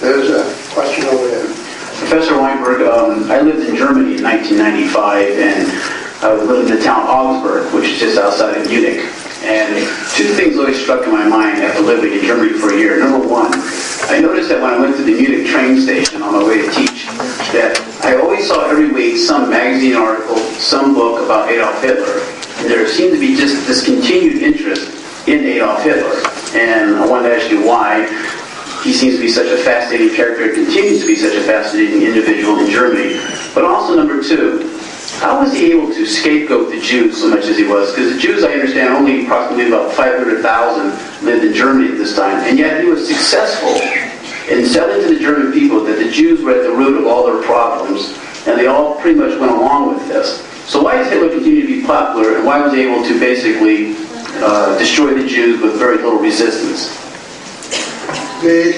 There's 0.00 0.30
a 0.30 0.72
question 0.72 1.04
over 1.04 1.28
there. 1.28 1.44
Professor 2.00 2.38
Weinberg, 2.40 2.88
um, 2.88 3.30
I 3.30 3.42
lived 3.42 3.68
in 3.68 3.76
Germany 3.76 4.16
in 4.16 4.24
1995, 4.24 5.28
and 5.36 5.68
I 6.24 6.32
lived 6.32 6.70
in 6.70 6.78
the 6.78 6.82
town 6.82 7.06
Augsburg, 7.06 7.74
which 7.74 7.84
is 7.84 8.00
just 8.00 8.16
outside 8.16 8.56
of 8.56 8.66
Munich. 8.66 9.04
And 9.44 9.76
two 10.16 10.32
things 10.32 10.56
always 10.56 10.80
struck 10.80 11.04
in 11.04 11.12
my 11.12 11.28
mind 11.28 11.60
after 11.60 11.82
living 11.82 12.14
in 12.14 12.24
Germany 12.24 12.58
for 12.58 12.72
a 12.72 12.78
year. 12.78 12.98
Number 12.98 13.28
one, 13.28 13.52
I 14.08 14.20
noticed 14.20 14.48
that 14.48 14.62
when 14.62 14.72
I 14.72 14.80
went 14.80 14.96
to 14.96 15.02
the 15.02 15.12
Munich 15.12 15.48
train 15.48 15.78
station 15.78 16.22
on 16.22 16.32
my 16.32 16.48
way 16.48 16.64
to 16.64 16.70
teach, 16.72 17.04
that 17.52 17.76
I 18.02 18.16
always 18.16 18.48
saw 18.48 18.70
every 18.70 18.90
week 18.90 19.18
some 19.18 19.50
magazine 19.50 19.96
article, 19.96 20.38
some 20.56 20.94
book 20.94 21.22
about 21.22 21.50
Adolf 21.50 21.82
Hitler. 21.82 22.24
And 22.60 22.70
there 22.70 22.88
seemed 22.88 23.12
to 23.12 23.20
be 23.20 23.36
just 23.36 23.66
this 23.66 23.84
continued 23.84 24.40
interest 24.40 24.96
in 25.28 25.44
Adolf 25.44 25.82
Hitler. 25.82 26.24
And 26.58 26.96
I 26.96 27.06
wanted 27.06 27.28
to 27.28 27.36
ask 27.36 27.50
you 27.50 27.66
why 27.66 28.08
he 28.82 28.92
seems 28.92 29.16
to 29.16 29.20
be 29.20 29.28
such 29.28 29.48
a 29.48 29.62
fascinating 29.62 30.14
character, 30.14 30.44
and 30.44 30.54
continues 30.54 31.00
to 31.02 31.06
be 31.06 31.16
such 31.16 31.34
a 31.34 31.42
fascinating 31.42 32.02
individual 32.02 32.58
in 32.58 32.70
Germany. 32.70 33.20
But 33.54 33.64
also, 33.64 33.94
number 33.94 34.22
two, 34.22 34.70
how 35.20 35.40
was 35.40 35.52
he 35.52 35.72
able 35.72 35.92
to 35.92 36.06
scapegoat 36.06 36.70
the 36.70 36.80
Jews 36.80 37.20
so 37.20 37.28
much 37.28 37.44
as 37.44 37.58
he 37.58 37.66
was? 37.66 37.92
Because 37.92 38.14
the 38.14 38.18
Jews, 38.18 38.42
I 38.42 38.52
understand, 38.52 38.94
only 38.94 39.26
approximately 39.26 39.68
about 39.68 39.92
500,000 39.92 41.26
lived 41.26 41.44
in 41.44 41.52
Germany 41.52 41.92
at 41.92 41.98
this 41.98 42.16
time, 42.16 42.38
and 42.48 42.58
yet 42.58 42.80
he 42.80 42.88
was 42.88 43.06
successful 43.06 43.74
in 44.48 44.64
selling 44.64 45.02
to 45.06 45.14
the 45.14 45.20
German 45.20 45.52
people 45.52 45.84
that 45.84 45.98
the 45.98 46.10
Jews 46.10 46.40
were 46.42 46.52
at 46.52 46.62
the 46.62 46.72
root 46.72 46.98
of 46.98 47.06
all 47.06 47.26
their 47.26 47.42
problems, 47.42 48.16
and 48.46 48.58
they 48.58 48.66
all 48.66 48.98
pretty 49.00 49.18
much 49.18 49.38
went 49.38 49.52
along 49.52 49.94
with 49.94 50.08
this. 50.08 50.40
So 50.66 50.82
why 50.82 50.94
does 50.96 51.10
Hitler 51.12 51.28
continue 51.28 51.62
to 51.62 51.80
be 51.80 51.86
popular, 51.86 52.36
and 52.36 52.46
why 52.46 52.60
was 52.60 52.72
he 52.72 52.80
able 52.80 53.04
to 53.04 53.20
basically 53.20 53.96
uh, 54.42 54.78
destroy 54.78 55.12
the 55.12 55.26
Jews 55.26 55.60
with 55.60 55.78
very 55.78 55.96
little 55.96 56.18
resistance? 56.18 57.09
The 58.40 58.72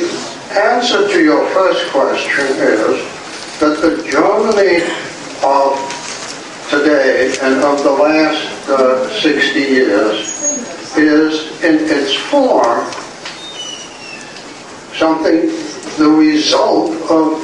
answer 0.51 1.07
to 1.07 1.23
your 1.23 1.49
first 1.51 1.89
question 1.93 2.47
is 2.47 2.99
that 3.61 3.79
the 3.81 4.03
Germany 4.11 4.83
of 5.45 5.79
today 6.69 7.33
and 7.41 7.63
of 7.63 7.81
the 7.85 7.93
last 7.93 8.69
uh, 8.69 9.09
60 9.21 9.61
years 9.61 10.43
is 10.97 11.63
in 11.63 11.77
its 11.89 12.13
form 12.13 12.91
something 14.97 15.47
the 15.97 16.11
result 16.11 16.91
of 17.09 17.39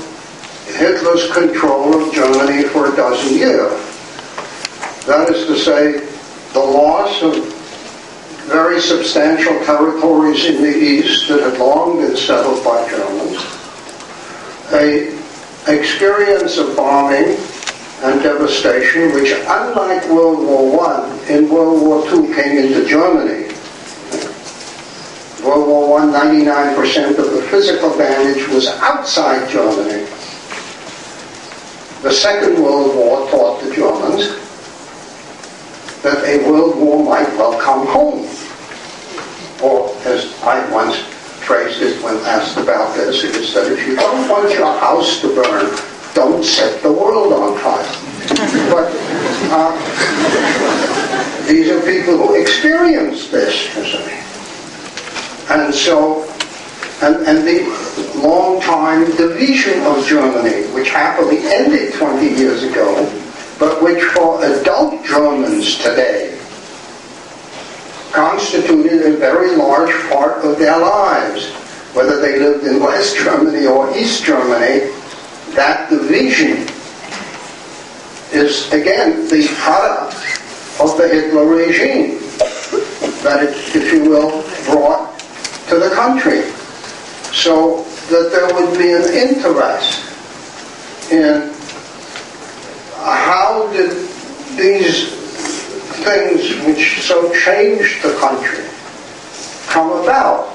Hitler's 0.76 1.30
control 1.30 2.02
of 2.02 2.12
Germany 2.12 2.64
for 2.64 2.92
a 2.92 2.96
dozen 2.96 3.38
years. 3.38 3.70
That 5.06 5.30
is 5.30 5.46
to 5.46 5.56
say, 5.56 6.04
the 6.52 6.58
loss 6.58 7.22
of 7.22 7.57
very 8.48 8.80
substantial 8.80 9.62
territories 9.64 10.46
in 10.46 10.62
the 10.62 10.76
east 10.76 11.28
that 11.28 11.40
had 11.40 11.58
long 11.58 12.00
been 12.00 12.16
settled 12.16 12.64
by 12.64 12.88
Germans, 12.88 13.44
a 14.72 15.14
experience 15.68 16.56
of 16.56 16.74
bombing 16.74 17.36
and 18.02 18.22
devastation 18.22 19.12
which, 19.12 19.32
unlike 19.32 20.08
World 20.08 20.38
War 20.38 20.86
I, 20.86 21.26
in 21.28 21.48
World 21.48 21.82
War 21.82 22.04
II 22.06 22.34
came 22.34 22.56
into 22.56 22.86
Germany. 22.86 23.52
World 25.44 25.68
War 25.68 26.00
I, 26.00 26.06
99% 26.06 27.18
of 27.18 27.32
the 27.32 27.42
physical 27.50 27.96
damage 27.98 28.48
was 28.48 28.68
outside 28.68 29.48
Germany. 29.50 30.06
The 32.02 32.12
Second 32.12 32.62
World 32.62 32.94
War 32.94 33.28
taught 33.30 33.62
the 33.62 33.74
Germans 33.74 34.47
that 36.02 36.24
a 36.24 36.48
world 36.50 36.76
war 36.76 37.02
might 37.04 37.28
well 37.36 37.58
come 37.60 37.86
home. 37.86 38.26
Or, 39.62 39.94
as 40.06 40.40
I 40.42 40.70
once 40.70 40.96
phrased 41.42 41.82
it 41.82 42.02
when 42.02 42.16
asked 42.26 42.56
about 42.56 42.94
this, 42.94 43.24
it 43.24 43.34
is 43.34 43.52
that 43.54 43.70
if 43.72 43.86
you 43.86 43.96
don't 43.96 44.28
want 44.28 44.52
your 44.52 44.78
house 44.78 45.20
to 45.22 45.34
burn, 45.34 45.76
don't 46.14 46.44
set 46.44 46.82
the 46.82 46.92
world 46.92 47.32
on 47.32 47.58
fire. 47.58 47.84
but 48.70 48.92
uh, 49.50 49.72
these 51.48 51.70
are 51.70 51.80
people 51.80 52.16
who 52.18 52.34
experienced 52.40 53.32
this, 53.32 53.74
you 53.74 53.84
see. 53.84 54.18
And 55.50 55.74
so, 55.74 56.24
and, 57.02 57.16
and 57.26 57.46
the 57.46 57.64
long-time 58.22 59.06
division 59.16 59.80
of 59.86 60.06
Germany, 60.06 60.66
which 60.74 60.90
happily 60.90 61.38
ended 61.38 61.94
20 61.94 62.28
years 62.28 62.62
ago, 62.62 62.94
but 63.58 63.82
which 63.82 64.02
for 64.14 64.42
adult 64.44 65.04
Germans 65.04 65.78
today 65.78 66.38
constituted 68.12 69.02
a 69.02 69.16
very 69.16 69.54
large 69.56 69.92
part 70.08 70.44
of 70.44 70.58
their 70.58 70.78
lives. 70.78 71.50
Whether 71.94 72.20
they 72.20 72.38
lived 72.38 72.66
in 72.66 72.80
West 72.80 73.16
Germany 73.16 73.66
or 73.66 73.96
East 73.96 74.24
Germany, 74.24 74.90
that 75.54 75.90
division 75.90 76.66
is, 78.32 78.70
again, 78.72 79.28
the 79.28 79.48
product 79.56 80.14
of 80.80 80.96
the 80.96 81.08
Hitler 81.08 81.46
regime 81.46 82.18
that 83.22 83.42
it, 83.42 83.56
if 83.74 83.92
you 83.92 84.08
will, 84.08 84.42
brought 84.66 85.18
to 85.68 85.78
the 85.78 85.90
country. 85.90 86.42
So 87.32 87.84
that 88.10 88.30
there 88.32 88.54
would 88.54 88.78
be 88.78 88.92
an 88.92 89.04
interest 89.12 90.04
in 91.10 91.57
how 93.04 93.70
did 93.72 93.90
these 94.56 95.12
things 96.02 96.54
which 96.66 97.00
so 97.00 97.32
changed 97.32 98.02
the 98.02 98.16
country 98.18 98.64
come 99.68 99.90
about? 100.02 100.54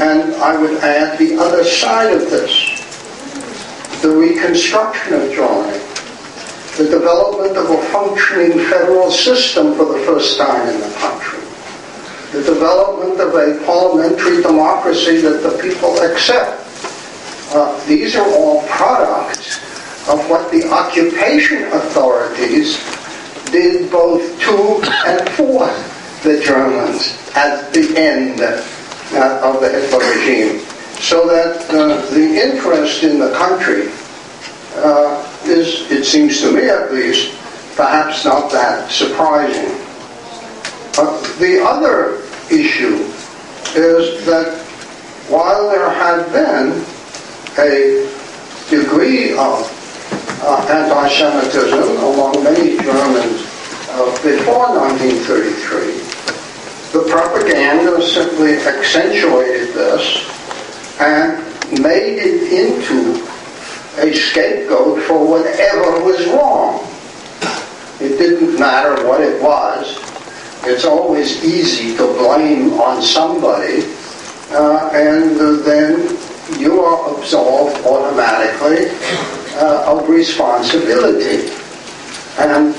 And 0.00 0.34
I 0.36 0.56
would 0.60 0.78
add 0.78 1.18
the 1.18 1.38
other 1.38 1.62
side 1.64 2.12
of 2.12 2.30
this, 2.30 2.80
the 4.02 4.10
reconstruction 4.10 5.14
of 5.14 5.32
Germany, 5.32 5.78
the 6.78 6.88
development 6.90 7.56
of 7.56 7.70
a 7.70 7.82
functioning 7.86 8.58
federal 8.68 9.10
system 9.10 9.74
for 9.74 9.84
the 9.84 10.04
first 10.04 10.38
time 10.38 10.68
in 10.68 10.80
the 10.80 10.94
country, 10.96 11.40
the 12.32 12.42
development 12.42 13.20
of 13.20 13.34
a 13.34 13.64
parliamentary 13.64 14.42
democracy 14.42 15.20
that 15.20 15.42
the 15.42 15.56
people 15.62 15.98
accept. 16.00 16.62
Uh, 17.54 17.86
these 17.86 18.16
are 18.16 18.28
all 18.34 18.66
products 18.66 19.65
of 20.08 20.28
what 20.30 20.50
the 20.50 20.68
occupation 20.70 21.64
authorities 21.72 22.78
did 23.50 23.90
both 23.90 24.22
to 24.40 24.80
and 25.06 25.28
for 25.30 25.66
the 26.22 26.40
Germans 26.42 27.18
at 27.34 27.72
the 27.72 27.96
end 27.96 28.40
uh, 28.40 29.40
of 29.42 29.60
the 29.60 29.68
Hitler 29.68 29.98
regime. 29.98 30.60
So 31.00 31.26
that 31.28 31.68
uh, 31.70 32.04
the 32.10 32.40
interest 32.40 33.02
in 33.02 33.18
the 33.18 33.32
country 33.32 33.90
uh, 34.76 35.40
is, 35.44 35.90
it 35.90 36.04
seems 36.04 36.40
to 36.40 36.52
me 36.52 36.68
at 36.68 36.92
least, 36.92 37.34
perhaps 37.76 38.24
not 38.24 38.50
that 38.52 38.90
surprising. 38.90 39.70
the 41.38 41.62
other 41.64 42.22
issue 42.50 42.96
is 43.74 44.24
that 44.26 44.62
while 45.28 45.68
there 45.68 45.90
had 45.90 46.32
been 46.32 46.84
a 47.58 48.08
degree 48.70 49.36
of 49.36 49.75
uh, 50.42 50.66
anti-Semitism 50.68 51.96
among 51.96 52.44
many 52.44 52.76
Germans 52.78 53.42
uh, 53.90 54.10
before 54.22 54.68
1933. 54.76 56.06
The 56.92 57.08
propaganda 57.10 58.02
simply 58.02 58.56
accentuated 58.56 59.74
this 59.74 60.24
and 61.00 61.38
made 61.82 62.18
it 62.18 62.52
into 62.52 63.26
a 63.98 64.12
scapegoat 64.12 65.02
for 65.04 65.26
whatever 65.26 66.04
was 66.04 66.26
wrong. 66.28 66.86
It 68.00 68.18
didn't 68.18 68.58
matter 68.58 69.06
what 69.06 69.20
it 69.20 69.42
was. 69.42 69.98
It's 70.64 70.84
always 70.84 71.42
easy 71.44 71.96
to 71.96 72.06
blame 72.18 72.74
on 72.74 73.00
somebody, 73.02 73.84
uh, 74.50 74.90
and 74.92 75.38
then 75.64 76.18
you 76.58 76.80
are 76.80 77.18
absolved 77.18 77.84
automatically 77.86 78.86
uh, 79.56 79.84
of 79.86 80.08
responsibility. 80.08 81.50
And 82.38 82.74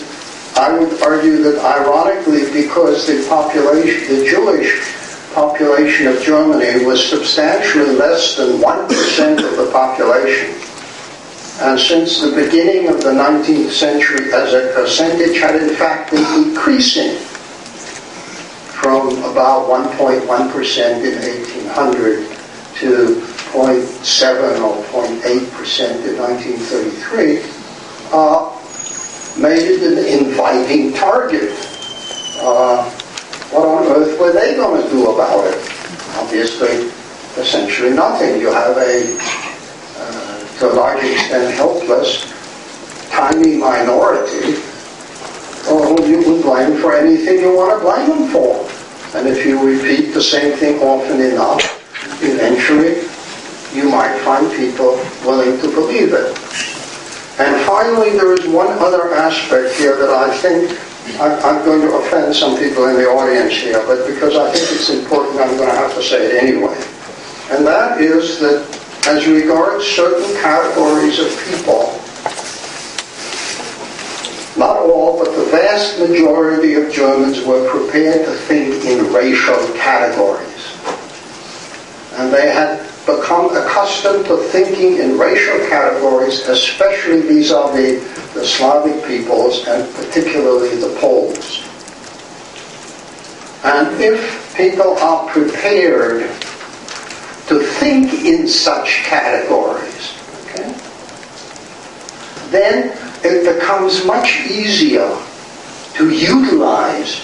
I 0.56 0.78
would 0.78 1.02
argue 1.02 1.42
that 1.44 1.60
ironically, 1.64 2.52
because 2.52 3.08
the 3.08 3.28
population, 3.30 4.16
the 4.16 4.26
Jewish 4.26 4.98
population 5.34 6.08
of 6.08 6.22
Germany 6.24 6.84
was 6.84 7.04
substantially 7.08 7.96
less 7.96 8.36
than 8.36 8.58
1% 8.58 9.50
of 9.50 9.58
the 9.58 9.70
population, 9.72 10.56
and 11.62 11.80
since 11.80 12.22
the 12.22 12.32
beginning 12.32 12.88
of 12.88 13.02
the 13.02 13.12
19th 13.12 13.70
century 13.70 14.34
as 14.34 14.54
a 14.54 14.72
percentage 14.74 15.40
had 15.40 15.56
in 15.56 15.76
fact 15.76 16.12
been 16.12 16.54
decreasing 16.54 17.18
from 18.82 19.10
about 19.30 19.68
1.1% 19.70 20.26
in 20.26 21.16
1800 21.70 22.38
to 22.76 23.37
0.7 23.58 24.62
or 24.62 24.84
0.8% 24.84 26.06
in 26.06 26.18
1933, 26.20 27.42
uh, 28.14 28.54
made 29.42 29.66
it 29.66 29.82
an 29.82 30.28
inviting 30.28 30.94
target. 30.94 31.50
Uh, 32.40 32.88
what 33.50 33.66
on 33.66 33.88
earth 33.88 34.20
were 34.20 34.32
they 34.32 34.54
going 34.56 34.84
to 34.84 34.90
do 34.90 35.10
about 35.10 35.44
it? 35.48 35.58
Obviously, 36.18 36.92
essentially 37.42 37.94
nothing. 37.94 38.40
You 38.40 38.52
have 38.52 38.78
a, 38.78 39.18
uh, 39.98 40.60
to 40.60 40.72
a 40.72 40.74
large 40.74 41.04
extent, 41.04 41.56
helpless, 41.56 42.32
tiny 43.10 43.58
minority 43.58 44.62
who 45.66 46.06
you 46.06 46.22
can 46.22 46.42
blame 46.44 46.80
for 46.80 46.96
anything 46.96 47.40
you 47.40 47.56
want 47.56 47.76
to 47.76 47.84
blame 47.84 48.08
them 48.08 48.30
for. 48.30 48.70
And 49.18 49.28
if 49.28 49.46
you 49.46 49.60
repeat 49.60 50.14
the 50.14 50.22
same 50.22 50.56
thing 50.58 50.80
often 50.80 51.20
enough, 51.20 51.64
eventually 52.22 53.08
you 53.78 53.90
might 53.90 54.18
find 54.26 54.52
people 54.52 54.98
willing 55.24 55.62
to 55.62 55.68
believe 55.70 56.14
it. 56.14 56.36
And 57.40 57.64
finally, 57.68 58.12
there 58.12 58.34
is 58.34 58.48
one 58.48 58.68
other 58.80 59.14
aspect 59.14 59.76
here 59.76 59.96
that 59.96 60.10
I 60.10 60.36
think 60.38 60.74
I'm 61.22 61.64
going 61.64 61.82
to 61.82 61.96
offend 61.98 62.36
some 62.36 62.58
people 62.58 62.88
in 62.88 62.96
the 62.96 63.08
audience 63.08 63.54
here, 63.54 63.82
but 63.86 64.08
because 64.08 64.36
I 64.36 64.52
think 64.52 64.66
it's 64.72 64.90
important, 64.90 65.40
I'm 65.40 65.56
going 65.56 65.70
to 65.70 65.76
have 65.76 65.94
to 65.94 66.02
say 66.02 66.26
it 66.26 66.44
anyway. 66.44 66.76
And 67.52 67.66
that 67.66 68.02
is 68.02 68.40
that 68.40 68.66
as 69.08 69.26
regards 69.28 69.86
certain 69.86 70.36
categories 70.42 71.20
of 71.20 71.30
people, 71.48 71.94
not 74.58 74.78
all, 74.78 75.24
but 75.24 75.34
the 75.36 75.46
vast 75.52 76.00
majority 76.00 76.74
of 76.74 76.92
Germans 76.92 77.46
were 77.46 77.70
prepared 77.70 78.26
to 78.26 78.34
think 78.34 78.84
in 78.86 79.14
racial 79.14 79.56
categories. 79.76 80.76
And 82.14 82.34
they 82.34 82.52
had 82.52 82.86
become 83.08 83.56
accustomed 83.56 84.26
to 84.26 84.36
thinking 84.52 84.98
in 84.98 85.18
racial 85.18 85.58
categories, 85.70 86.42
especially 86.42 87.22
vis-a-vis 87.22 88.04
the 88.34 88.46
Slavic 88.46 89.08
peoples 89.08 89.66
and 89.66 89.92
particularly 89.96 90.76
the 90.76 90.94
Poles. 91.00 91.64
And 93.64 94.00
if 94.02 94.54
people 94.58 94.98
are 94.98 95.26
prepared 95.30 96.30
to 97.48 97.60
think 97.80 98.26
in 98.26 98.46
such 98.46 99.04
categories, 99.06 100.14
okay, 100.44 100.76
then 102.52 102.92
it 103.24 103.56
becomes 103.56 104.04
much 104.04 104.42
easier 104.48 105.18
to 105.94 106.10
utilize 106.10 107.22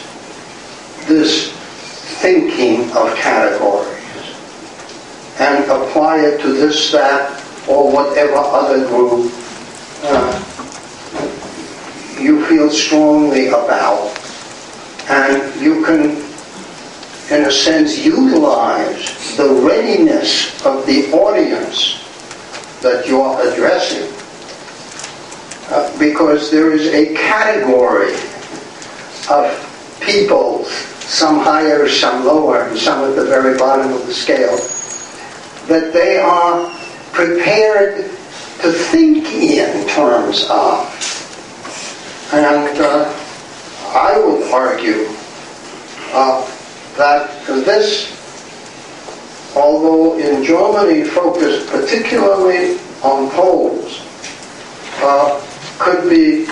this 1.08 1.52
thinking 2.22 2.90
of 2.94 3.14
categories 3.16 3.93
and 5.40 5.64
apply 5.66 6.20
it 6.20 6.42
to 6.42 6.54
this, 6.54 6.92
that, 6.92 7.40
or 7.68 7.92
whatever 7.92 8.36
other 8.36 8.86
group 8.88 9.32
uh, 10.04 10.44
you 12.20 12.46
feel 12.46 12.70
strongly 12.70 13.48
about. 13.48 14.20
And 15.10 15.62
you 15.62 15.84
can, 15.84 16.12
in 17.32 17.46
a 17.48 17.52
sense, 17.52 17.98
utilize 18.06 19.36
the 19.38 19.50
readiness 19.50 20.64
of 20.66 20.86
the 20.86 21.12
audience 21.12 22.00
that 22.82 23.08
you're 23.08 23.40
addressing. 23.42 24.12
Uh, 25.70 25.98
because 25.98 26.52
there 26.52 26.72
is 26.72 26.88
a 26.88 27.14
category 27.16 28.14
of 29.30 29.98
people, 30.02 30.66
some 30.66 31.40
higher, 31.40 31.88
some 31.88 32.26
lower, 32.26 32.64
and 32.64 32.78
some 32.78 33.10
at 33.10 33.16
the 33.16 33.26
very 33.26 33.58
bottom 33.58 33.92
of 33.94 34.06
the 34.06 34.14
scale, 34.14 34.58
that 35.68 35.94
they 35.94 36.18
are 36.18 36.70
prepared 37.12 38.06
to 38.62 38.72
think 38.72 39.28
in 39.28 39.88
terms 39.88 40.46
of. 40.50 40.90
And 42.34 42.78
uh, 42.80 43.14
I 43.94 44.18
would 44.18 44.52
argue 44.52 45.06
uh, 46.14 46.42
that 46.98 47.46
this, 47.46 48.12
although 49.56 50.18
in 50.18 50.44
Germany 50.44 51.04
focused 51.04 51.70
particularly 51.70 52.80
on 53.04 53.30
Poles, 53.32 54.02
uh, 55.02 55.40
could 55.80 56.10
be 56.10 56.46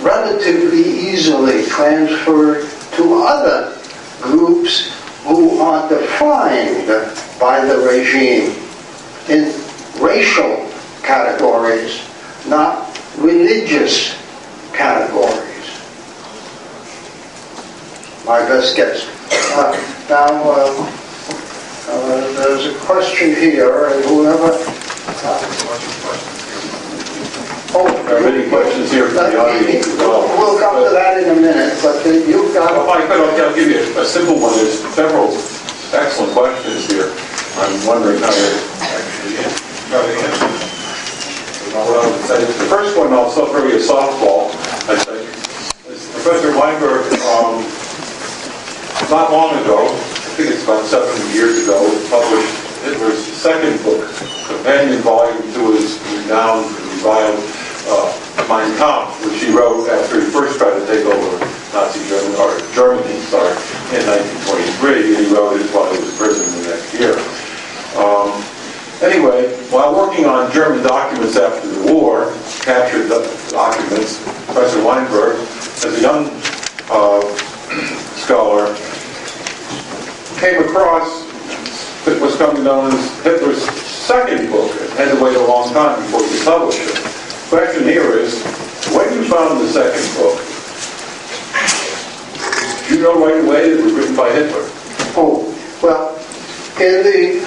relatively 0.00 0.82
easily 0.82 1.64
transferred 1.66 2.68
to 2.92 3.22
other 3.24 3.78
groups 4.20 4.92
who 5.24 5.58
are 5.58 5.88
defined 5.88 6.86
by 7.40 7.64
the 7.64 7.78
regime 7.78 8.54
in 9.28 9.54
racial 10.00 10.70
categories, 11.02 12.06
not 12.46 12.98
religious 13.16 14.20
categories. 14.72 15.40
My 18.26 18.40
best 18.40 18.76
guess. 18.76 19.08
Uh, 19.56 19.72
now, 20.08 20.26
uh, 20.26 21.02
uh, 21.88 22.32
there's 22.34 22.66
a 22.66 22.78
question 22.80 23.34
here, 23.34 23.88
and 23.88 24.04
whoever. 24.04 24.52
Oh, 27.74 27.86
There 28.06 28.18
are 28.18 28.24
many 28.24 28.48
questions 28.48 28.90
here 28.90 29.08
from 29.08 29.30
the 29.30 29.38
audience 29.38 29.86
as 29.86 29.98
well. 29.98 30.22
We'll 30.38 30.58
come 30.58 30.82
to 30.82 30.90
that 30.90 31.22
in 31.22 31.30
a 31.30 31.38
minute, 31.38 31.78
but 31.82 32.00
uh, 32.06 32.10
you've 32.10 32.54
got. 32.54 32.72
Well, 32.72 32.86
If 32.98 33.10
I 33.10 33.16
could, 33.16 33.40
I'll 33.44 33.54
give 33.54 33.68
you 33.70 33.82
a 34.00 34.04
simple 34.04 34.38
one. 34.40 34.54
There's 34.56 34.78
several 34.94 35.30
excellent 35.94 36.32
questions 36.32 36.86
here. 36.86 37.10
I'm 37.58 37.74
wondering 37.86 38.18
how 38.18 38.30
to 38.34 38.46
actually 38.82 39.38
try 39.90 40.02
to 40.02 40.12
answer. 40.26 40.48
them. 40.48 40.70
What 41.74 42.06
I 42.06 42.06
would 42.06 42.22
say, 42.26 42.38
the 42.38 42.70
first 42.70 42.96
one, 42.96 43.12
I'll 43.12 43.30
throw 43.30 43.66
you 43.66 43.76
a 43.76 43.82
softball, 43.82 44.54
I 44.86 44.94
think. 44.94 45.26
is 45.90 46.06
Professor 46.14 46.54
Weinberg, 46.54 47.02
um, 47.34 47.66
not 49.10 49.32
long 49.34 49.58
ago, 49.58 49.82
I 49.90 50.30
think 50.38 50.50
it's 50.54 50.62
about 50.62 50.86
seven 50.86 51.10
years 51.34 51.66
ago, 51.66 51.82
published 52.10 52.54
Hitler's 52.86 53.18
second 53.18 53.82
book, 53.82 54.06
companion 54.46 55.02
volume 55.02 55.42
to 55.54 55.72
his 55.74 55.98
renowned 56.14 56.66
and 56.66 56.86
reviled 56.94 57.42
uh, 57.88 58.46
Mein 58.48 58.76
Kampf, 58.76 59.24
which 59.24 59.42
he 59.42 59.50
wrote 59.52 59.88
after 59.88 60.20
he 60.20 60.26
first 60.30 60.58
tried 60.58 60.78
to 60.78 60.86
take 60.86 61.04
over 61.04 61.38
Nazi 61.72 62.00
Germany, 62.08 62.36
or 62.38 62.54
Germany, 62.72 63.18
sorry, 63.26 63.50
in 63.96 64.04
1923, 64.06 65.16
and 65.16 65.26
he 65.26 65.34
wrote 65.34 65.58
it 65.60 65.66
while 65.74 65.90
he 65.92 65.98
was 65.98 66.10
in 66.10 66.16
prison 66.16 66.46
the 66.46 66.68
next 66.70 66.94
year. 66.94 67.14
Um, 67.98 68.30
anyway, 69.02 69.50
while 69.70 69.94
working 69.94 70.24
on 70.24 70.52
German 70.52 70.82
documents 70.86 71.36
after 71.36 71.66
the 71.68 71.92
war, 71.92 72.32
captured 72.62 73.08
do- 73.08 73.26
documents, 73.50 74.22
Professor 74.46 74.82
Weinberg, 74.84 75.36
as 75.82 75.98
a 75.98 76.00
young 76.00 76.30
uh, 76.90 77.20
scholar, 78.22 78.66
came 80.38 80.62
across 80.62 81.24
what 82.06 82.20
was 82.20 82.36
coming 82.36 82.64
known 82.64 82.92
as 82.92 83.22
Hitler's 83.24 83.62
second 83.62 84.50
book. 84.50 84.70
It 84.74 84.90
had 84.90 85.16
to 85.16 85.22
wait 85.22 85.36
a 85.36 85.44
long 85.44 85.72
time 85.72 86.00
before 86.02 86.22
he 86.22 86.36
could 86.36 86.44
publish 86.44 86.78
it. 86.78 87.13
Question 87.48 87.84
here 87.84 88.18
is, 88.18 88.42
when 88.94 89.12
you 89.14 89.24
found 89.28 89.60
the 89.60 89.68
second 89.68 90.06
book, 90.16 90.40
you 92.90 93.02
know 93.02 93.24
right 93.24 93.44
away 93.44 93.70
it 93.70 93.84
was 93.84 93.92
written 93.92 94.16
by 94.16 94.30
Hitler? 94.32 94.68
Oh, 95.16 95.54
well, 95.82 96.16
in 96.80 97.02
the 97.04 97.44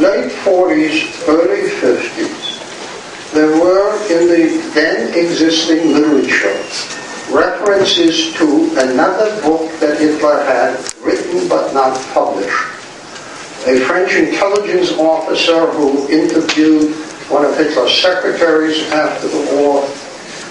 late 0.00 0.30
40s, 0.42 1.26
early 1.28 1.70
50s, 1.70 3.32
there 3.32 3.60
were 3.60 3.94
in 4.10 4.28
the 4.28 4.70
then 4.74 5.14
existing 5.16 5.92
literature 5.92 6.56
references 7.32 8.34
to 8.34 8.70
another 8.78 9.40
book 9.42 9.70
that 9.80 10.00
Hitler 10.00 10.42
had 10.44 10.76
written 11.02 11.48
but 11.48 11.72
not 11.72 11.96
published. 12.12 12.64
A 13.66 13.80
French 13.86 14.14
intelligence 14.14 14.92
officer 14.92 15.66
who 15.72 16.08
interviewed 16.08 16.94
one 17.30 17.44
of 17.44 17.56
Hitler's 17.56 17.94
secretaries 17.94 18.90
after 18.90 19.28
the 19.28 19.56
war 19.56 19.84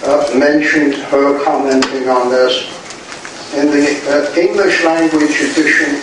uh, 0.03 0.38
mentioned 0.38 0.93
her 0.93 1.43
commenting 1.43 2.07
on 2.07 2.30
this. 2.30 2.73
In 3.55 3.67
the 3.67 3.97
uh, 4.05 4.39
English 4.39 4.84
language 4.84 5.41
edition 5.41 6.01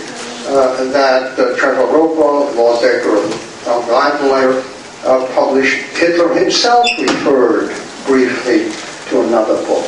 uh, 0.48 0.84
that 0.90 1.38
uh, 1.38 1.56
Trevor 1.56 1.86
Roper, 1.92 2.56
Lord 2.56 2.80
Dacre, 2.82 3.22
and 5.06 5.34
published, 5.34 5.76
Hitler 5.96 6.34
himself 6.34 6.86
referred 6.98 7.68
briefly 8.06 8.72
to 9.10 9.26
another 9.28 9.64
book. 9.66 9.86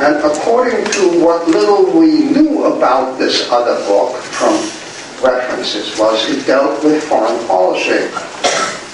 And 0.00 0.16
according 0.24 0.84
to 0.84 1.24
what 1.24 1.46
little 1.46 1.84
we 1.92 2.24
knew 2.24 2.64
about 2.64 3.18
this 3.18 3.48
other 3.50 3.76
book 3.86 4.16
from 4.16 4.54
references 5.22 5.96
was 5.98 6.28
it 6.28 6.44
dealt 6.46 6.82
with 6.82 7.04
foreign 7.04 7.46
policy. 7.46 8.08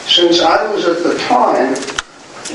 Since 0.09 0.41
I 0.41 0.73
was 0.73 0.87
at 0.87 1.05
the 1.05 1.19
time 1.29 1.77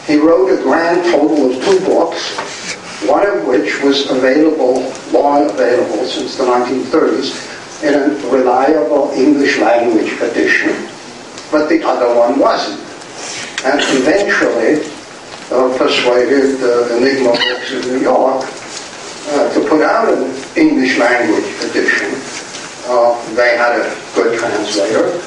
He 0.07 0.17
wrote 0.17 0.57
a 0.57 0.63
grand 0.63 1.03
total 1.11 1.51
of 1.51 1.63
two 1.63 1.79
books, 1.85 2.33
one 3.07 3.27
of 3.27 3.45
which 3.45 3.79
was 3.83 4.09
available, 4.09 4.91
long 5.11 5.47
available 5.47 6.03
since 6.07 6.37
the 6.37 6.45
1930s, 6.45 7.83
in 7.83 7.93
a 7.93 8.07
reliable 8.31 9.11
English 9.11 9.59
language 9.59 10.13
edition, 10.19 10.89
but 11.51 11.69
the 11.69 11.83
other 11.83 12.17
one 12.17 12.39
wasn't. 12.39 12.81
And 13.63 13.79
eventually 14.01 14.94
uh, 15.51 15.77
persuaded 15.77 16.61
uh, 16.61 16.95
Enigma 16.97 17.31
Books 17.31 17.71
in 17.71 17.81
New 17.81 17.99
York 17.99 18.43
uh, 18.43 19.53
to 19.53 19.59
put 19.67 19.81
out 19.81 20.11
an 20.11 20.33
English 20.57 20.97
language 20.97 21.45
edition. 21.69 22.09
Uh, 22.87 23.17
they 23.35 23.57
had 23.57 23.79
a 23.79 23.97
good 24.15 24.37
translator. 24.39 25.21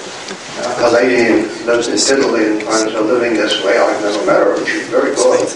Uh, 0.61 0.89
a 0.89 0.91
lady 0.91 1.47
lives 1.65 1.89
in 1.89 2.19
Italy 2.19 2.47
and 2.47 2.63
finds 2.63 2.93
her 2.93 3.01
living 3.01 3.35
this 3.35 3.63
way. 3.63 3.79
I've 3.79 4.03
never 4.03 4.27
met 4.27 4.39
her, 4.39 4.57
but 4.57 4.67
she's 4.67 4.89
very 4.89 5.15
good. 5.15 5.47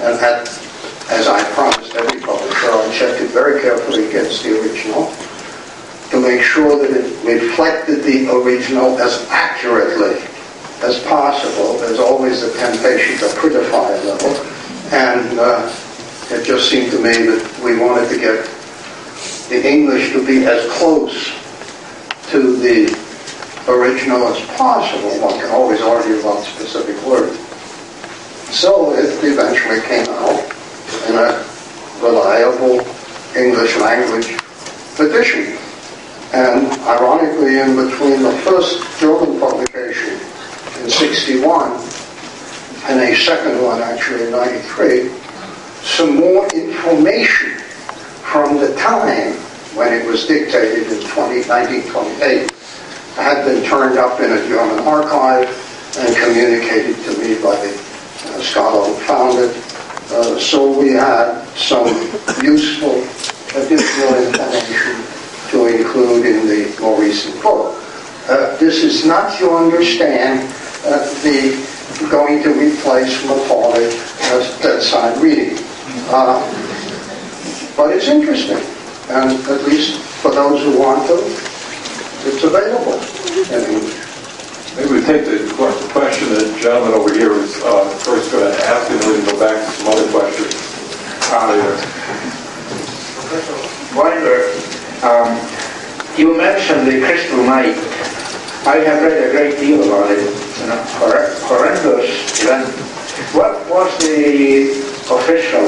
And 0.00 0.18
had 0.20 0.48
as 1.10 1.26
I 1.26 1.42
promised 1.54 1.94
every 1.96 2.20
publisher, 2.20 2.70
I 2.70 2.94
checked 2.96 3.20
it 3.20 3.30
very 3.30 3.60
carefully 3.60 4.06
against 4.08 4.44
the 4.44 4.60
original 4.60 5.12
to 6.10 6.20
make 6.20 6.40
sure 6.40 6.78
that 6.78 6.90
it 6.90 7.24
reflected 7.26 8.04
the 8.04 8.30
original 8.30 8.96
as 8.98 9.26
accurately 9.28 10.22
as 10.82 11.02
possible. 11.04 11.78
There's 11.78 11.98
always 11.98 12.40
the 12.40 12.52
temptation 12.58 13.18
to 13.18 13.26
prettify 13.36 14.00
a 14.00 14.04
little. 14.04 14.34
And 14.92 15.38
uh, 15.38 15.72
it 16.30 16.44
just 16.44 16.70
seemed 16.70 16.90
to 16.92 16.98
me 16.98 17.12
that 17.12 17.60
we 17.62 17.78
wanted 17.78 18.08
to 18.08 18.18
get 18.18 18.46
the 19.48 19.68
English 19.68 20.12
to 20.12 20.24
be 20.26 20.46
as 20.46 20.70
close 20.72 21.32
to 22.30 22.56
the 22.56 22.88
original 23.68 24.28
as 24.28 24.40
possible. 24.56 25.10
One 25.20 25.38
can 25.38 25.50
always 25.50 25.80
argue 25.80 26.20
about 26.20 26.44
specific 26.44 26.96
words. 27.04 27.38
So 28.50 28.94
it 28.94 29.22
eventually 29.22 29.80
came 29.82 30.06
out 30.08 30.40
in 31.08 31.14
a 31.14 31.44
reliable 32.02 32.80
English 33.36 33.76
language 33.76 34.38
edition. 34.98 35.58
And 36.32 36.66
ironically, 36.82 37.58
in 37.58 37.76
between 37.76 38.22
the 38.22 38.32
first 38.44 38.82
German 39.00 39.38
publication 39.38 40.29
in 40.80 40.90
61 40.90 41.72
and 42.88 43.00
a 43.00 43.14
second 43.16 43.62
one 43.62 43.82
actually 43.82 44.24
in 44.24 44.30
93, 44.32 45.08
some 45.82 46.16
more 46.16 46.46
information 46.54 47.58
from 48.32 48.58
the 48.58 48.74
time 48.76 49.34
when 49.76 49.92
it 49.92 50.06
was 50.06 50.26
dictated 50.26 50.90
in 50.90 51.00
20, 51.08 51.44
1928 51.48 52.50
had 53.16 53.44
been 53.44 53.64
turned 53.64 53.98
up 53.98 54.20
in 54.20 54.32
a 54.32 54.48
German 54.48 54.78
archive 54.86 55.48
and 55.98 56.16
communicated 56.16 56.96
to 57.04 57.10
me 57.18 57.34
by 57.42 57.54
the 57.56 57.72
uh, 58.24 58.40
scholar 58.40 58.86
who 58.86 58.94
found 59.04 59.38
it 59.38 59.70
uh, 60.12 60.38
so 60.40 60.76
we 60.76 60.90
had 60.90 61.44
some 61.54 61.86
useful 62.42 62.98
additional 63.54 64.26
information 64.26 65.04
to 65.50 65.66
include 65.66 66.26
in 66.26 66.48
the 66.48 66.76
more 66.80 67.00
recent 67.00 67.40
book. 67.42 67.76
Uh, 68.28 68.56
this 68.56 68.82
is 68.82 69.06
not, 69.06 69.38
to 69.38 69.50
understand, 69.50 70.52
uh, 70.84 71.04
the 71.22 71.56
going 72.10 72.42
to 72.42 72.50
replace 72.54 73.24
Macaulay 73.26 73.86
as 74.32 74.58
bedside 74.62 75.20
reading. 75.20 75.58
Uh, 76.08 76.40
but 77.76 77.94
it's 77.94 78.08
interesting, 78.08 78.62
and 79.10 79.32
at 79.48 79.64
least 79.66 80.00
for 80.22 80.30
those 80.30 80.62
who 80.62 80.78
want 80.78 81.06
to, 81.08 81.16
it's 82.28 82.42
available 82.44 83.00
in 83.54 83.64
English. 83.74 84.10
Maybe 84.76 85.00
we 85.00 85.04
take 85.04 85.24
the 85.24 85.52
question 85.92 86.28
that 86.30 86.58
gentleman 86.60 86.94
over 86.94 87.12
here 87.12 87.32
was 87.32 87.60
uh, 87.62 87.88
first 88.00 88.30
going 88.30 88.50
to 88.50 88.64
ask, 88.64 88.90
and 88.90 89.00
then 89.00 89.10
we 89.10 89.24
can 89.24 89.34
go 89.34 89.40
back 89.40 89.58
to 89.58 89.72
some 89.72 89.88
other 89.88 90.10
questions. 90.10 90.70
There. 91.30 91.76
Wonder, 93.94 94.50
um, 95.06 95.38
you 96.18 96.36
mentioned 96.36 96.86
the 96.86 97.00
Crystal 97.04 97.44
Night. 97.44 97.76
I 98.66 98.76
have 98.84 99.02
read 99.02 99.28
a 99.28 99.30
great 99.30 99.58
deal 99.58 99.82
about 99.82 100.10
it. 100.10 100.20
You 100.60 100.66
know, 100.68 100.76
hor- 101.00 101.32
horrendous 101.48 102.42
event. 102.44 102.68
What 103.34 103.56
was 103.70 103.90
the 103.98 104.70
official, 105.10 105.64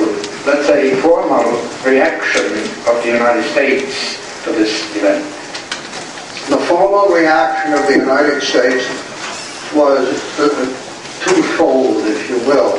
let's 0.46 0.66
say, 0.66 0.94
formal 1.00 1.42
reaction 1.84 2.44
of 2.86 3.02
the 3.02 3.08
United 3.12 3.44
States 3.50 4.44
to 4.44 4.52
this 4.52 4.94
event? 4.96 5.24
The 6.50 6.58
formal 6.68 7.08
reaction 7.14 7.72
of 7.72 7.86
the 7.86 7.96
United 7.96 8.42
States 8.42 8.84
was 9.74 10.08
twofold, 11.24 12.04
if 12.04 12.28
you 12.28 12.36
will. 12.46 12.76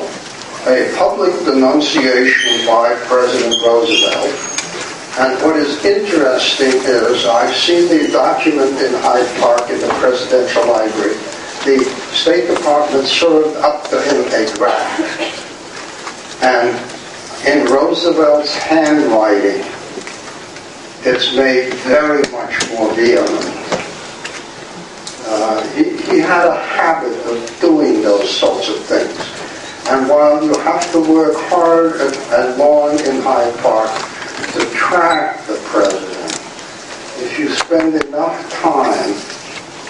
A 0.68 0.94
public 0.96 1.34
denunciation 1.44 2.68
by 2.68 2.94
President 3.08 3.56
Roosevelt. 3.66 4.63
And 5.20 5.40
what 5.44 5.56
is 5.58 5.86
interesting 5.86 6.74
is 6.74 7.28
I've 7.28 7.56
seen 7.56 7.88
the 7.88 8.12
document 8.12 8.82
in 8.82 8.94
Hyde 8.96 9.40
Park 9.40 9.70
in 9.70 9.80
the 9.80 9.88
Presidential 10.00 10.66
Library. 10.66 11.14
The 11.66 11.86
State 12.12 12.48
Department 12.48 13.06
served 13.06 13.56
up 13.58 13.88
to 13.90 14.02
him 14.02 14.26
a 14.34 14.56
draft. 14.56 16.42
And 16.42 16.70
in 17.48 17.72
Roosevelt's 17.72 18.56
handwriting, 18.56 19.64
it's 21.06 21.36
made 21.36 21.76
very 21.86 22.24
much 22.32 22.68
more 22.72 22.92
vehement. 22.96 23.30
Uh, 25.28 25.62
he, 25.76 25.96
he 26.12 26.18
had 26.18 26.48
a 26.48 26.58
habit 26.58 27.14
of 27.28 27.60
doing 27.62 28.02
those 28.02 28.36
sorts 28.36 28.68
of 28.68 28.84
things. 28.86 29.16
And 29.90 30.10
while 30.10 30.44
you 30.44 30.58
have 30.62 30.92
to 30.94 31.00
work 31.00 31.36
hard 31.50 32.02
and, 32.02 32.16
and 32.34 32.58
long 32.58 32.98
in 33.00 33.22
Hyde 33.22 33.56
Park 33.60 34.13
to 34.54 34.70
track 34.70 35.46
the 35.48 35.60
president, 35.66 36.32
if 37.26 37.40
you 37.40 37.50
spend 37.50 37.96
enough 37.96 38.52
time, 38.62 39.10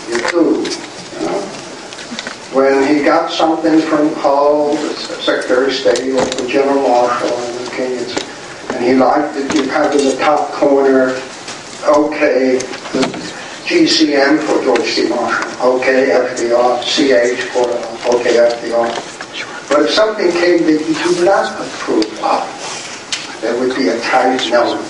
you 0.07 0.19
do. 0.31 0.63
You 0.63 1.25
know? 1.25 1.41
When 2.53 2.87
he 2.87 3.03
got 3.03 3.29
something 3.29 3.81
from 3.81 4.13
Hull, 4.15 4.75
the 4.75 4.93
Secretary 4.93 5.67
of 5.67 5.73
State, 5.73 6.13
or 6.13 6.23
the 6.23 6.47
General 6.47 6.81
Marshall, 6.81 7.27
and 7.27 7.65
the 7.65 7.71
King, 7.71 8.75
and 8.75 8.85
he 8.85 8.93
liked 8.93 9.35
it, 9.35 9.53
you 9.53 9.67
have 9.69 9.91
in 9.91 10.05
the 10.05 10.15
top 10.17 10.49
corner, 10.53 11.09
okay, 11.83 12.59
the 12.93 13.33
GCM 13.65 14.39
for 14.43 14.63
George 14.63 14.87
C. 14.87 15.09
Marshall, 15.09 15.75
okay, 15.75 16.07
FDR, 16.09 16.79
CH 16.83 17.41
for 17.51 17.67
okay, 18.15 18.35
FDR. 18.35 19.69
But 19.69 19.81
if 19.81 19.89
something 19.89 20.31
came 20.31 20.63
that 20.63 20.87
you 20.87 21.15
do 21.15 21.25
not 21.25 21.51
approve 21.59 22.23
of, 22.23 22.52
there 23.43 23.59
would 23.59 23.75
be 23.75 23.89
a 23.89 23.99
tight 23.99 24.49
no. 24.49 24.81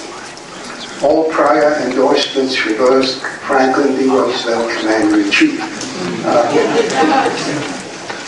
All 1.02 1.30
prior 1.32 1.74
endorsements 1.82 2.64
reversed 2.66 3.20
Franklin 3.48 3.98
D. 3.98 4.08
Roosevelt, 4.08 4.72
Commander-in-Chief. 4.78 5.60
Uh, 6.24 6.48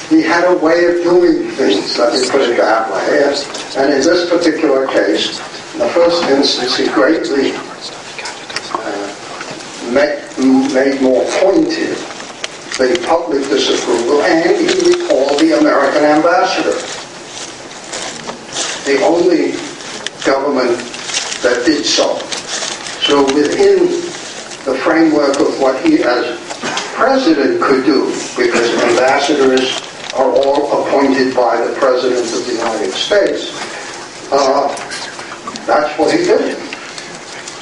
he 0.09 0.23
had 0.23 0.45
a 0.51 0.57
way 0.57 0.85
of 0.85 1.03
doing 1.03 1.51
things, 1.51 1.97
let 1.99 2.13
me 2.13 2.27
put 2.29 2.41
it 2.41 2.57
that 2.57 2.91
way. 2.91 3.23
And 3.77 3.93
in 3.93 4.01
this 4.01 4.29
particular 4.29 4.87
case, 4.87 5.39
in 5.73 5.79
the 5.79 5.89
first 5.89 6.23
instance, 6.23 6.75
he 6.75 6.87
greatly 6.89 7.53
uh, 8.73 8.99
made, 9.93 10.73
made 10.73 11.01
more 11.01 11.23
pointed 11.39 11.97
the 12.77 13.05
public 13.07 13.43
disapproval, 13.43 14.21
and 14.23 14.57
he 14.57 14.65
recalled 14.89 15.39
the 15.39 15.57
American 15.59 16.03
ambassador. 16.03 16.75
The 18.85 19.01
only 19.03 19.53
government 20.25 20.77
that 21.41 21.63
did 21.65 21.85
so. 21.85 22.17
So 23.05 23.23
within 23.33 23.87
the 24.65 24.77
framework 24.81 25.39
of 25.39 25.59
what 25.59 25.83
he 25.85 26.03
as 26.03 26.39
president 26.93 27.61
could 27.61 27.85
do, 27.85 28.07
because 28.35 28.69
ambassadors 28.83 29.81
are 30.13 30.29
all 30.29 30.85
appointed 30.85 31.35
by 31.35 31.57
the 31.57 31.73
President 31.75 32.25
of 32.33 32.45
the 32.45 32.53
United 32.53 32.91
States, 32.91 33.51
uh, 34.31 34.67
that's 35.65 35.97
what 35.99 36.11
he 36.11 36.25
did. 36.25 36.57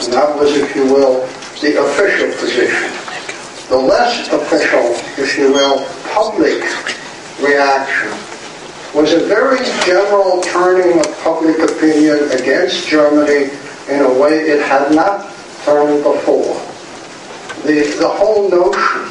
And 0.04 0.14
that 0.14 0.36
was, 0.38 0.56
if 0.56 0.76
you 0.76 0.86
will, 0.86 1.26
the 1.62 1.82
official 1.82 2.32
position 2.40 3.04
the 3.70 3.78
less 3.78 4.28
official, 4.32 4.84
if 5.18 5.38
you 5.38 5.52
will, 5.52 5.84
public 6.14 6.62
reaction 7.42 8.12
was 8.94 9.12
a 9.14 9.26
very 9.26 9.58
general 9.86 10.40
turning 10.42 11.00
of 11.00 11.20
public 11.22 11.58
opinion 11.60 12.30
against 12.32 12.88
Germany 12.88 13.50
in 13.90 14.02
a 14.06 14.20
way 14.20 14.42
it 14.42 14.62
had 14.62 14.94
not 14.94 15.34
turned 15.66 16.04
before. 16.04 16.54
The, 17.66 17.96
the 17.98 18.08
whole 18.08 18.50
notion, 18.50 19.10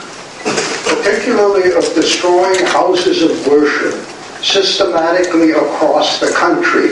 particularly 0.86 1.72
of 1.72 1.82
destroying 1.94 2.64
houses 2.66 3.22
of 3.22 3.46
worship 3.48 3.94
systematically 4.40 5.50
across 5.50 6.20
the 6.20 6.30
country, 6.30 6.90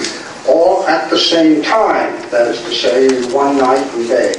all 0.49 0.85
at 0.89 1.09
the 1.11 1.19
same 1.19 1.63
time, 1.63 2.13
that 2.31 2.49
is 2.49 2.61
to 2.63 2.75
say, 2.75 3.07
in 3.07 3.33
one 3.33 3.57
night 3.59 3.87
and 3.95 4.09
day, 4.09 4.35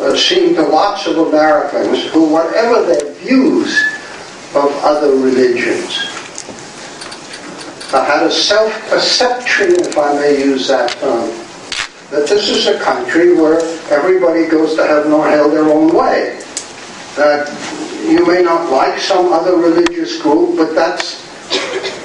uh, 0.00 0.16
seem 0.16 0.54
to 0.54 0.62
lots 0.62 1.06
of 1.06 1.18
Americans 1.18 2.06
who, 2.12 2.28
whatever 2.28 2.86
their 2.86 3.12
views 3.14 3.82
of 4.54 4.70
other 4.84 5.10
religions, 5.16 6.17
uh, 7.92 8.04
had 8.04 8.26
a 8.26 8.30
self-perception, 8.30 9.80
if 9.80 9.96
I 9.96 10.14
may 10.14 10.38
use 10.38 10.68
that 10.68 10.90
term, 10.92 11.28
that 12.10 12.28
this 12.28 12.48
is 12.48 12.66
a 12.66 12.78
country 12.80 13.34
where 13.34 13.60
everybody 13.90 14.46
goes 14.46 14.74
to 14.76 14.86
heaven 14.86 15.12
or 15.12 15.28
hell 15.28 15.50
their 15.50 15.64
own 15.64 15.94
way. 15.94 16.42
That 17.16 17.48
you 18.04 18.26
may 18.26 18.42
not 18.42 18.70
like 18.70 18.98
some 18.98 19.32
other 19.32 19.56
religious 19.56 20.20
group, 20.20 20.56
but 20.56 20.74
that's 20.74 21.28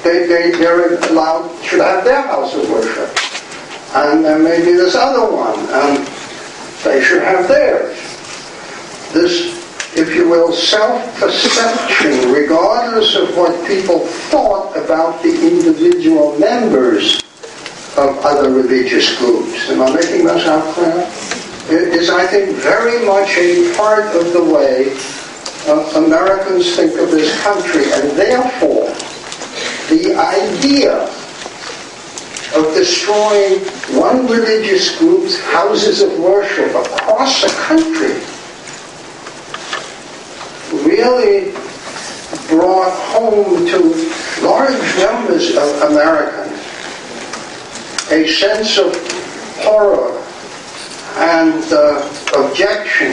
they, 0.02 0.26
they, 0.26 0.50
they're 0.50 0.98
allowed, 1.10 1.50
should 1.62 1.80
have 1.80 2.04
their 2.04 2.22
house 2.22 2.54
of 2.54 2.68
worship. 2.70 3.18
And 3.94 4.24
there 4.24 4.38
may 4.38 4.58
be 4.58 4.72
this 4.72 4.94
other 4.94 5.34
one. 5.34 5.58
And 5.70 6.06
they 6.84 7.02
should 7.02 7.22
have 7.22 7.48
theirs. 7.48 7.96
This, 9.12 9.96
if 9.96 10.14
you 10.14 10.28
will, 10.28 10.52
self-perception, 10.52 12.30
regardless 12.94 13.16
of 13.16 13.36
what 13.36 13.66
people 13.66 13.98
thought 14.30 14.76
about 14.76 15.20
the 15.22 15.30
individual 15.30 16.38
members 16.38 17.20
of 17.96 18.16
other 18.24 18.50
religious 18.50 19.18
groups. 19.18 19.68
Am 19.70 19.82
I 19.82 19.94
making 19.94 20.24
myself 20.24 20.74
clear? 20.74 21.10
It 21.76 21.94
is, 21.94 22.10
I 22.10 22.26
think, 22.26 22.56
very 22.56 23.04
much 23.04 23.36
a 23.36 23.74
part 23.76 24.14
of 24.14 24.32
the 24.32 24.44
way 24.44 24.96
uh, 25.66 26.04
Americans 26.04 26.76
think 26.76 26.92
of 27.00 27.10
this 27.10 27.42
country, 27.42 27.84
and 27.92 28.10
therefore 28.16 28.86
the 29.88 30.14
idea 30.14 31.02
of 32.54 32.74
destroying 32.74 33.58
one 33.98 34.26
religious 34.28 34.96
group's 34.98 35.40
houses 35.40 36.00
of 36.00 36.16
worship 36.20 36.70
across 36.70 37.42
the 37.42 37.48
country 37.66 38.22
really 40.86 41.52
brought 42.48 42.92
home 43.12 43.66
to 43.66 44.12
large 44.42 44.98
numbers 44.98 45.56
of 45.56 45.90
Americans 45.90 46.60
a 48.10 48.28
sense 48.28 48.78
of 48.78 48.94
horror 49.62 50.20
and 51.16 51.64
uh, 51.72 52.06
objection 52.36 53.12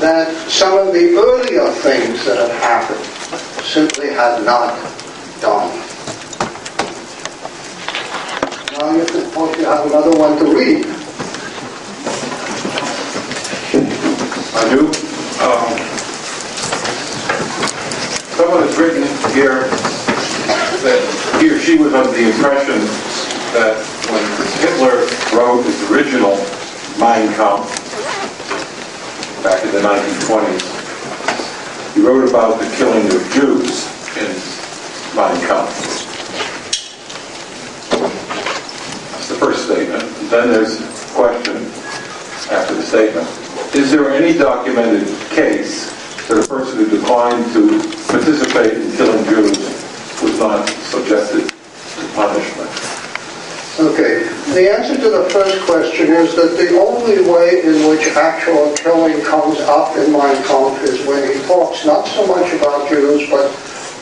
that 0.00 0.28
some 0.48 0.76
of 0.76 0.92
the 0.92 1.14
earlier 1.16 1.70
things 1.80 2.24
that 2.24 2.36
had 2.36 2.50
happened 2.60 3.04
simply 3.64 4.08
had 4.08 4.44
not 4.44 4.74
done. 5.40 5.70
Now 8.72 8.90
you 8.90 9.06
you 9.58 9.64
have 9.64 9.86
another 9.86 10.18
one 10.18 10.36
to 10.38 10.44
read. 10.54 10.84
I 14.54 14.68
do. 14.70 14.86
Um, 15.42 15.95
someone 18.36 18.60
has 18.68 18.76
written 18.76 19.00
here 19.32 19.64
that 20.84 21.00
he 21.40 21.48
or 21.48 21.58
she 21.58 21.78
was 21.78 21.94
under 21.94 22.12
the 22.12 22.28
impression 22.28 22.76
that 23.56 23.80
when 24.12 24.20
Hitler 24.60 25.08
wrote 25.32 25.64
his 25.64 25.80
original 25.90 26.36
Mein 27.00 27.32
Kampf 27.32 27.72
back 29.42 29.64
in 29.64 29.72
the 29.72 29.80
1920s, 29.80 30.60
he 31.94 32.02
wrote 32.02 32.28
about 32.28 32.60
the 32.60 32.68
killing 32.76 33.06
of 33.06 33.26
Jews 33.32 33.88
in 34.20 34.28
Mein 35.16 35.40
Kampf. 35.48 35.72
That's 39.12 39.28
the 39.30 39.36
first 39.36 39.64
statement. 39.64 40.04
Then 40.28 40.52
there's 40.52 40.78
a 40.78 40.84
question 41.14 41.56
after 42.52 42.74
the 42.74 42.82
statement. 42.82 43.26
Is 43.74 43.90
there 43.90 44.10
any 44.10 44.36
documented 44.36 45.08
case 45.30 45.95
that 46.28 46.44
a 46.44 46.48
person 46.48 46.78
who 46.78 46.90
declined 46.90 47.52
to 47.52 47.78
participate 48.10 48.74
in 48.74 48.90
killing 48.96 49.24
Jews 49.26 49.58
was 50.22 50.38
not 50.38 50.68
subjected 50.68 51.48
to 51.48 52.08
punishment? 52.14 52.70
Okay. 53.78 54.24
The 54.54 54.72
answer 54.72 54.96
to 54.96 55.10
the 55.10 55.28
first 55.30 55.60
question 55.66 56.08
is 56.10 56.34
that 56.34 56.56
the 56.56 56.80
only 56.80 57.20
way 57.30 57.62
in 57.62 57.86
which 57.88 58.08
actual 58.16 58.74
killing 58.74 59.22
comes 59.22 59.60
up 59.60 59.94
in 59.96 60.10
Mein 60.10 60.42
Kampf 60.44 60.82
is 60.82 61.06
when 61.06 61.22
he 61.30 61.38
talks 61.46 61.84
not 61.84 62.08
so 62.08 62.26
much 62.26 62.52
about 62.54 62.88
Jews, 62.88 63.28
but 63.28 63.52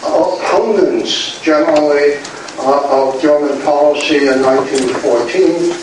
opponents 0.07 1.41
generally 1.43 2.17
uh, 2.59 3.13
of 3.13 3.21
German 3.21 3.61
policy 3.63 4.29
in 4.29 4.41
1914, 4.41 5.75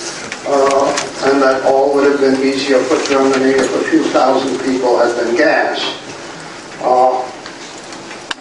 uh, 0.47 1.29
and 1.29 1.41
that 1.41 1.61
all 1.65 1.93
would 1.93 2.09
have 2.09 2.19
been 2.19 2.41
easier 2.41 2.79
for 2.79 2.97
Germany 3.09 3.51
if 3.51 3.75
a 3.75 3.89
few 3.89 4.03
thousand 4.05 4.57
people 4.65 4.97
had 4.97 5.13
been 5.17 5.35
gassed. 5.35 6.10
Uh, 6.83 7.31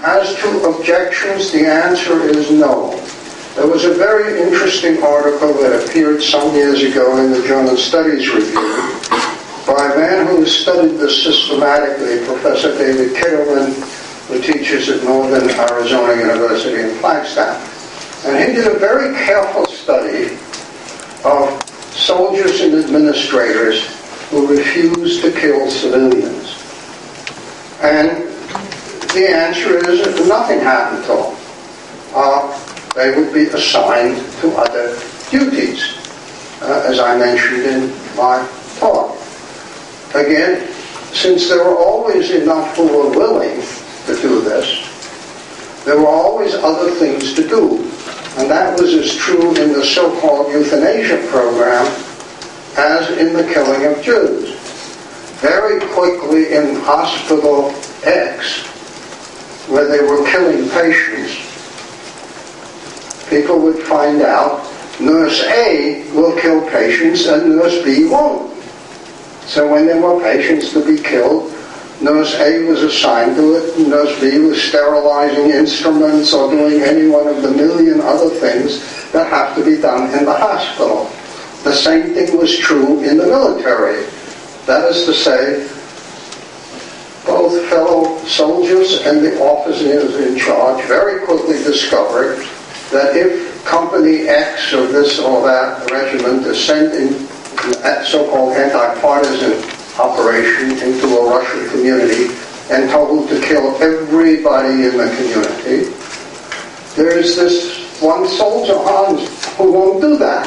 as 0.02 0.34
to 0.36 0.64
objections, 0.64 1.52
the 1.52 1.66
answer 1.66 2.22
is 2.22 2.50
no. 2.50 2.90
There 3.54 3.66
was 3.66 3.84
a 3.84 3.92
very 3.92 4.40
interesting 4.40 5.02
article 5.02 5.52
that 5.54 5.84
appeared 5.84 6.22
some 6.22 6.54
years 6.54 6.82
ago 6.82 7.18
in 7.18 7.32
the 7.32 7.46
German 7.46 7.76
Studies 7.76 8.32
Review 8.32 9.00
by 9.66 9.92
a 9.92 9.98
man 9.98 10.26
who 10.26 10.40
has 10.40 10.56
studied 10.56 10.96
this 10.96 11.22
systematically, 11.22 12.24
Professor 12.24 12.76
David 12.78 13.14
Kitterman, 13.14 13.74
who 14.28 14.40
teaches 14.40 14.88
at 14.88 15.04
Northern 15.04 15.50
Arizona 15.50 16.18
University 16.18 16.80
in 16.80 16.96
Flagstaff. 17.00 18.24
And 18.24 18.38
he 18.38 18.54
did 18.54 18.74
a 18.74 18.78
very 18.78 19.14
careful 19.16 19.66
study 19.66 20.38
of 21.24 21.62
soldiers 21.92 22.60
and 22.62 22.74
administrators 22.74 23.84
who 24.30 24.46
refused 24.46 25.22
to 25.22 25.32
kill 25.32 25.68
civilians. 25.70 26.56
And 27.82 28.29
the 29.14 29.28
answer 29.28 29.76
is 29.90 30.04
that 30.04 30.26
nothing 30.28 30.60
happened 30.60 31.04
to 31.04 31.14
them. 31.14 31.36
Uh, 32.14 32.94
they 32.94 33.14
would 33.14 33.32
be 33.32 33.46
assigned 33.46 34.16
to 34.40 34.52
other 34.56 34.98
duties, 35.30 35.96
uh, 36.62 36.84
as 36.86 36.98
I 36.98 37.16
mentioned 37.16 37.62
in 37.62 37.90
my 38.16 38.46
talk. 38.78 39.16
Again, 40.14 40.72
since 41.12 41.48
there 41.48 41.64
were 41.64 41.76
always 41.76 42.30
enough 42.30 42.76
who 42.76 42.86
were 42.86 43.10
willing 43.10 43.62
to 44.06 44.20
do 44.20 44.40
this, 44.42 44.86
there 45.84 45.98
were 45.98 46.08
always 46.08 46.54
other 46.54 46.90
things 46.92 47.34
to 47.34 47.48
do. 47.48 47.78
And 48.38 48.50
that 48.50 48.78
was 48.78 48.94
as 48.94 49.14
true 49.16 49.54
in 49.56 49.72
the 49.72 49.84
so-called 49.84 50.52
euthanasia 50.52 51.26
program 51.28 51.86
as 52.76 53.10
in 53.18 53.32
the 53.32 53.44
killing 53.52 53.86
of 53.86 54.02
Jews. 54.02 54.56
Very 55.40 55.80
quickly 55.94 56.52
in 56.52 56.76
Hospital 56.76 57.74
X, 58.04 58.64
where 59.70 59.86
they 59.86 60.02
were 60.04 60.24
killing 60.30 60.68
patients, 60.70 61.36
people 63.30 63.58
would 63.60 63.82
find 63.84 64.22
out 64.22 64.66
nurse 65.00 65.42
A 65.44 66.10
will 66.12 66.38
kill 66.40 66.68
patients 66.68 67.26
and 67.26 67.56
nurse 67.56 67.82
B 67.84 68.08
won't. 68.08 68.50
So 69.46 69.70
when 69.70 69.86
there 69.86 70.00
were 70.00 70.20
patients 70.22 70.72
to 70.72 70.84
be 70.84 71.02
killed, 71.02 71.52
Nurse 72.00 72.34
A 72.36 72.64
was 72.64 72.82
assigned 72.82 73.36
to 73.36 73.56
it, 73.56 73.78
Nurse 73.86 74.18
B 74.20 74.38
was 74.38 74.62
sterilizing 74.62 75.50
instruments 75.50 76.32
or 76.32 76.50
doing 76.50 76.80
any 76.80 77.06
one 77.08 77.28
of 77.28 77.42
the 77.42 77.50
million 77.50 78.00
other 78.00 78.30
things 78.30 78.80
that 79.12 79.28
have 79.28 79.54
to 79.56 79.64
be 79.64 79.78
done 79.82 80.10
in 80.18 80.24
the 80.24 80.32
hospital. 80.32 81.10
The 81.62 81.74
same 81.74 82.14
thing 82.14 82.38
was 82.38 82.56
true 82.56 83.02
in 83.02 83.18
the 83.18 83.26
military. 83.26 84.06
That 84.64 84.88
is 84.88 85.04
to 85.04 85.12
say, 85.12 85.68
both 87.26 87.68
fellow 87.68 87.99
soldiers 88.30 89.02
and 89.02 89.24
the 89.24 89.40
officers 89.42 90.14
in 90.16 90.38
charge 90.38 90.84
very 90.86 91.24
quickly 91.26 91.58
discovered 91.64 92.38
that 92.92 93.16
if 93.16 93.64
Company 93.64 94.28
X 94.28 94.72
or 94.72 94.86
this 94.86 95.18
or 95.18 95.46
that 95.46 95.90
regiment 95.90 96.46
is 96.46 96.64
sent 96.64 96.94
in 96.94 97.26
that 97.82 98.06
so-called 98.06 98.56
anti-partisan 98.56 99.52
operation 100.00 100.70
into 100.78 101.06
a 101.18 101.28
Russian 101.28 101.68
community 101.70 102.34
and 102.70 102.88
told 102.90 103.28
to 103.28 103.40
kill 103.40 103.76
everybody 103.82 104.86
in 104.86 104.96
the 104.96 105.10
community. 105.16 105.92
There 106.94 107.18
is 107.18 107.36
this 107.36 108.00
one 108.00 108.26
soldier, 108.28 108.78
Hans, 108.78 109.54
who 109.56 109.72
won't 109.72 110.00
do 110.00 110.16
that. 110.16 110.46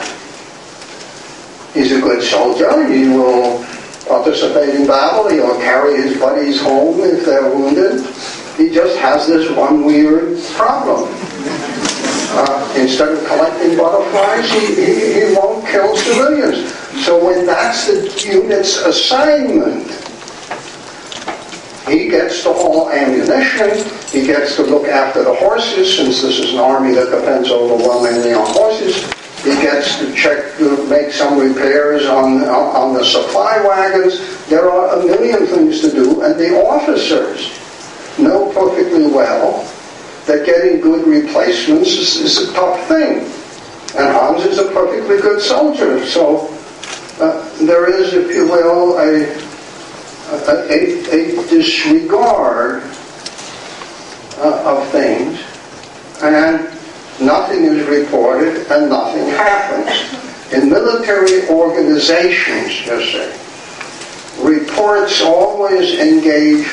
He's 1.74 1.92
a 1.92 2.02
good 2.02 2.24
soldier. 2.24 2.88
He 2.92 3.08
will 3.10 3.64
participate 4.08 4.76
in 4.76 4.88
battle. 4.88 5.30
He 5.30 5.40
will 5.40 5.58
carry 5.58 5.96
his 6.02 6.18
buddies 6.18 6.62
home 6.62 7.00
if 7.02 7.26
they're 7.26 7.50
wounded. 7.50 8.02
He 8.58 8.70
just 8.70 8.98
has 9.00 9.28
this 9.28 9.50
one 9.56 9.84
weird 9.84 10.42
problem. 10.54 11.10
Uh, 12.36 12.76
instead 12.78 13.10
of 13.10 13.26
collecting 13.26 13.78
butterflies, 13.78 14.50
he, 14.52 14.76
he, 14.76 15.14
he 15.14 15.36
won't 15.36 15.66
kill 15.68 15.96
civilians. 15.96 16.74
So 17.06 17.24
when 17.24 17.46
that's 17.46 17.88
the 17.88 18.32
unit's 18.32 18.78
assignment, 18.78 19.88
he 21.88 22.10
gets 22.10 22.44
to 22.44 22.54
haul 22.54 22.90
ammunition, 22.90 23.86
he 24.10 24.26
gets 24.26 24.56
to 24.56 24.64
look 24.64 24.88
after 24.88 25.24
the 25.24 25.34
horses, 25.36 25.96
since 25.96 26.22
this 26.22 26.40
is 26.40 26.54
an 26.54 26.60
army 26.60 26.94
that 26.94 27.12
depends 27.12 27.52
overwhelmingly 27.52 28.34
on 28.34 28.46
horses. 28.48 29.04
He 29.44 29.52
gets 29.62 30.00
to 30.00 30.14
check, 30.16 30.58
to 30.58 30.88
make 30.88 31.12
some 31.12 31.38
repairs 31.38 32.06
on, 32.06 32.44
on 32.44 32.94
the 32.94 33.04
supply 33.04 33.62
wagons. 33.62 34.48
There 34.48 34.70
are 34.70 35.00
a 35.00 35.06
million 35.06 35.46
things 35.48 35.82
to 35.82 35.92
do, 35.92 36.22
and 36.22 36.40
the 36.40 36.56
officers 36.64 37.52
know 38.18 38.52
perfectly 38.54 39.08
well 39.08 39.70
that 40.28 40.46
getting 40.46 40.80
good 40.80 41.06
replacements 41.06 41.90
is, 41.90 42.16
is 42.16 42.50
a 42.50 42.54
tough 42.54 42.88
thing. 42.88 43.20
And 44.00 44.16
Hans 44.16 44.46
is 44.46 44.60
a 44.60 44.72
perfectly 44.72 45.18
good 45.18 45.42
soldier, 45.42 46.06
so 46.06 46.48
uh, 47.20 47.66
there 47.66 47.92
is, 47.92 48.14
if 48.14 48.34
you 48.34 48.48
will, 48.48 48.98
a, 48.98 49.26
a, 50.32 50.72
a, 50.72 51.42
a 51.42 51.48
disregard 51.50 52.84
uh, 54.38 54.78
of 54.78 54.88
things, 54.90 55.40
and 56.24 56.70
nothing 57.20 57.64
is 57.66 57.88
reported 57.88 58.66
and 58.72 58.90
nothing 58.90 59.28
happens. 59.30 60.54
In 60.54 60.70
military 60.70 61.48
organizations, 61.50 62.86
you 62.86 63.04
see, 63.06 64.44
reports 64.44 65.22
always 65.22 66.00
engage 66.00 66.68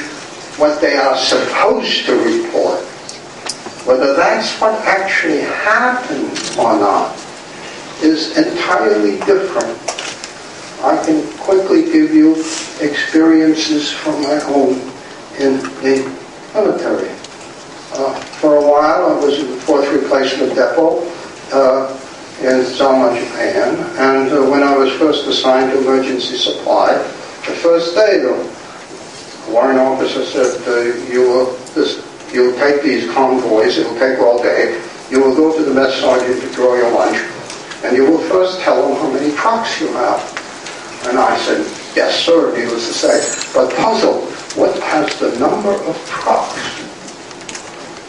what 0.59 0.81
they 0.81 0.97
are 0.97 1.17
supposed 1.17 2.05
to 2.07 2.15
report. 2.15 2.81
Whether 3.87 4.15
that's 4.15 4.61
what 4.61 4.75
actually 4.85 5.41
happened 5.41 6.39
or 6.59 6.79
not 6.79 7.17
is 8.03 8.37
entirely 8.37 9.19
different. 9.21 9.79
I 10.83 11.03
can 11.05 11.27
quickly 11.39 11.85
give 11.85 12.15
you 12.15 12.37
experiences 12.81 13.91
from 13.91 14.23
my 14.23 14.39
home 14.39 14.81
in 15.39 15.59
the 15.83 16.17
military. 16.55 17.20
Uh, 17.93 18.15
for 18.39 18.57
a 18.57 18.63
while, 18.63 19.11
I 19.11 19.25
was 19.25 19.39
the 19.39 19.57
4th 19.67 19.93
Replacement 19.93 20.55
Depot 20.55 21.03
uh, 21.53 21.91
in 22.41 22.65
Zama, 22.65 23.19
Japan, 23.19 23.75
and 23.99 24.33
uh, 24.33 24.49
when 24.49 24.63
I 24.63 24.77
was 24.77 24.93
first 24.93 25.27
assigned 25.27 25.73
to 25.73 25.81
emergency 25.81 26.37
supply, 26.37 26.97
the 26.97 27.57
first 27.57 27.95
day, 27.97 28.19
the 28.19 28.35
warrant 29.51 29.81
officer 29.81 30.25
said, 30.25 31.11
you 31.13 31.23
will 31.23 31.57
this 31.75 32.07
you 32.33 32.45
will 32.45 32.59
take 32.59 32.83
these 32.83 33.11
convoys, 33.13 33.77
it 33.77 33.87
will 33.87 33.99
take 33.99 34.21
all 34.21 34.41
day. 34.41 34.81
You 35.11 35.21
will 35.21 35.35
go 35.35 35.57
to 35.57 35.65
the 35.65 35.75
mess 35.75 36.01
sergeant 36.01 36.41
to 36.43 36.53
draw 36.53 36.77
your 36.77 36.93
lunch, 36.93 37.19
and 37.83 37.97
you 37.97 38.09
will 38.09 38.21
first 38.29 38.61
tell 38.61 38.89
him 38.89 38.97
how 38.97 39.11
many 39.11 39.35
trucks 39.35 39.81
you 39.81 39.89
have. 39.89 40.21
And 41.09 41.19
I 41.19 41.37
said, 41.39 41.67
yes, 41.97 42.25
sir, 42.25 42.57
needless 42.57 42.87
to 42.87 42.95
say. 42.95 43.53
But 43.53 43.75
puzzled, 43.75 44.31
what 44.55 44.79
has 44.81 45.19
the 45.19 45.37
number 45.41 45.73
of 45.73 46.07
trucks 46.07 46.81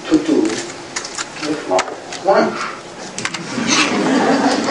to 0.09 0.23
do 0.25 0.41
with 0.41 1.67
lunch? 2.31 2.59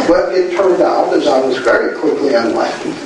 well, 0.08 0.34
it 0.34 0.56
turned 0.56 0.82
out, 0.82 1.12
as 1.12 1.26
I 1.26 1.40
was 1.40 1.58
very 1.58 1.98
quickly 1.98 2.34
enlightened, 2.34 2.96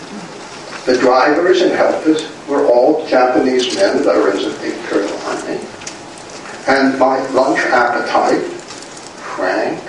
the 0.87 0.97
drivers 0.99 1.61
and 1.63 1.73
helpers 1.73 2.29
were 2.49 2.67
all 2.67 3.07
Japanese 3.07 3.75
men, 3.75 4.03
veterans 4.03 4.45
of 4.45 4.61
the 4.61 4.75
Imperial 4.75 5.19
Army 5.19 5.61
and 6.67 6.99
my 6.99 7.21
lunch 7.31 7.61
appetite 7.61 8.43
shrank 9.35 9.83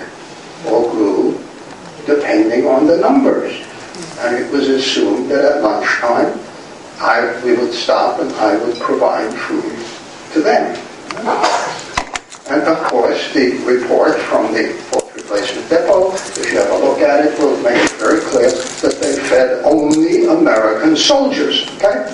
or 0.66 0.90
grew 0.90 1.40
depending 2.04 2.66
on 2.66 2.86
the 2.86 2.98
numbers. 2.98 3.52
And 4.18 4.36
it 4.36 4.52
was 4.52 4.68
assumed 4.68 5.30
that 5.30 5.44
at 5.44 5.62
lunchtime 5.62 6.38
I, 6.98 7.40
we 7.44 7.56
would 7.56 7.72
stop 7.72 8.20
and 8.20 8.30
I 8.32 8.56
would 8.56 8.76
provide 8.78 9.32
food 9.32 9.76
to 10.34 10.40
them. 10.42 11.55
And 12.56 12.68
of 12.68 12.82
course, 12.84 13.34
the 13.34 13.58
report 13.68 14.18
from 14.18 14.54
the 14.54 14.72
fourth 14.88 15.14
replacement 15.14 15.68
depot, 15.68 16.14
if 16.14 16.50
you 16.50 16.56
have 16.56 16.70
a 16.70 16.78
look 16.78 17.00
at 17.00 17.26
it, 17.26 17.38
will 17.38 17.54
make 17.60 17.76
it 17.76 17.90
very 18.00 18.18
clear 18.32 18.48
that 18.48 18.96
they 18.98 19.20
fed 19.28 19.62
only 19.62 20.24
American 20.24 20.96
soldiers. 20.96 21.68
Okay? 21.76 22.08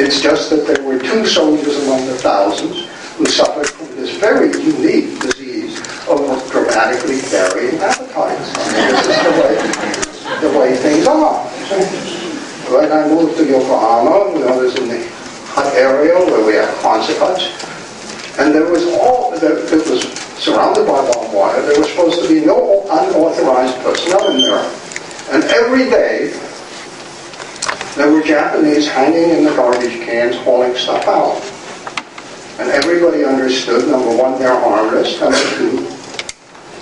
It's 0.00 0.22
just 0.22 0.48
that 0.48 0.66
there 0.66 0.82
were 0.82 0.98
two 0.98 1.26
soldiers 1.26 1.76
among 1.84 2.06
the 2.06 2.16
thousands 2.16 2.88
who 3.18 3.26
suffered 3.26 3.68
from 3.68 3.94
this 3.96 4.16
very 4.16 4.48
unique 4.64 5.20
disease 5.20 5.78
of 6.08 6.24
dramatically 6.50 7.20
varying 7.28 7.76
appetites. 7.76 8.48
This 8.72 9.12
is 9.12 9.22
the 9.28 9.32
way, 9.44 10.40
the 10.40 10.58
way 10.58 10.74
things 10.74 11.06
are. 11.06 11.44
When 12.72 12.90
I 12.90 13.06
moved 13.08 13.36
to 13.36 13.44
Yokohama, 13.44 14.32
when 14.32 14.48
I 14.48 14.56
was 14.56 14.74
in 14.76 14.88
the 14.88 15.06
hut 15.52 15.74
area 15.74 16.16
where 16.16 16.46
we 16.46 16.54
have 16.54 16.74
huts, 16.78 17.75
and 18.38 18.54
there 18.54 18.70
was 18.70 18.84
all, 19.00 19.32
it 19.34 19.88
was 19.88 20.02
surrounded 20.38 20.86
by 20.86 21.00
barbed 21.10 21.34
wire. 21.34 21.62
There 21.62 21.78
was 21.78 21.88
supposed 21.90 22.22
to 22.22 22.28
be 22.28 22.44
no 22.44 22.82
unauthorized 22.82 23.76
personnel 23.80 24.30
in 24.30 24.42
there. 24.42 24.72
And 25.30 25.42
every 25.44 25.88
day, 25.88 26.38
there 27.96 28.12
were 28.12 28.22
Japanese 28.22 28.86
hanging 28.88 29.30
in 29.30 29.44
the 29.44 29.54
garbage 29.56 30.04
cans 30.04 30.36
hauling 30.36 30.76
stuff 30.76 31.06
out. 31.08 31.40
And 32.60 32.70
everybody 32.70 33.24
understood, 33.24 33.88
number 33.88 34.14
one, 34.14 34.38
they're 34.38 34.58
harmless, 34.60 35.18
number 35.18 35.38
two, 35.56 35.88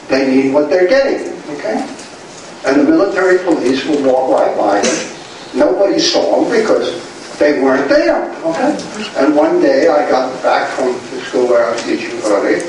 they 0.09 0.29
need 0.29 0.53
what 0.53 0.69
they're 0.69 0.89
getting, 0.89 1.33
okay? 1.57 1.89
And 2.67 2.81
the 2.81 2.85
military 2.85 3.39
police 3.45 3.85
would 3.87 4.05
walk 4.05 4.31
right 4.31 4.57
by 4.57 4.81
them. 4.81 5.17
Nobody 5.55 6.01
saw 6.01 6.41
them 6.41 6.51
because 6.51 7.14
they 7.39 7.61
weren't 7.61 7.89
there, 7.89 8.31
okay? 8.45 8.77
And 9.17 9.35
one 9.35 9.61
day 9.61 9.89
I 9.89 10.09
got 10.09 10.43
back 10.43 10.71
from 10.77 10.93
the 11.11 11.25
school 11.25 11.49
where 11.49 11.65
I 11.65 11.73
was 11.73 11.83
teaching 11.83 12.21
early, 12.25 12.63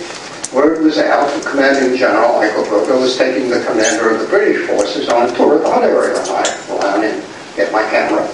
word 0.54 0.84
was 0.84 0.98
out, 0.98 1.30
the 1.44 1.50
commanding 1.50 1.98
general, 1.98 2.34
Michael 2.40 2.64
Eichelberger, 2.64 3.00
was 3.00 3.18
taking 3.18 3.50
the 3.50 3.64
commander 3.66 4.12
of 4.12 4.22
the 4.22 4.28
British 4.28 4.68
forces 4.68 5.10
on 5.10 5.30
a 5.30 5.36
tour 5.36 5.58
of 5.58 5.64
the 5.64 5.70
hut 5.70 5.84
area. 5.84 6.18
I 6.18 6.86
out 6.86 7.04
and 7.04 7.24
get 7.56 7.72
my 7.72 7.84
camera. 7.90 8.28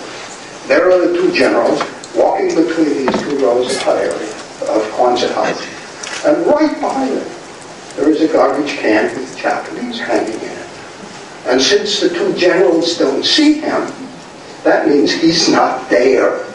there 0.67 0.91
are 0.91 1.07
the 1.07 1.13
two 1.13 1.31
generals 1.31 1.81
walking 2.15 2.49
between 2.55 3.05
these 3.05 3.21
two 3.21 3.39
rows 3.39 3.75
of 3.75 3.81
hut 3.81 3.97
area, 3.97 4.31
of 4.69 4.83
Quonset 4.93 5.33
huts. 5.33 5.65
And 6.25 6.45
right 6.45 6.79
behind 6.79 7.17
them, 7.17 7.31
there 7.95 8.09
is 8.09 8.21
a 8.21 8.31
garbage 8.31 8.77
can 8.77 9.13
with 9.17 9.37
Japanese 9.37 9.99
hanging 9.99 10.39
in 10.39 10.49
it. 10.49 10.69
And 11.47 11.61
since 11.61 11.99
the 11.99 12.09
two 12.09 12.33
generals 12.35 12.97
don't 12.97 13.25
see 13.25 13.59
him, 13.59 13.91
that 14.63 14.87
means 14.87 15.11
he's 15.11 15.49
not 15.49 15.89
there. 15.89 16.45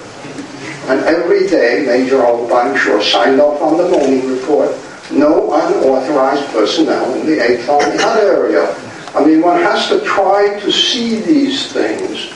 And 0.88 1.00
every 1.00 1.48
day, 1.48 1.84
Major 1.84 2.18
Holbine 2.18 2.76
signed 3.02 3.40
off 3.40 3.60
on 3.60 3.76
the 3.76 3.88
morning 3.88 4.28
report, 4.28 4.70
no 5.10 5.52
unauthorized 5.52 6.48
personnel 6.52 7.12
in 7.14 7.26
the 7.26 7.38
8th 7.38 7.68
Army 7.68 7.96
Hut 7.98 8.22
area. 8.22 8.74
I 9.14 9.24
mean, 9.24 9.40
one 9.40 9.60
has 9.60 9.88
to 9.88 10.04
try 10.04 10.60
to 10.60 10.70
see 10.70 11.20
these 11.20 11.72
things 11.72 12.30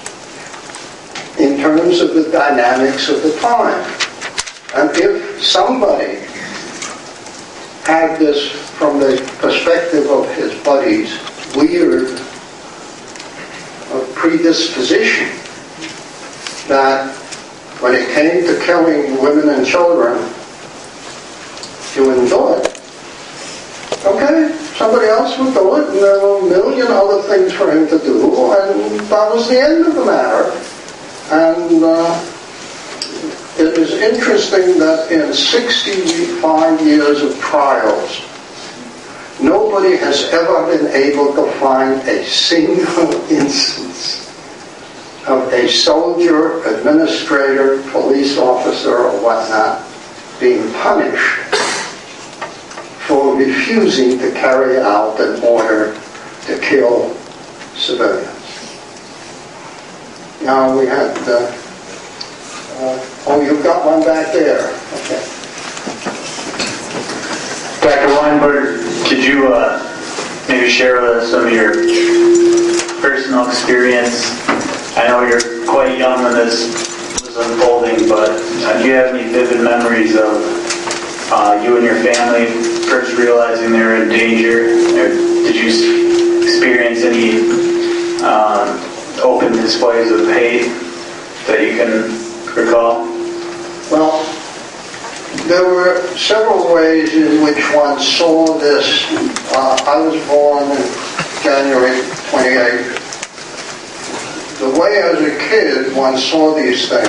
in 1.39 1.61
terms 1.61 2.01
of 2.01 2.15
the 2.15 2.29
dynamics 2.33 3.09
of 3.09 3.23
the 3.23 3.39
time. 3.39 3.85
And 4.75 4.91
if 4.97 5.41
somebody 5.43 6.17
had 7.85 8.19
this 8.19 8.51
from 8.51 8.99
the 8.99 9.17
perspective 9.39 10.11
of 10.11 10.29
his 10.35 10.53
buddies, 10.65 11.17
weird 11.55 12.19
uh, 13.93 14.07
predisposition 14.15 15.29
that 16.71 17.11
when 17.83 17.95
it 17.95 18.09
came 18.15 18.47
to 18.47 18.65
killing 18.65 19.21
women 19.21 19.49
and 19.49 19.67
children, 19.67 20.17
you 21.97 22.07
it. 22.55 22.81
Okay, 24.07 24.57
somebody 24.77 25.07
else 25.09 25.37
would 25.37 25.53
do 25.53 25.77
it, 25.77 25.89
and 25.89 25.99
there 25.99 26.21
were 26.21 26.39
a 26.39 26.49
million 26.49 26.87
other 26.87 27.23
things 27.23 27.53
for 27.53 27.71
him 27.73 27.89
to 27.89 27.99
do, 27.99 28.53
and 28.55 29.01
that 29.11 29.35
was 29.35 29.49
the 29.49 29.61
end 29.61 29.85
of 29.85 29.95
the 29.97 30.05
matter. 30.05 30.47
And 31.33 31.85
uh, 31.85 32.25
it 33.59 33.77
is 33.77 33.93
interesting 33.93 34.79
that 34.79 35.11
in 35.11 35.35
65 35.35 36.81
years 36.87 37.23
of 37.23 37.37
trials, 37.41 38.23
nobody 39.43 39.97
has 39.97 40.25
ever 40.33 40.67
been 40.67 40.87
able 40.95 41.35
to 41.35 41.51
find 41.59 42.01
a 42.09 42.25
single 42.25 43.13
instance 43.31 44.30
of 45.31 45.53
a 45.53 45.69
soldier, 45.69 46.63
administrator, 46.65 47.83
police 47.93 48.37
officer, 48.37 48.97
or 48.97 49.23
whatnot 49.23 49.87
being 50.41 50.73
punished 50.73 51.39
for 53.07 53.37
refusing 53.37 54.19
to 54.19 54.33
carry 54.33 54.79
out 54.79 55.21
an 55.21 55.43
order 55.43 55.95
to 56.47 56.59
kill 56.61 57.15
civilians. 57.75 58.29
Now 60.43 60.77
we 60.79 60.87
had, 60.87 61.17
uh, 61.29 61.53
uh, 62.79 63.07
oh, 63.27 63.43
you've 63.45 63.63
got 63.63 63.85
one 63.85 64.01
back 64.03 64.33
there. 64.33 64.71
Okay. 64.95 65.41
Dr. 67.83 68.15
Weinberg, 68.15 68.81
could 69.07 69.23
you 69.23 69.53
uh, 69.53 69.79
maybe 70.49 70.69
share 70.69 71.01
with 71.03 71.23
us 71.23 71.31
some 71.31 71.47
of 71.47 71.53
your 71.53 71.73
personal 73.01 73.47
experience? 73.47 74.40
I 75.01 75.07
know 75.07 75.23
you're 75.23 75.65
quite 75.65 75.97
young 75.97 76.25
when 76.25 76.35
this 76.35 76.69
was 77.25 77.35
unfolding, 77.35 78.07
but 78.07 78.29
uh, 78.29 78.83
do 78.83 78.87
you 78.87 78.93
have 78.93 79.15
any 79.15 79.33
vivid 79.33 79.65
memories 79.65 80.15
of 80.15 80.29
uh, 81.33 81.59
you 81.65 81.77
and 81.77 81.87
your 81.87 81.95
family 82.05 82.45
first 82.85 83.17
realizing 83.17 83.73
they 83.73 83.81
were 83.81 84.03
in 84.03 84.11
danger? 84.11 84.75
Or 85.01 85.09
did 85.09 85.57
you 85.57 86.43
experience 86.43 87.01
any 87.01 87.49
um, 88.21 88.79
open 89.23 89.53
displays 89.53 90.13
of 90.13 90.27
hate 90.27 90.69
that 91.47 91.63
you 91.63 91.79
can 91.79 92.55
recall? 92.55 93.07
Well, 93.91 94.23
there 95.49 95.65
were 95.65 96.15
several 96.15 96.75
ways 96.75 97.15
in 97.15 97.43
which 97.43 97.65
one 97.73 97.99
saw 97.99 98.59
this. 98.59 99.07
Uh, 99.55 99.83
I 99.87 99.99
was 99.99 100.23
born 100.29 100.69
January 101.43 102.03
28. 102.29 103.10
The 104.61 104.79
way 104.79 104.99
as 104.99 105.19
a 105.23 105.39
kid 105.49 105.97
one 105.97 106.19
saw 106.19 106.55
these 106.55 106.87
things 106.87 107.09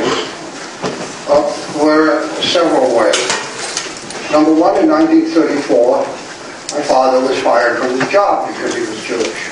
uh, 1.27 1.83
were 1.83 2.25
several 2.41 2.97
ways. 2.97 3.19
Number 4.31 4.53
one, 4.53 4.79
in 4.79 4.87
1934, 4.87 5.97
my 5.99 6.81
father 6.87 7.19
was 7.27 7.37
fired 7.41 7.79
from 7.79 7.99
his 7.99 8.09
job 8.09 8.47
because 8.47 8.73
he 8.73 8.79
was 8.79 9.03
Jewish. 9.03 9.51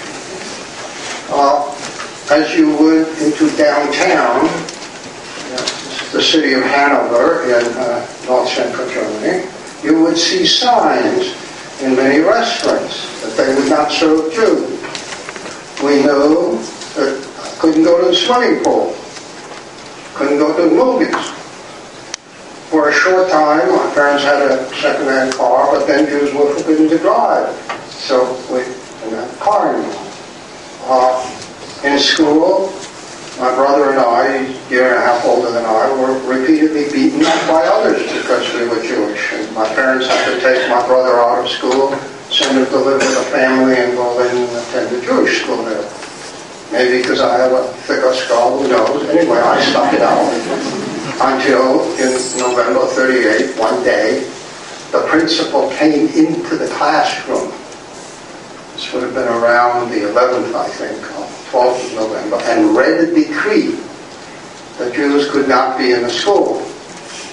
Uh, 1.29 1.75
as 2.31 2.55
you 2.55 2.71
would 2.77 3.05
into 3.19 3.53
downtown, 3.57 4.47
the 6.13 6.21
city 6.21 6.53
of 6.53 6.63
Hanover 6.63 7.43
in 7.43 7.65
uh, 7.77 8.07
north 8.25 8.47
central 8.47 8.89
Germany, 8.89 9.45
you 9.83 10.01
would 10.01 10.17
see 10.17 10.45
signs 10.45 11.35
in 11.81 11.97
many 11.97 12.19
restaurants 12.19 13.21
that 13.23 13.35
they 13.35 13.53
would 13.53 13.69
not 13.69 13.91
serve 13.91 14.31
Jews. 14.33 14.69
We 15.83 16.01
knew 16.01 16.57
that 16.95 17.28
couldn't 17.59 17.83
go 17.83 17.99
to 17.99 18.07
the 18.07 18.15
swimming 18.15 18.63
pool, 18.63 18.95
couldn't 20.15 20.37
go 20.37 20.55
to 20.55 20.69
the 20.69 20.75
movies. 20.75 21.13
For 22.71 22.87
a 22.87 22.93
short 22.93 23.29
time, 23.29 23.67
my 23.75 23.93
parents 23.93 24.23
had 24.23 24.41
a 24.49 24.63
second-hand 24.75 25.33
car, 25.33 25.69
but 25.71 25.85
then 25.85 26.07
Jews 26.07 26.33
were 26.33 26.53
forbidden 26.55 26.87
to 26.89 26.97
drive. 26.97 27.53
So 27.89 28.31
we 28.49 28.59
didn't 29.03 29.19
have 29.19 29.33
a 29.33 29.43
car 29.43 29.75
anymore. 29.75 30.07
Uh, 30.87 31.83
in 31.83 31.99
school, 31.99 32.71
my 33.39 33.53
brother 33.55 33.91
and 33.91 33.99
I, 33.99 34.27
a 34.27 34.69
year 34.69 34.95
and 34.95 34.97
a 34.97 35.01
half 35.01 35.25
older 35.25 35.51
than 35.51 35.65
I, 35.65 35.91
were 35.99 36.17
repeatedly 36.31 36.91
beaten 36.93 37.25
up 37.25 37.47
by 37.47 37.63
others 37.65 38.03
because 38.03 38.53
we 38.53 38.67
were 38.69 38.81
Jewish. 38.81 39.33
And 39.33 39.53
my 39.53 39.67
parents 39.75 40.07
had 40.07 40.33
to 40.33 40.39
take 40.39 40.69
my 40.69 40.85
brother 40.87 41.19
out 41.19 41.43
of 41.43 41.51
school, 41.51 41.91
send 42.31 42.57
him 42.57 42.65
to 42.67 42.77
live 42.77 42.99
with 42.99 43.27
a 43.27 43.31
family 43.31 43.75
and 43.75 43.95
go 43.97 44.11
in 44.21 44.31
Berlin 44.31 44.47
and 44.47 44.57
attend 44.57 44.95
a 44.95 45.05
Jewish 45.05 45.41
school 45.41 45.63
there. 45.63 45.98
Maybe 46.71 47.01
because 47.01 47.19
I 47.19 47.37
have 47.37 47.51
a 47.51 47.67
thicker 47.89 48.13
skull, 48.13 48.61
who 48.61 48.67
knows. 48.67 49.03
Anyway, 49.09 49.37
I 49.37 49.59
stuck 49.71 49.91
it 49.93 50.01
out 50.01 50.29
until 51.21 51.81
in 51.97 52.13
November 52.37 52.85
38, 52.85 53.57
one 53.57 53.83
day, 53.83 54.29
the 54.91 55.05
principal 55.07 55.69
came 55.71 56.07
into 56.09 56.55
the 56.55 56.67
classroom. 56.75 57.51
This 58.73 58.93
would 58.93 59.03
have 59.03 59.13
been 59.13 59.27
around 59.27 59.89
the 59.89 60.01
11th, 60.07 60.53
I 60.55 60.69
think, 60.69 61.01
12th 61.51 61.85
of 61.87 61.93
November, 61.95 62.37
and 62.43 62.75
read 62.75 63.01
a 63.01 63.13
decree 63.13 63.75
that 64.77 64.93
Jews 64.93 65.29
could 65.31 65.49
not 65.49 65.77
be 65.77 65.91
in 65.91 66.03
the 66.03 66.09
school. 66.09 66.61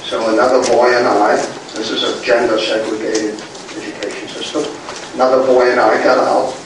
So 0.04 0.32
another 0.32 0.66
boy 0.72 0.96
and 0.96 1.06
I, 1.06 1.36
this 1.74 1.90
is 1.90 2.02
a 2.02 2.24
gender 2.24 2.58
segregated 2.58 3.40
education 3.76 4.28
system, 4.28 4.64
another 5.14 5.46
boy 5.46 5.70
and 5.70 5.78
I 5.78 6.02
got 6.02 6.18
out, 6.18 6.65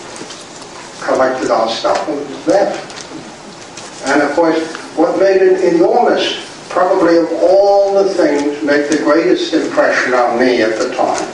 collected 1.00 1.50
our 1.50 1.68
stuff, 1.68 2.08
and 2.08 2.46
left. 2.46 4.06
And 4.06 4.22
of 4.22 4.32
course, 4.32 4.74
what 4.96 5.18
made 5.18 5.42
it 5.42 5.74
enormous, 5.74 6.46
probably 6.68 7.18
of 7.18 7.30
all 7.32 7.94
the 8.02 8.14
things, 8.14 8.62
make 8.62 8.88
the 8.90 8.98
greatest 8.98 9.52
impression 9.52 10.14
on 10.14 10.38
me 10.38 10.62
at 10.62 10.78
the 10.78 10.94
time, 10.94 11.28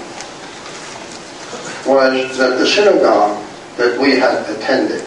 was 1.87 2.37
that 2.39 2.59
the 2.59 2.67
synagogue 2.67 3.43
that 3.77 4.01
we 4.01 4.19
had 4.19 4.49
attended 4.51 5.05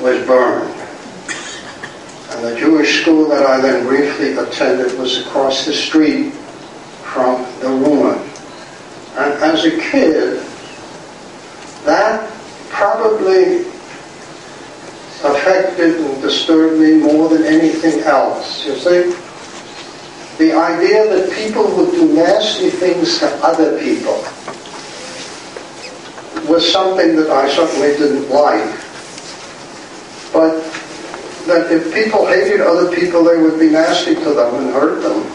was 0.00 0.26
burned. 0.26 0.74
And 2.30 2.44
the 2.44 2.56
Jewish 2.58 3.02
school 3.02 3.28
that 3.28 3.44
I 3.44 3.60
then 3.60 3.86
briefly 3.86 4.32
attended 4.36 4.98
was 4.98 5.18
across 5.26 5.66
the 5.66 5.72
street 5.72 6.32
from 7.12 7.44
the 7.60 7.68
ruin. 7.68 8.18
And 9.16 9.34
as 9.42 9.66
a 9.66 9.70
kid, 9.70 10.42
that 11.84 12.30
probably 12.70 13.66
affected 15.22 16.00
disturbed 16.52 16.80
me 16.80 16.98
more 16.98 17.28
than 17.28 17.44
anything 17.44 18.00
else. 18.00 18.66
You 18.66 18.76
see? 18.76 19.16
The 20.38 20.52
idea 20.52 21.08
that 21.08 21.32
people 21.32 21.64
would 21.76 21.92
do 21.92 22.12
nasty 22.12 22.70
things 22.70 23.18
to 23.20 23.26
other 23.44 23.78
people 23.78 24.24
was 26.48 26.70
something 26.70 27.16
that 27.16 27.30
I 27.30 27.48
certainly 27.48 27.96
didn't 27.96 28.28
like. 28.28 28.78
But 30.32 30.60
that 31.46 31.70
if 31.70 31.92
people 31.94 32.26
hated 32.26 32.60
other 32.60 32.94
people, 32.94 33.24
they 33.24 33.36
would 33.40 33.58
be 33.58 33.70
nasty 33.70 34.14
to 34.14 34.34
them 34.34 34.54
and 34.56 34.74
hurt 34.74 35.02
them. 35.02 35.30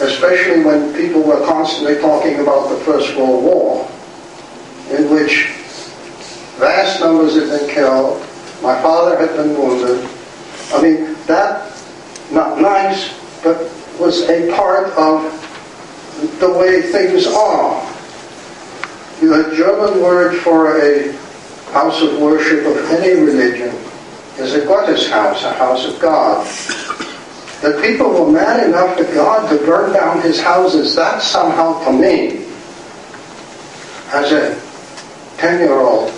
Especially 0.00 0.62
when 0.62 0.94
people 0.94 1.22
were 1.22 1.44
constantly 1.46 1.98
talking 2.00 2.40
about 2.40 2.68
the 2.68 2.76
First 2.84 3.16
World 3.16 3.44
War, 3.44 3.90
in 4.90 5.08
which 5.10 5.46
vast 6.58 7.00
numbers 7.00 7.34
had 7.34 7.48
been 7.48 7.70
killed, 7.70 8.26
my 8.62 8.80
father 8.82 9.18
had 9.18 9.36
been 9.36 9.56
wounded. 9.56 10.08
I 10.72 10.82
mean, 10.82 11.16
that, 11.26 11.72
not 12.30 12.60
nice, 12.60 13.14
but 13.42 13.70
was 13.98 14.22
a 14.28 14.50
part 14.54 14.88
of 14.92 15.32
the 16.40 16.50
way 16.50 16.82
things 16.82 17.26
are. 17.26 17.82
The 19.20 19.54
German 19.56 20.02
word 20.02 20.38
for 20.42 20.78
a 20.78 21.12
house 21.72 22.02
of 22.02 22.18
worship 22.18 22.66
of 22.66 22.76
any 22.90 23.20
religion 23.20 23.74
is 24.38 24.54
a 24.54 24.60
Gotteshaus, 24.60 25.42
a 25.44 25.52
house 25.54 25.86
of 25.86 25.98
God. 26.00 26.46
that 27.62 27.82
people 27.82 28.10
were 28.10 28.30
mad 28.30 28.66
enough 28.66 28.98
at 28.98 29.12
God 29.14 29.48
to 29.48 29.56
burn 29.64 29.92
down 29.92 30.20
his 30.20 30.40
houses, 30.40 30.94
that 30.94 31.22
somehow 31.22 31.82
to 31.84 31.92
me, 31.92 32.44
as 34.12 34.30
a 34.32 34.54
10-year-old, 35.38 36.12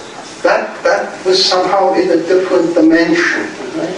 that, 0.48 0.82
that 0.82 1.26
was 1.26 1.44
somehow 1.44 1.92
in 1.92 2.08
a 2.08 2.16
different 2.16 2.72
dimension. 2.72 3.42
Right? 3.76 3.92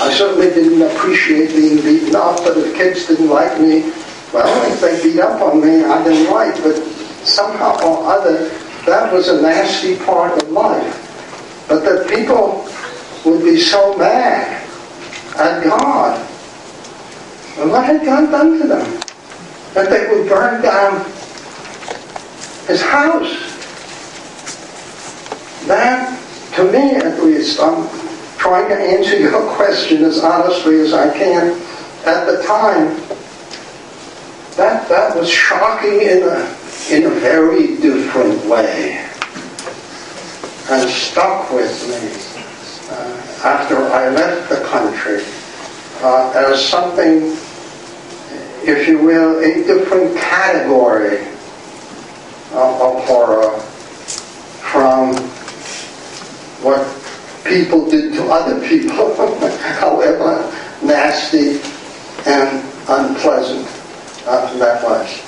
I 0.00 0.10
certainly 0.10 0.46
didn't 0.46 0.80
appreciate 0.80 1.50
being 1.50 1.76
beaten 1.82 2.16
up, 2.16 2.38
but 2.38 2.56
if 2.56 2.74
kids 2.74 3.06
didn't 3.06 3.28
like 3.28 3.60
me, 3.60 3.92
well, 4.32 4.72
if 4.72 4.80
they 4.80 5.02
beat 5.02 5.20
up 5.20 5.42
on 5.42 5.60
me, 5.60 5.84
I 5.84 6.02
didn't 6.02 6.32
like, 6.32 6.54
but 6.62 6.82
somehow 7.24 7.76
or 7.84 8.10
other, 8.10 8.48
that 8.86 9.12
was 9.12 9.28
a 9.28 9.42
nasty 9.42 9.98
part 9.98 10.42
of 10.42 10.50
life. 10.50 11.66
But 11.68 11.84
that 11.84 12.08
people 12.08 12.66
would 13.26 13.44
be 13.44 13.60
so 13.60 13.94
mad 13.98 14.66
at 15.36 15.62
God. 15.62 16.18
And 17.58 17.70
what 17.70 17.84
had 17.84 18.02
God 18.02 18.30
done 18.30 18.58
to 18.58 18.66
them? 18.66 19.00
That 19.74 19.90
they 19.90 20.08
would 20.08 20.26
burn 20.26 20.62
down 20.62 21.04
his 22.66 22.80
house. 22.80 23.51
That, 25.66 26.18
to 26.56 26.64
me 26.70 26.96
at 26.96 27.22
least, 27.22 27.60
I'm 27.60 27.88
trying 28.38 28.68
to 28.68 28.76
answer 28.76 29.16
your 29.20 29.54
question 29.54 30.04
as 30.04 30.22
honestly 30.22 30.80
as 30.80 30.92
I 30.92 31.16
can. 31.16 31.60
At 32.04 32.24
the 32.26 32.42
time, 32.42 32.96
that, 34.56 34.88
that 34.88 35.16
was 35.16 35.30
shocking 35.30 36.00
in 36.02 36.22
a, 36.24 36.56
in 36.90 37.06
a 37.06 37.14
very 37.20 37.76
different 37.76 38.44
way 38.46 39.08
and 40.70 40.88
stuck 40.90 41.50
with 41.52 41.88
me 41.88 42.94
uh, 42.94 43.46
after 43.46 43.76
I 43.76 44.08
left 44.10 44.48
the 44.48 44.64
country 44.64 45.22
uh, 46.02 46.32
as 46.34 46.64
something, 46.64 47.36
if 48.66 48.88
you 48.88 48.98
will, 48.98 49.38
a 49.38 49.64
different 49.64 50.16
category 50.16 51.26
uh, 52.52 52.96
of 52.96 53.04
horror 53.04 53.58
from 54.70 55.14
what 56.62 56.86
people 57.44 57.88
did 57.90 58.14
to 58.14 58.24
other 58.30 58.66
people, 58.68 59.14
however 59.80 60.50
nasty 60.82 61.60
and 62.26 62.64
unpleasant 62.88 63.66
uh, 64.26 64.56
that 64.58 64.82
was. 64.82 65.18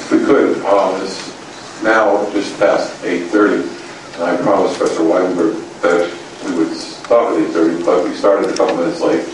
If 0.00 0.12
we 0.12 0.18
could, 0.24 0.64
um, 0.66 1.00
it's 1.02 1.82
now 1.82 2.30
just 2.32 2.58
past 2.58 3.02
8.30, 3.02 4.14
and 4.14 4.22
I 4.22 4.36
promised 4.42 4.78
Professor 4.78 5.04
Weinberg 5.04 5.56
that 5.82 6.18
we 6.44 6.54
would 6.54 6.76
stop 6.76 7.32
at 7.32 7.50
8.30, 7.50 7.84
but 7.84 8.04
we 8.04 8.14
started 8.14 8.50
a 8.50 8.56
couple 8.56 8.76
minutes 8.76 9.00
late. 9.00 9.24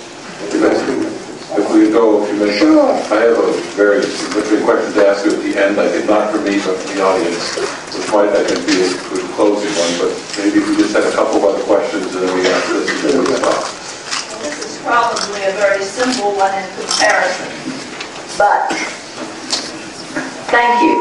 If 1.51 1.66
we 1.74 1.90
go 1.90 2.22
a 2.22 2.27
few 2.27 2.39
minutes. 2.39 2.59
Sure. 2.59 2.94
I 3.10 3.27
have 3.27 3.39
a 3.43 3.51
very 3.74 4.06
significant 4.06 4.62
question 4.62 4.94
to 4.94 5.02
ask 5.02 5.27
you 5.27 5.35
at 5.35 5.43
the 5.43 5.59
end, 5.59 5.81
I 5.82 5.90
think 5.90 6.06
not 6.06 6.31
for 6.31 6.39
me, 6.39 6.62
but 6.62 6.78
for 6.78 6.94
the 6.94 7.02
audience, 7.02 7.59
which 7.90 8.06
might, 8.14 8.31
I 8.31 8.47
think, 8.47 8.62
be 8.70 8.86
a 8.86 8.90
good 9.10 9.27
closing 9.35 9.74
one, 9.74 9.94
but 9.98 10.14
maybe 10.39 10.62
if 10.62 10.70
we 10.70 10.78
just 10.78 10.94
had 10.94 11.02
a 11.02 11.10
couple 11.10 11.43
of 11.43 11.51
other 11.51 11.64
questions, 11.66 12.06
and 12.14 12.22
then 12.22 12.31
we 12.39 12.47
answer 12.47 12.78
this, 12.78 12.90
and 13.02 13.18
then 13.18 13.22
we'll 13.27 13.43
stop. 13.43 13.66
This 14.47 14.62
is 14.62 14.78
probably 14.86 15.43
a 15.43 15.55
very 15.59 15.82
simple 15.82 16.39
one 16.39 16.55
in 16.55 16.66
comparison, 16.78 17.51
but 18.39 18.70
thank 20.55 20.78
you. 20.86 20.94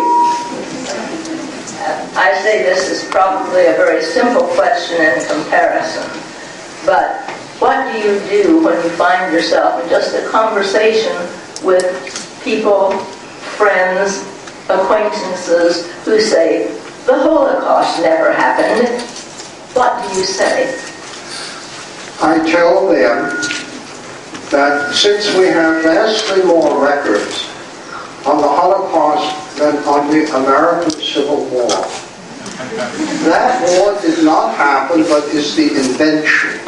I 2.17 2.34
say 2.41 2.65
this 2.65 2.89
is 2.89 3.05
probably 3.09 3.69
a 3.69 3.77
very 3.77 4.01
simple 4.01 4.49
question 4.57 4.97
in 4.97 5.21
comparison, 5.30 6.09
but 6.89 7.18
what 7.60 7.91
do 7.91 7.99
you 7.99 8.19
do 8.30 8.64
when 8.64 8.81
you 8.84 8.90
find 8.91 9.34
yourself 9.34 9.84
in 9.84 9.90
just 9.90 10.15
a 10.15 10.26
conversation 10.30 11.14
with 11.61 11.84
people, 12.41 12.91
friends, 13.57 14.23
acquaintances 14.69 15.91
who 16.06 16.22
say, 16.22 16.68
the 17.06 17.22
Holocaust 17.22 18.02
never 18.02 18.31
happened? 18.31 19.02
What 19.76 20.02
do 20.02 20.18
you 20.18 20.23
say? 20.23 20.73
I 22.22 22.38
tell 22.49 22.88
them 22.88 23.41
that 24.52 24.94
since 24.95 25.36
we 25.36 25.48
have 25.48 25.84
vastly 25.84 26.45
more 26.45 26.81
records 26.81 27.44
on 28.26 28.38
the 28.38 28.48
Holocaust 28.48 29.57
than 29.57 29.76
on 29.84 30.10
the 30.10 30.34
American 30.34 30.91
Civil 30.91 31.44
War, 31.49 31.68
that 33.27 33.61
war 33.68 34.02
did 34.02 34.23
not 34.23 34.56
happen 34.56 35.03
but 35.03 35.26
is 35.26 35.56
the 35.57 35.76
invention 35.76 36.60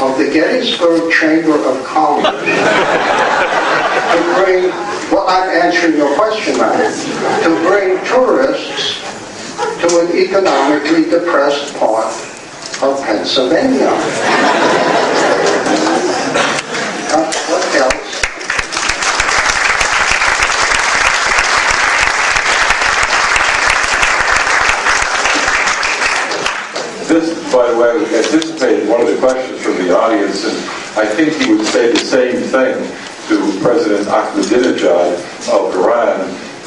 of 0.00 0.16
the 0.16 0.30
Gettysburg 0.32 1.12
Chamber 1.12 1.56
of 1.68 1.84
Commerce 1.84 2.24
to 4.10 4.18
bring, 4.34 4.70
well, 5.12 5.26
I'm 5.28 5.50
answering 5.50 5.96
your 5.96 6.14
question 6.16 6.56
now, 6.56 6.72
to 7.42 7.48
bring 7.68 8.02
tourists 8.06 9.00
to 9.80 10.00
an 10.00 10.16
economically 10.16 11.04
depressed 11.04 11.74
part 11.76 12.06
of 12.82 13.02
Pennsylvania. 13.04 13.90
What 17.50 17.64
else? 17.76 18.20
This, 27.08 27.52
by 27.52 27.70
the 27.72 27.76
way, 27.76 27.90
anticipated 28.16 28.88
one 28.88 29.00
of 29.00 29.08
the 29.08 29.16
questions 29.18 29.59
from 30.40 30.50
the 30.50 30.60
audience, 30.60 30.96
and 30.96 30.98
I 30.98 31.06
think 31.06 31.34
he 31.42 31.52
would 31.52 31.66
say 31.66 31.92
the 31.92 31.98
same 31.98 32.40
thing 32.42 32.74
to 33.28 33.62
President 33.62 34.08
Ahmadinejad 34.08 35.48
of 35.52 35.74
Iran, 35.74 36.20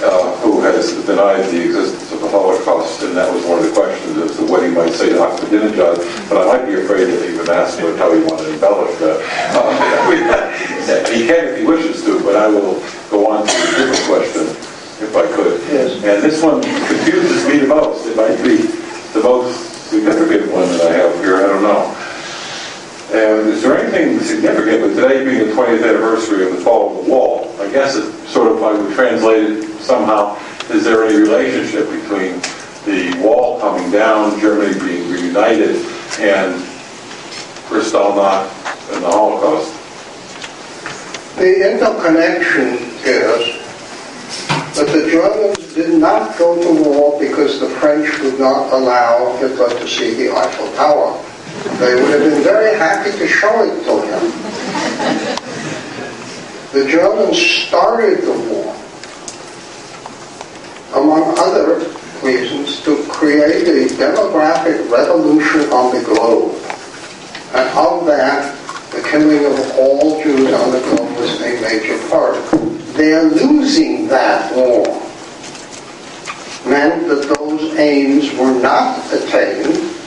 uh, 0.04 0.36
who 0.41 0.62
has 0.62 0.94
denied 1.06 1.45
the 1.52 1.64
existence 1.64 2.12
of 2.12 2.22
the 2.22 2.30
Holocaust, 2.30 3.04
and 3.04 3.16
that 3.16 3.32
was 3.34 3.45
one 3.45 3.60
of 3.60 3.66
the 3.66 3.72
questions 3.72 4.18
as 4.18 4.36
to 4.38 4.45
what 4.45 4.64
he 4.64 4.70
might 4.70 4.91
say 4.91 5.10
to 5.10 5.16
Ahmadinejad, 5.16 6.30
but 6.30 6.38
I 6.38 6.58
might 6.58 6.66
be 6.66 6.76
afraid 6.82 7.06
to 7.06 7.34
even 7.34 7.50
ask 7.50 7.80
him 7.80 7.95
how 7.98 8.14
he 8.14 8.24
wanted 8.24 8.45
to 8.45 8.54
embellish 8.54 8.98
that. 9.00 9.20
Uh, 9.56 11.10
he 11.14 11.28
can 11.28 11.48
if 11.48 11.60
he 11.60 11.66
wishes 11.66 12.04
to, 12.04 12.22
but 12.24 12.36
I 12.36 12.48
will 12.48 12.82
go 13.10 13.28
on 13.32 13.45
to 13.45 13.54
a 13.54 13.72
different 13.78 14.04
question, 14.08 14.44
if 15.04 15.16
I 15.16 15.26
could. 15.36 15.62
Yes. 15.72 15.95
And 16.04 16.24
this 16.24 16.41
one 16.41 16.62
confuses 16.62 17.48
me 17.48 17.60
the 17.60 17.68
most. 17.68 18.06
It 18.08 18.16
might 18.16 18.38
be 18.44 18.58
the 19.14 19.22
most 19.22 19.74
significant 19.90 20.52
one 20.52 20.68
that 20.70 20.82
I 20.90 20.94
have 20.94 21.16
here, 21.24 21.38
I 21.38 21.48
don't 21.48 21.62
know. 21.62 22.02
And 23.14 23.48
is 23.49 23.61
there 23.61 23.77
anything 23.77 24.19
significant 24.22 24.81
with 24.81 24.95
today 24.95 25.23
being 25.23 25.48
the 25.48 25.53
20th 25.53 25.88
anniversary 25.88 26.48
of 26.48 26.57
the 26.57 26.61
fall 26.64 26.98
of 26.98 27.06
the 27.06 27.11
wall? 27.11 27.56
I 27.60 27.72
guess 27.72 27.95
it 27.95 28.11
sort 28.27 28.52
of 28.52 28.60
like 28.60 28.76
we 28.88 28.91
translated 28.95 29.69
somehow, 29.81 30.35
is 30.72 30.84
there 30.84 31.03
any 31.06 31.18
relationship 31.18 31.91
between 31.91 32.41
the 32.85 33.15
wall 33.23 33.60
coming 33.60 33.91
down, 33.91 34.40
Germany 34.40 34.73
being 34.80 35.11
reunited, 35.11 35.76
and 36.19 36.60
Kristallnacht 37.69 38.49
and 38.95 39.03
the 39.03 39.11
Holocaust? 39.11 39.72
The 41.35 41.72
interconnection 41.72 42.80
is 43.06 43.61
that 44.73 44.88
the 44.88 45.07
Germans 45.11 45.76
did 45.76 45.99
not 45.99 46.35
go 46.40 46.60
to 46.60 46.84
war 46.90 47.19
because 47.19 47.60
the 47.60 47.69
French 47.69 48.10
would 48.22 48.40
not 48.40 48.73
allow 48.73 49.38
Hitler 49.38 49.69
to 49.69 49.88
see 49.88 50.15
the 50.15 50.35
Eiffel 50.35 50.73
Tower. 50.73 51.23
They 51.80 51.95
would 51.95 52.09
have 52.11 52.19
been 52.19 52.43
very 52.43 52.77
happy 52.77 53.11
to 53.17 53.27
show 53.27 53.63
it 53.63 53.84
to 53.85 54.01
him. 54.01 54.23
The 56.71 56.89
Germans 56.89 57.38
started 57.38 58.23
the 58.23 58.34
war, 58.49 58.75
among 60.95 61.38
other 61.38 61.85
reasons, 62.23 62.81
to 62.84 63.05
create 63.09 63.67
a 63.67 63.93
demographic 63.93 64.89
revolution 64.89 65.71
on 65.71 65.93
the 65.93 66.01
globe. 66.03 66.55
And 67.53 67.69
of 67.77 68.05
that, 68.07 68.57
the 68.91 69.01
killing 69.01 69.45
of 69.45 69.77
all 69.77 70.23
Jews 70.23 70.51
on 70.53 70.71
the 70.71 70.80
globe 70.80 71.15
was 71.17 71.41
a 71.41 71.61
major 71.61 71.97
part. 72.09 72.35
Their 72.93 73.23
losing 73.23 74.07
that 74.07 74.55
war 74.55 74.85
meant 76.65 77.07
that 77.07 77.35
those 77.38 77.75
aims 77.75 78.34
were 78.35 78.59
not 78.59 78.99
attained. 79.13 80.02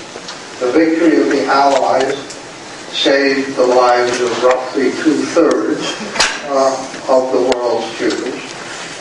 The 0.60 0.72
victory 0.72 1.20
of 1.20 1.28
the 1.28 1.44
Allies 1.46 2.16
saved 2.90 3.56
the 3.56 3.66
lives 3.66 4.20
of 4.22 4.42
roughly 4.42 4.90
two-thirds 5.02 5.94
uh, 6.48 7.04
of 7.08 7.32
the 7.32 7.58
world's 7.58 7.98
Jews. 7.98 8.46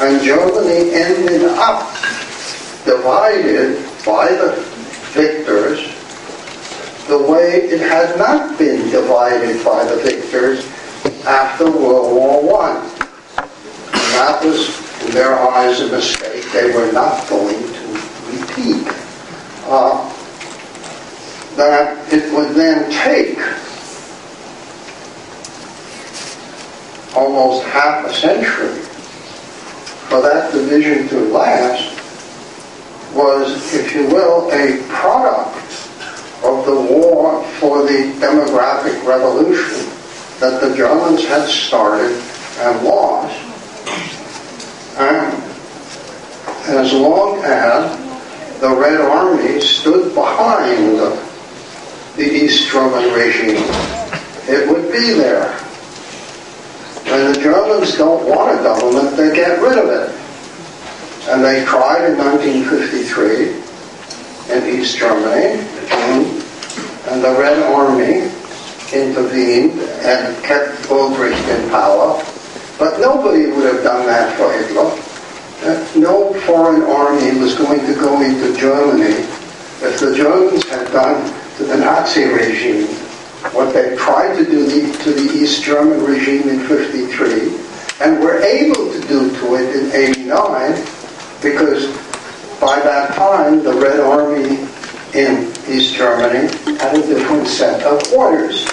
And 0.01 0.21
Germany 0.21 0.93
ended 0.93 1.43
up 1.43 1.87
divided 2.83 3.83
by 4.05 4.27
the 4.33 4.61
victors 5.13 5.79
the 7.07 7.17
way 7.17 7.69
it 7.69 7.79
had 7.79 8.17
not 8.17 8.57
been 8.57 8.89
divided 8.89 9.63
by 9.63 9.85
the 9.85 9.95
victors 9.97 10.65
after 11.25 11.65
World 11.65 12.43
War 12.43 12.63
I. 12.63 12.77
And 13.37 14.11
that 14.13 14.43
was, 14.43 15.05
in 15.05 15.11
their 15.11 15.35
eyes, 15.35 15.79
a 15.79 15.87
mistake 15.87 16.51
they 16.51 16.73
were 16.73 16.91
not 16.91 17.29
going 17.29 17.55
to 17.55 17.87
repeat. 18.31 18.87
Uh, 19.67 20.11
that 21.55 22.13
it 22.13 22.33
would 22.33 22.53
then 22.55 22.89
take 22.91 23.37
almost 27.15 27.65
half 27.67 28.05
a 28.05 28.13
century 28.13 28.81
for 30.09 30.21
that 30.21 30.51
division 30.51 31.07
to 31.07 31.19
last 31.29 31.95
was, 33.15 33.73
if 33.73 33.95
you 33.95 34.05
will, 34.07 34.51
a 34.51 34.83
product 34.89 35.55
of 36.43 36.65
the 36.65 36.75
war 36.75 37.43
for 37.59 37.83
the 37.83 38.13
demographic 38.19 39.03
revolution 39.05 39.89
that 40.39 40.59
the 40.61 40.75
Germans 40.75 41.25
had 41.25 41.47
started 41.47 42.11
and 42.59 42.83
lost. 42.83 43.39
And 44.97 45.43
as 46.77 46.91
long 46.93 47.41
as 47.43 48.59
the 48.59 48.69
Red 48.69 48.99
Army 48.99 49.61
stood 49.61 50.13
behind 50.13 50.99
the 52.15 52.23
East 52.23 52.71
German 52.71 53.13
regime, 53.13 53.61
it 54.47 54.69
would 54.69 54.89
be 54.91 55.13
there. 55.13 55.51
When 57.11 57.33
the 57.33 57.39
Germans 57.39 57.97
don't 57.97 58.25
want 58.27 58.57
a 58.57 58.63
government, 58.63 59.17
they 59.17 59.35
get 59.35 59.61
rid 59.61 59.77
of 59.77 59.89
it. 59.89 60.09
And 61.29 61.43
they 61.43 61.65
tried 61.65 62.05
in 62.09 62.17
1953 62.17 64.55
in 64.55 64.63
East 64.79 64.97
Germany, 64.97 65.59
and 67.09 67.23
the 67.23 67.35
Red 67.37 67.61
Army 67.73 68.31
intervened 68.93 69.81
and 70.05 70.41
kept 70.43 70.87
Ulbricht 70.87 71.47
in 71.49 71.69
power. 71.69 72.23
But 72.79 72.99
nobody 72.99 73.47
would 73.47 73.65
have 73.73 73.83
done 73.83 74.05
that 74.05 74.37
for 74.37 74.53
Hitler. 74.53 74.93
Uh, 75.63 75.87
no 75.95 76.33
foreign 76.41 76.83
army 76.83 77.39
was 77.39 77.55
going 77.55 77.79
to 77.79 77.93
go 77.95 78.21
into 78.21 78.53
Germany 78.57 79.25
if 79.81 79.99
the 79.99 80.13
Germans 80.15 80.63
had 80.65 80.91
done 80.91 81.33
to 81.57 81.63
the 81.63 81.77
Nazi 81.77 82.23
regime 82.23 82.87
what 83.53 83.73
they 83.73 83.95
tried 83.95 84.35
to 84.35 84.45
do 84.45 84.91
to 84.91 85.11
the 85.13 85.33
East 85.33 85.63
German 85.63 86.03
regime 86.03 86.49
in 86.49 86.59
53 86.67 87.57
and 88.01 88.19
were 88.19 88.39
able 88.41 88.91
to 88.91 88.99
do 89.07 89.29
to 89.39 89.55
it 89.55 89.75
in 89.75 89.91
89 89.91 90.71
because 91.41 91.87
by 92.59 92.79
that 92.79 93.13
time 93.15 93.63
the 93.63 93.73
Red 93.73 93.99
Army 93.99 94.67
in 95.13 95.47
East 95.69 95.95
Germany 95.95 96.47
had 96.77 96.95
a 96.95 97.07
different 97.07 97.47
set 97.47 97.83
of 97.83 98.01
orders. 98.13 98.69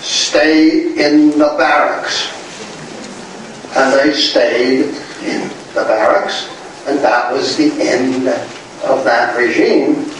Stay 0.00 0.92
in 0.96 1.30
the 1.38 1.54
barracks. 1.56 2.32
And 3.76 3.92
they 3.92 4.12
stayed 4.12 4.86
in 5.22 5.48
the 5.74 5.84
barracks, 5.84 6.48
and 6.86 6.98
that 7.00 7.32
was 7.32 7.56
the 7.56 7.70
end 7.80 8.28
of 8.82 9.04
that 9.04 9.36
regime. 9.36 10.10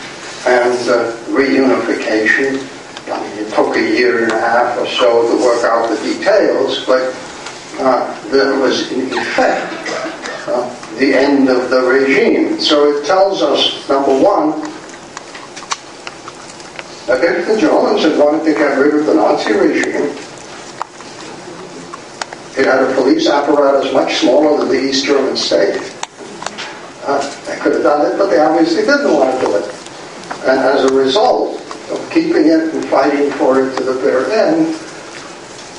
And 0.47 0.79
uh, 0.89 1.13
reunification, 1.27 2.63
I 3.11 3.21
mean, 3.21 3.45
it 3.45 3.53
took 3.53 3.77
a 3.77 3.81
year 3.81 4.23
and 4.23 4.33
a 4.33 4.39
half 4.39 4.79
or 4.79 4.87
so 4.87 5.29
to 5.29 5.45
work 5.45 5.65
out 5.65 5.89
the 5.91 5.97
details, 6.05 6.85
but 6.85 7.13
uh, 7.81 8.31
there 8.31 8.57
was 8.61 8.93
in 8.93 9.13
effect 9.13 9.73
uh, 10.47 10.99
the 10.99 11.15
end 11.15 11.49
of 11.49 11.69
the 11.69 11.83
regime. 11.83 12.61
So 12.61 12.97
it 12.97 13.07
tells 13.07 13.43
us, 13.43 13.89
number 13.89 14.17
one, 14.23 14.61
that 17.07 17.25
if 17.25 17.47
the 17.49 17.61
Germans 17.61 18.03
had 18.03 18.17
wanted 18.17 18.45
to 18.45 18.53
get 18.53 18.79
rid 18.79 18.95
of 18.95 19.07
the 19.07 19.15
Nazi 19.15 19.53
regime, 19.53 20.17
it 22.57 22.67
had 22.67 22.85
a 22.85 22.95
police 22.95 23.29
apparatus 23.29 23.93
much 23.93 24.15
smaller 24.15 24.59
than 24.59 24.69
the 24.69 24.89
East 24.89 25.07
German 25.07 25.37
state. 25.37 25.77
Uh, 27.05 27.19
they 27.47 27.57
could 27.59 27.73
have 27.73 27.83
done 27.83 28.13
it, 28.13 28.17
but 28.17 28.31
they 28.31 28.39
obviously 28.39 28.83
didn't 28.83 29.13
want 29.13 29.39
to 29.41 29.45
do 29.45 29.57
it. 29.57 29.86
And 30.47 30.61
as 30.61 30.91
a 30.91 30.95
result 30.95 31.61
of 31.91 32.11
keeping 32.11 32.47
it 32.47 32.75
and 32.75 32.85
fighting 32.87 33.31
for 33.33 33.61
it 33.61 33.77
to 33.77 33.85
the 33.85 33.95
bitter 33.95 34.31
end, 34.33 34.75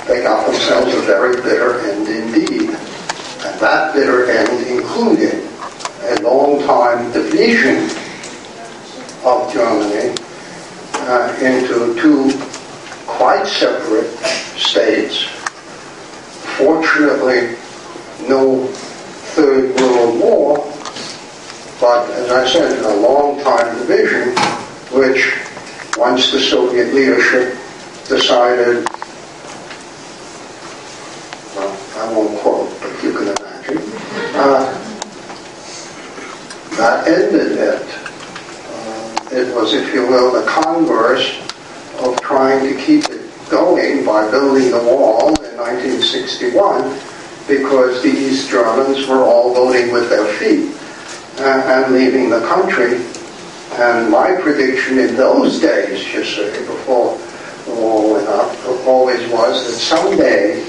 they 0.08 0.22
got 0.24 0.46
themselves 0.46 0.94
a 0.94 1.02
very 1.02 1.36
bitter 1.36 1.80
end 1.82 2.08
indeed. 2.08 2.70
And 2.70 3.60
that 3.60 3.94
bitter 3.94 4.30
end 4.30 4.68
included 4.68 5.48
a 6.04 6.22
long-time 6.22 7.12
division 7.12 7.90
of 9.26 9.52
Germany 9.52 10.16
uh, 10.94 11.38
into 11.42 12.00
two 12.02 12.32
quite 13.06 13.48
separate 13.48 14.10
states. 14.58 15.24
Fortunately, 16.58 17.56
no 18.28 18.68
Third 19.36 19.76
World 19.76 20.20
War, 20.20 20.74
but 21.80 22.10
as 22.10 22.32
I 22.32 22.48
said, 22.48 22.86
a 22.86 22.96
long-time 22.96 23.78
division, 23.78 24.36
which 24.92 25.38
once 25.96 26.32
the 26.32 26.40
Soviet 26.40 26.94
leadership 26.94 27.56
decided, 28.08 28.88
well, 31.56 31.78
I 31.98 32.14
won't 32.14 32.40
quote, 32.40 32.82
but 32.82 33.04
you 33.04 33.12
can 33.14 33.28
imagine, 33.28 33.78
uh, 34.36 34.84
that 36.78 37.08
ended 37.08 37.52
it. 37.54 37.82
Uh, 38.70 39.30
it 39.32 39.56
was, 39.56 39.74
if 39.74 39.94
you 39.94 40.08
will, 40.08 40.32
the 40.32 40.48
converse 40.50 41.40
of 42.00 42.20
trying 42.22 42.68
to 42.68 42.82
keep 42.84 43.06
it 43.06 43.22
going 43.50 44.04
by 44.04 44.30
building 44.32 44.72
the 44.72 44.84
wall 44.84 45.28
in 45.44 45.58
1961 45.58 47.00
because 47.48 48.04
the 48.04 48.10
East 48.10 48.50
Germans 48.50 49.08
were 49.08 49.24
all 49.24 49.54
voting 49.54 49.92
with 49.92 50.10
their 50.10 50.26
feet 50.34 50.77
and 51.40 51.94
leaving 51.94 52.30
the 52.30 52.42
country. 52.42 53.02
And 53.74 54.10
my 54.10 54.36
prediction 54.42 54.98
in 54.98 55.16
those 55.16 55.60
days, 55.60 56.04
just 56.04 56.36
say, 56.36 56.50
before 56.66 57.18
the 57.66 57.80
war 57.80 58.14
went 58.14 58.28
up, 58.28 58.88
always 58.88 59.20
was 59.30 59.66
that 59.68 59.74
someday 59.74 60.66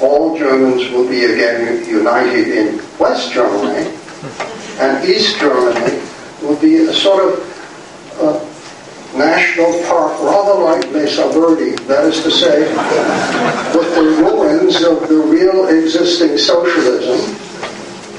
all 0.00 0.38
Germans 0.38 0.90
will 0.90 1.08
be 1.08 1.24
again 1.24 1.86
united 1.86 2.48
in 2.48 2.82
West 2.98 3.32
Germany, 3.32 3.94
and 4.78 5.06
East 5.06 5.38
Germany 5.38 6.00
will 6.40 6.56
be 6.56 6.76
a 6.76 6.94
sort 6.94 7.34
of 7.34 8.16
uh, 8.20 9.18
national 9.18 9.72
park, 9.84 10.18
rather 10.20 10.62
like 10.62 10.90
Mesa 10.92 11.28
Verde, 11.30 11.72
that 11.84 12.04
is 12.04 12.22
to 12.22 12.30
say, 12.30 12.60
with 13.76 13.94
the 13.94 14.02
ruins 14.02 14.82
of 14.82 15.08
the 15.08 15.16
real 15.16 15.68
existing 15.68 16.38
socialism 16.38 17.49
uh, 17.49 17.49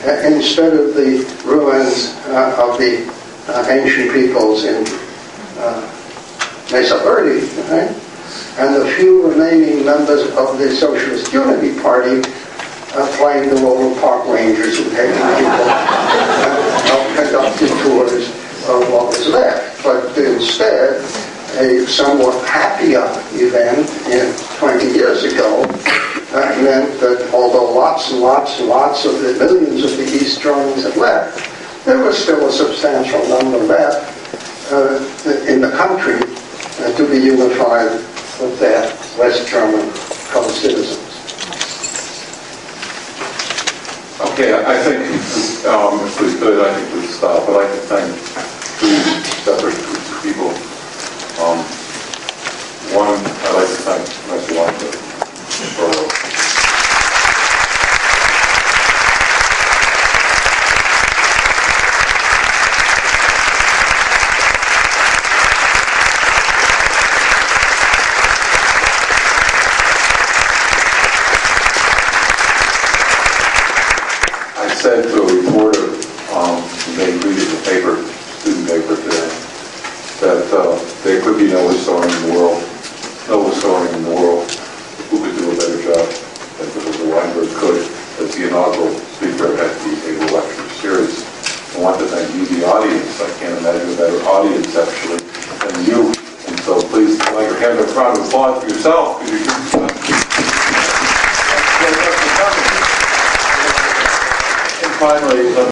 instead 0.03 0.73
of 0.73 0.95
the 0.95 1.23
ruins 1.45 2.15
uh, 2.27 2.55
of 2.57 2.77
the 2.79 3.05
uh, 3.47 3.67
ancient 3.69 4.11
peoples 4.11 4.65
in 4.65 4.85
uh, 5.57 5.87
Verde. 6.69 7.45
Right? 7.69 7.95
And 8.57 8.75
the 8.75 8.85
few 8.97 9.27
remaining 9.29 9.85
members 9.85 10.23
of 10.35 10.57
the 10.57 10.71
Socialist 10.71 11.31
Unity 11.33 11.79
Party 11.81 12.21
uh, 12.93 13.07
playing 13.17 13.49
the 13.53 13.61
role 13.61 13.91
of 13.91 14.01
park 14.01 14.27
rangers 14.27 14.79
and 14.79 14.91
taking 14.91 15.13
people 15.13 15.65
uh, 15.69 17.13
conducting 17.15 17.69
tours 17.83 18.29
of 18.67 18.91
what 18.91 19.07
was 19.07 19.27
left. 19.27 19.83
But 19.83 20.17
instead, 20.17 21.01
a 21.57 21.85
somewhat 21.85 22.45
happier 22.47 23.05
event 23.33 23.89
in 24.07 24.33
20 24.57 24.85
years 24.93 25.23
ago 25.25 25.65
uh, 26.33 26.61
meant 26.63 26.99
that 26.99 27.29
although 27.33 27.73
lots 27.73 28.11
and 28.11 28.21
lots 28.21 28.59
and 28.59 28.69
lots 28.69 29.05
of 29.05 29.19
the 29.21 29.33
millions 29.33 29.83
of 29.83 29.97
the 29.97 30.03
East 30.03 30.41
Germans 30.41 30.83
had 30.83 30.95
left, 30.95 31.49
there 31.85 32.03
was 32.03 32.17
still 32.17 32.47
a 32.47 32.51
substantial 32.51 33.19
number 33.27 33.57
left 33.59 34.71
uh, 34.71 35.03
in 35.51 35.61
the 35.61 35.71
country 35.71 36.15
uh, 36.85 36.95
to 36.95 37.09
be 37.09 37.17
unified 37.17 37.91
with 38.39 38.59
their 38.59 38.81
West 39.19 39.47
German 39.47 39.91
co-citizens. 40.31 41.11
Okay, 44.31 44.53
I 44.53 44.61
I 44.71 44.77
think, 44.83 45.01
um, 45.67 45.99
if 46.05 46.21
we 46.21 46.39
could, 46.39 46.63
I 46.63 46.73
think 46.73 46.93
we'd 46.95 47.09
stop. 47.09 47.47
Like 47.49 47.67
to 47.67 47.81
thank 47.91 48.07
two 48.79 48.95
separate 49.43 49.75
groups 49.75 50.09
of 50.15 50.23
people. 50.23 50.49
Um, 51.43 51.59
One, 52.95 53.19
I'd 53.19 53.55
like 53.55 53.67
to 53.67 53.81
thank 53.83 54.05
Mr. 54.29 54.55
Weinberg 54.57 54.95
for 55.75 55.90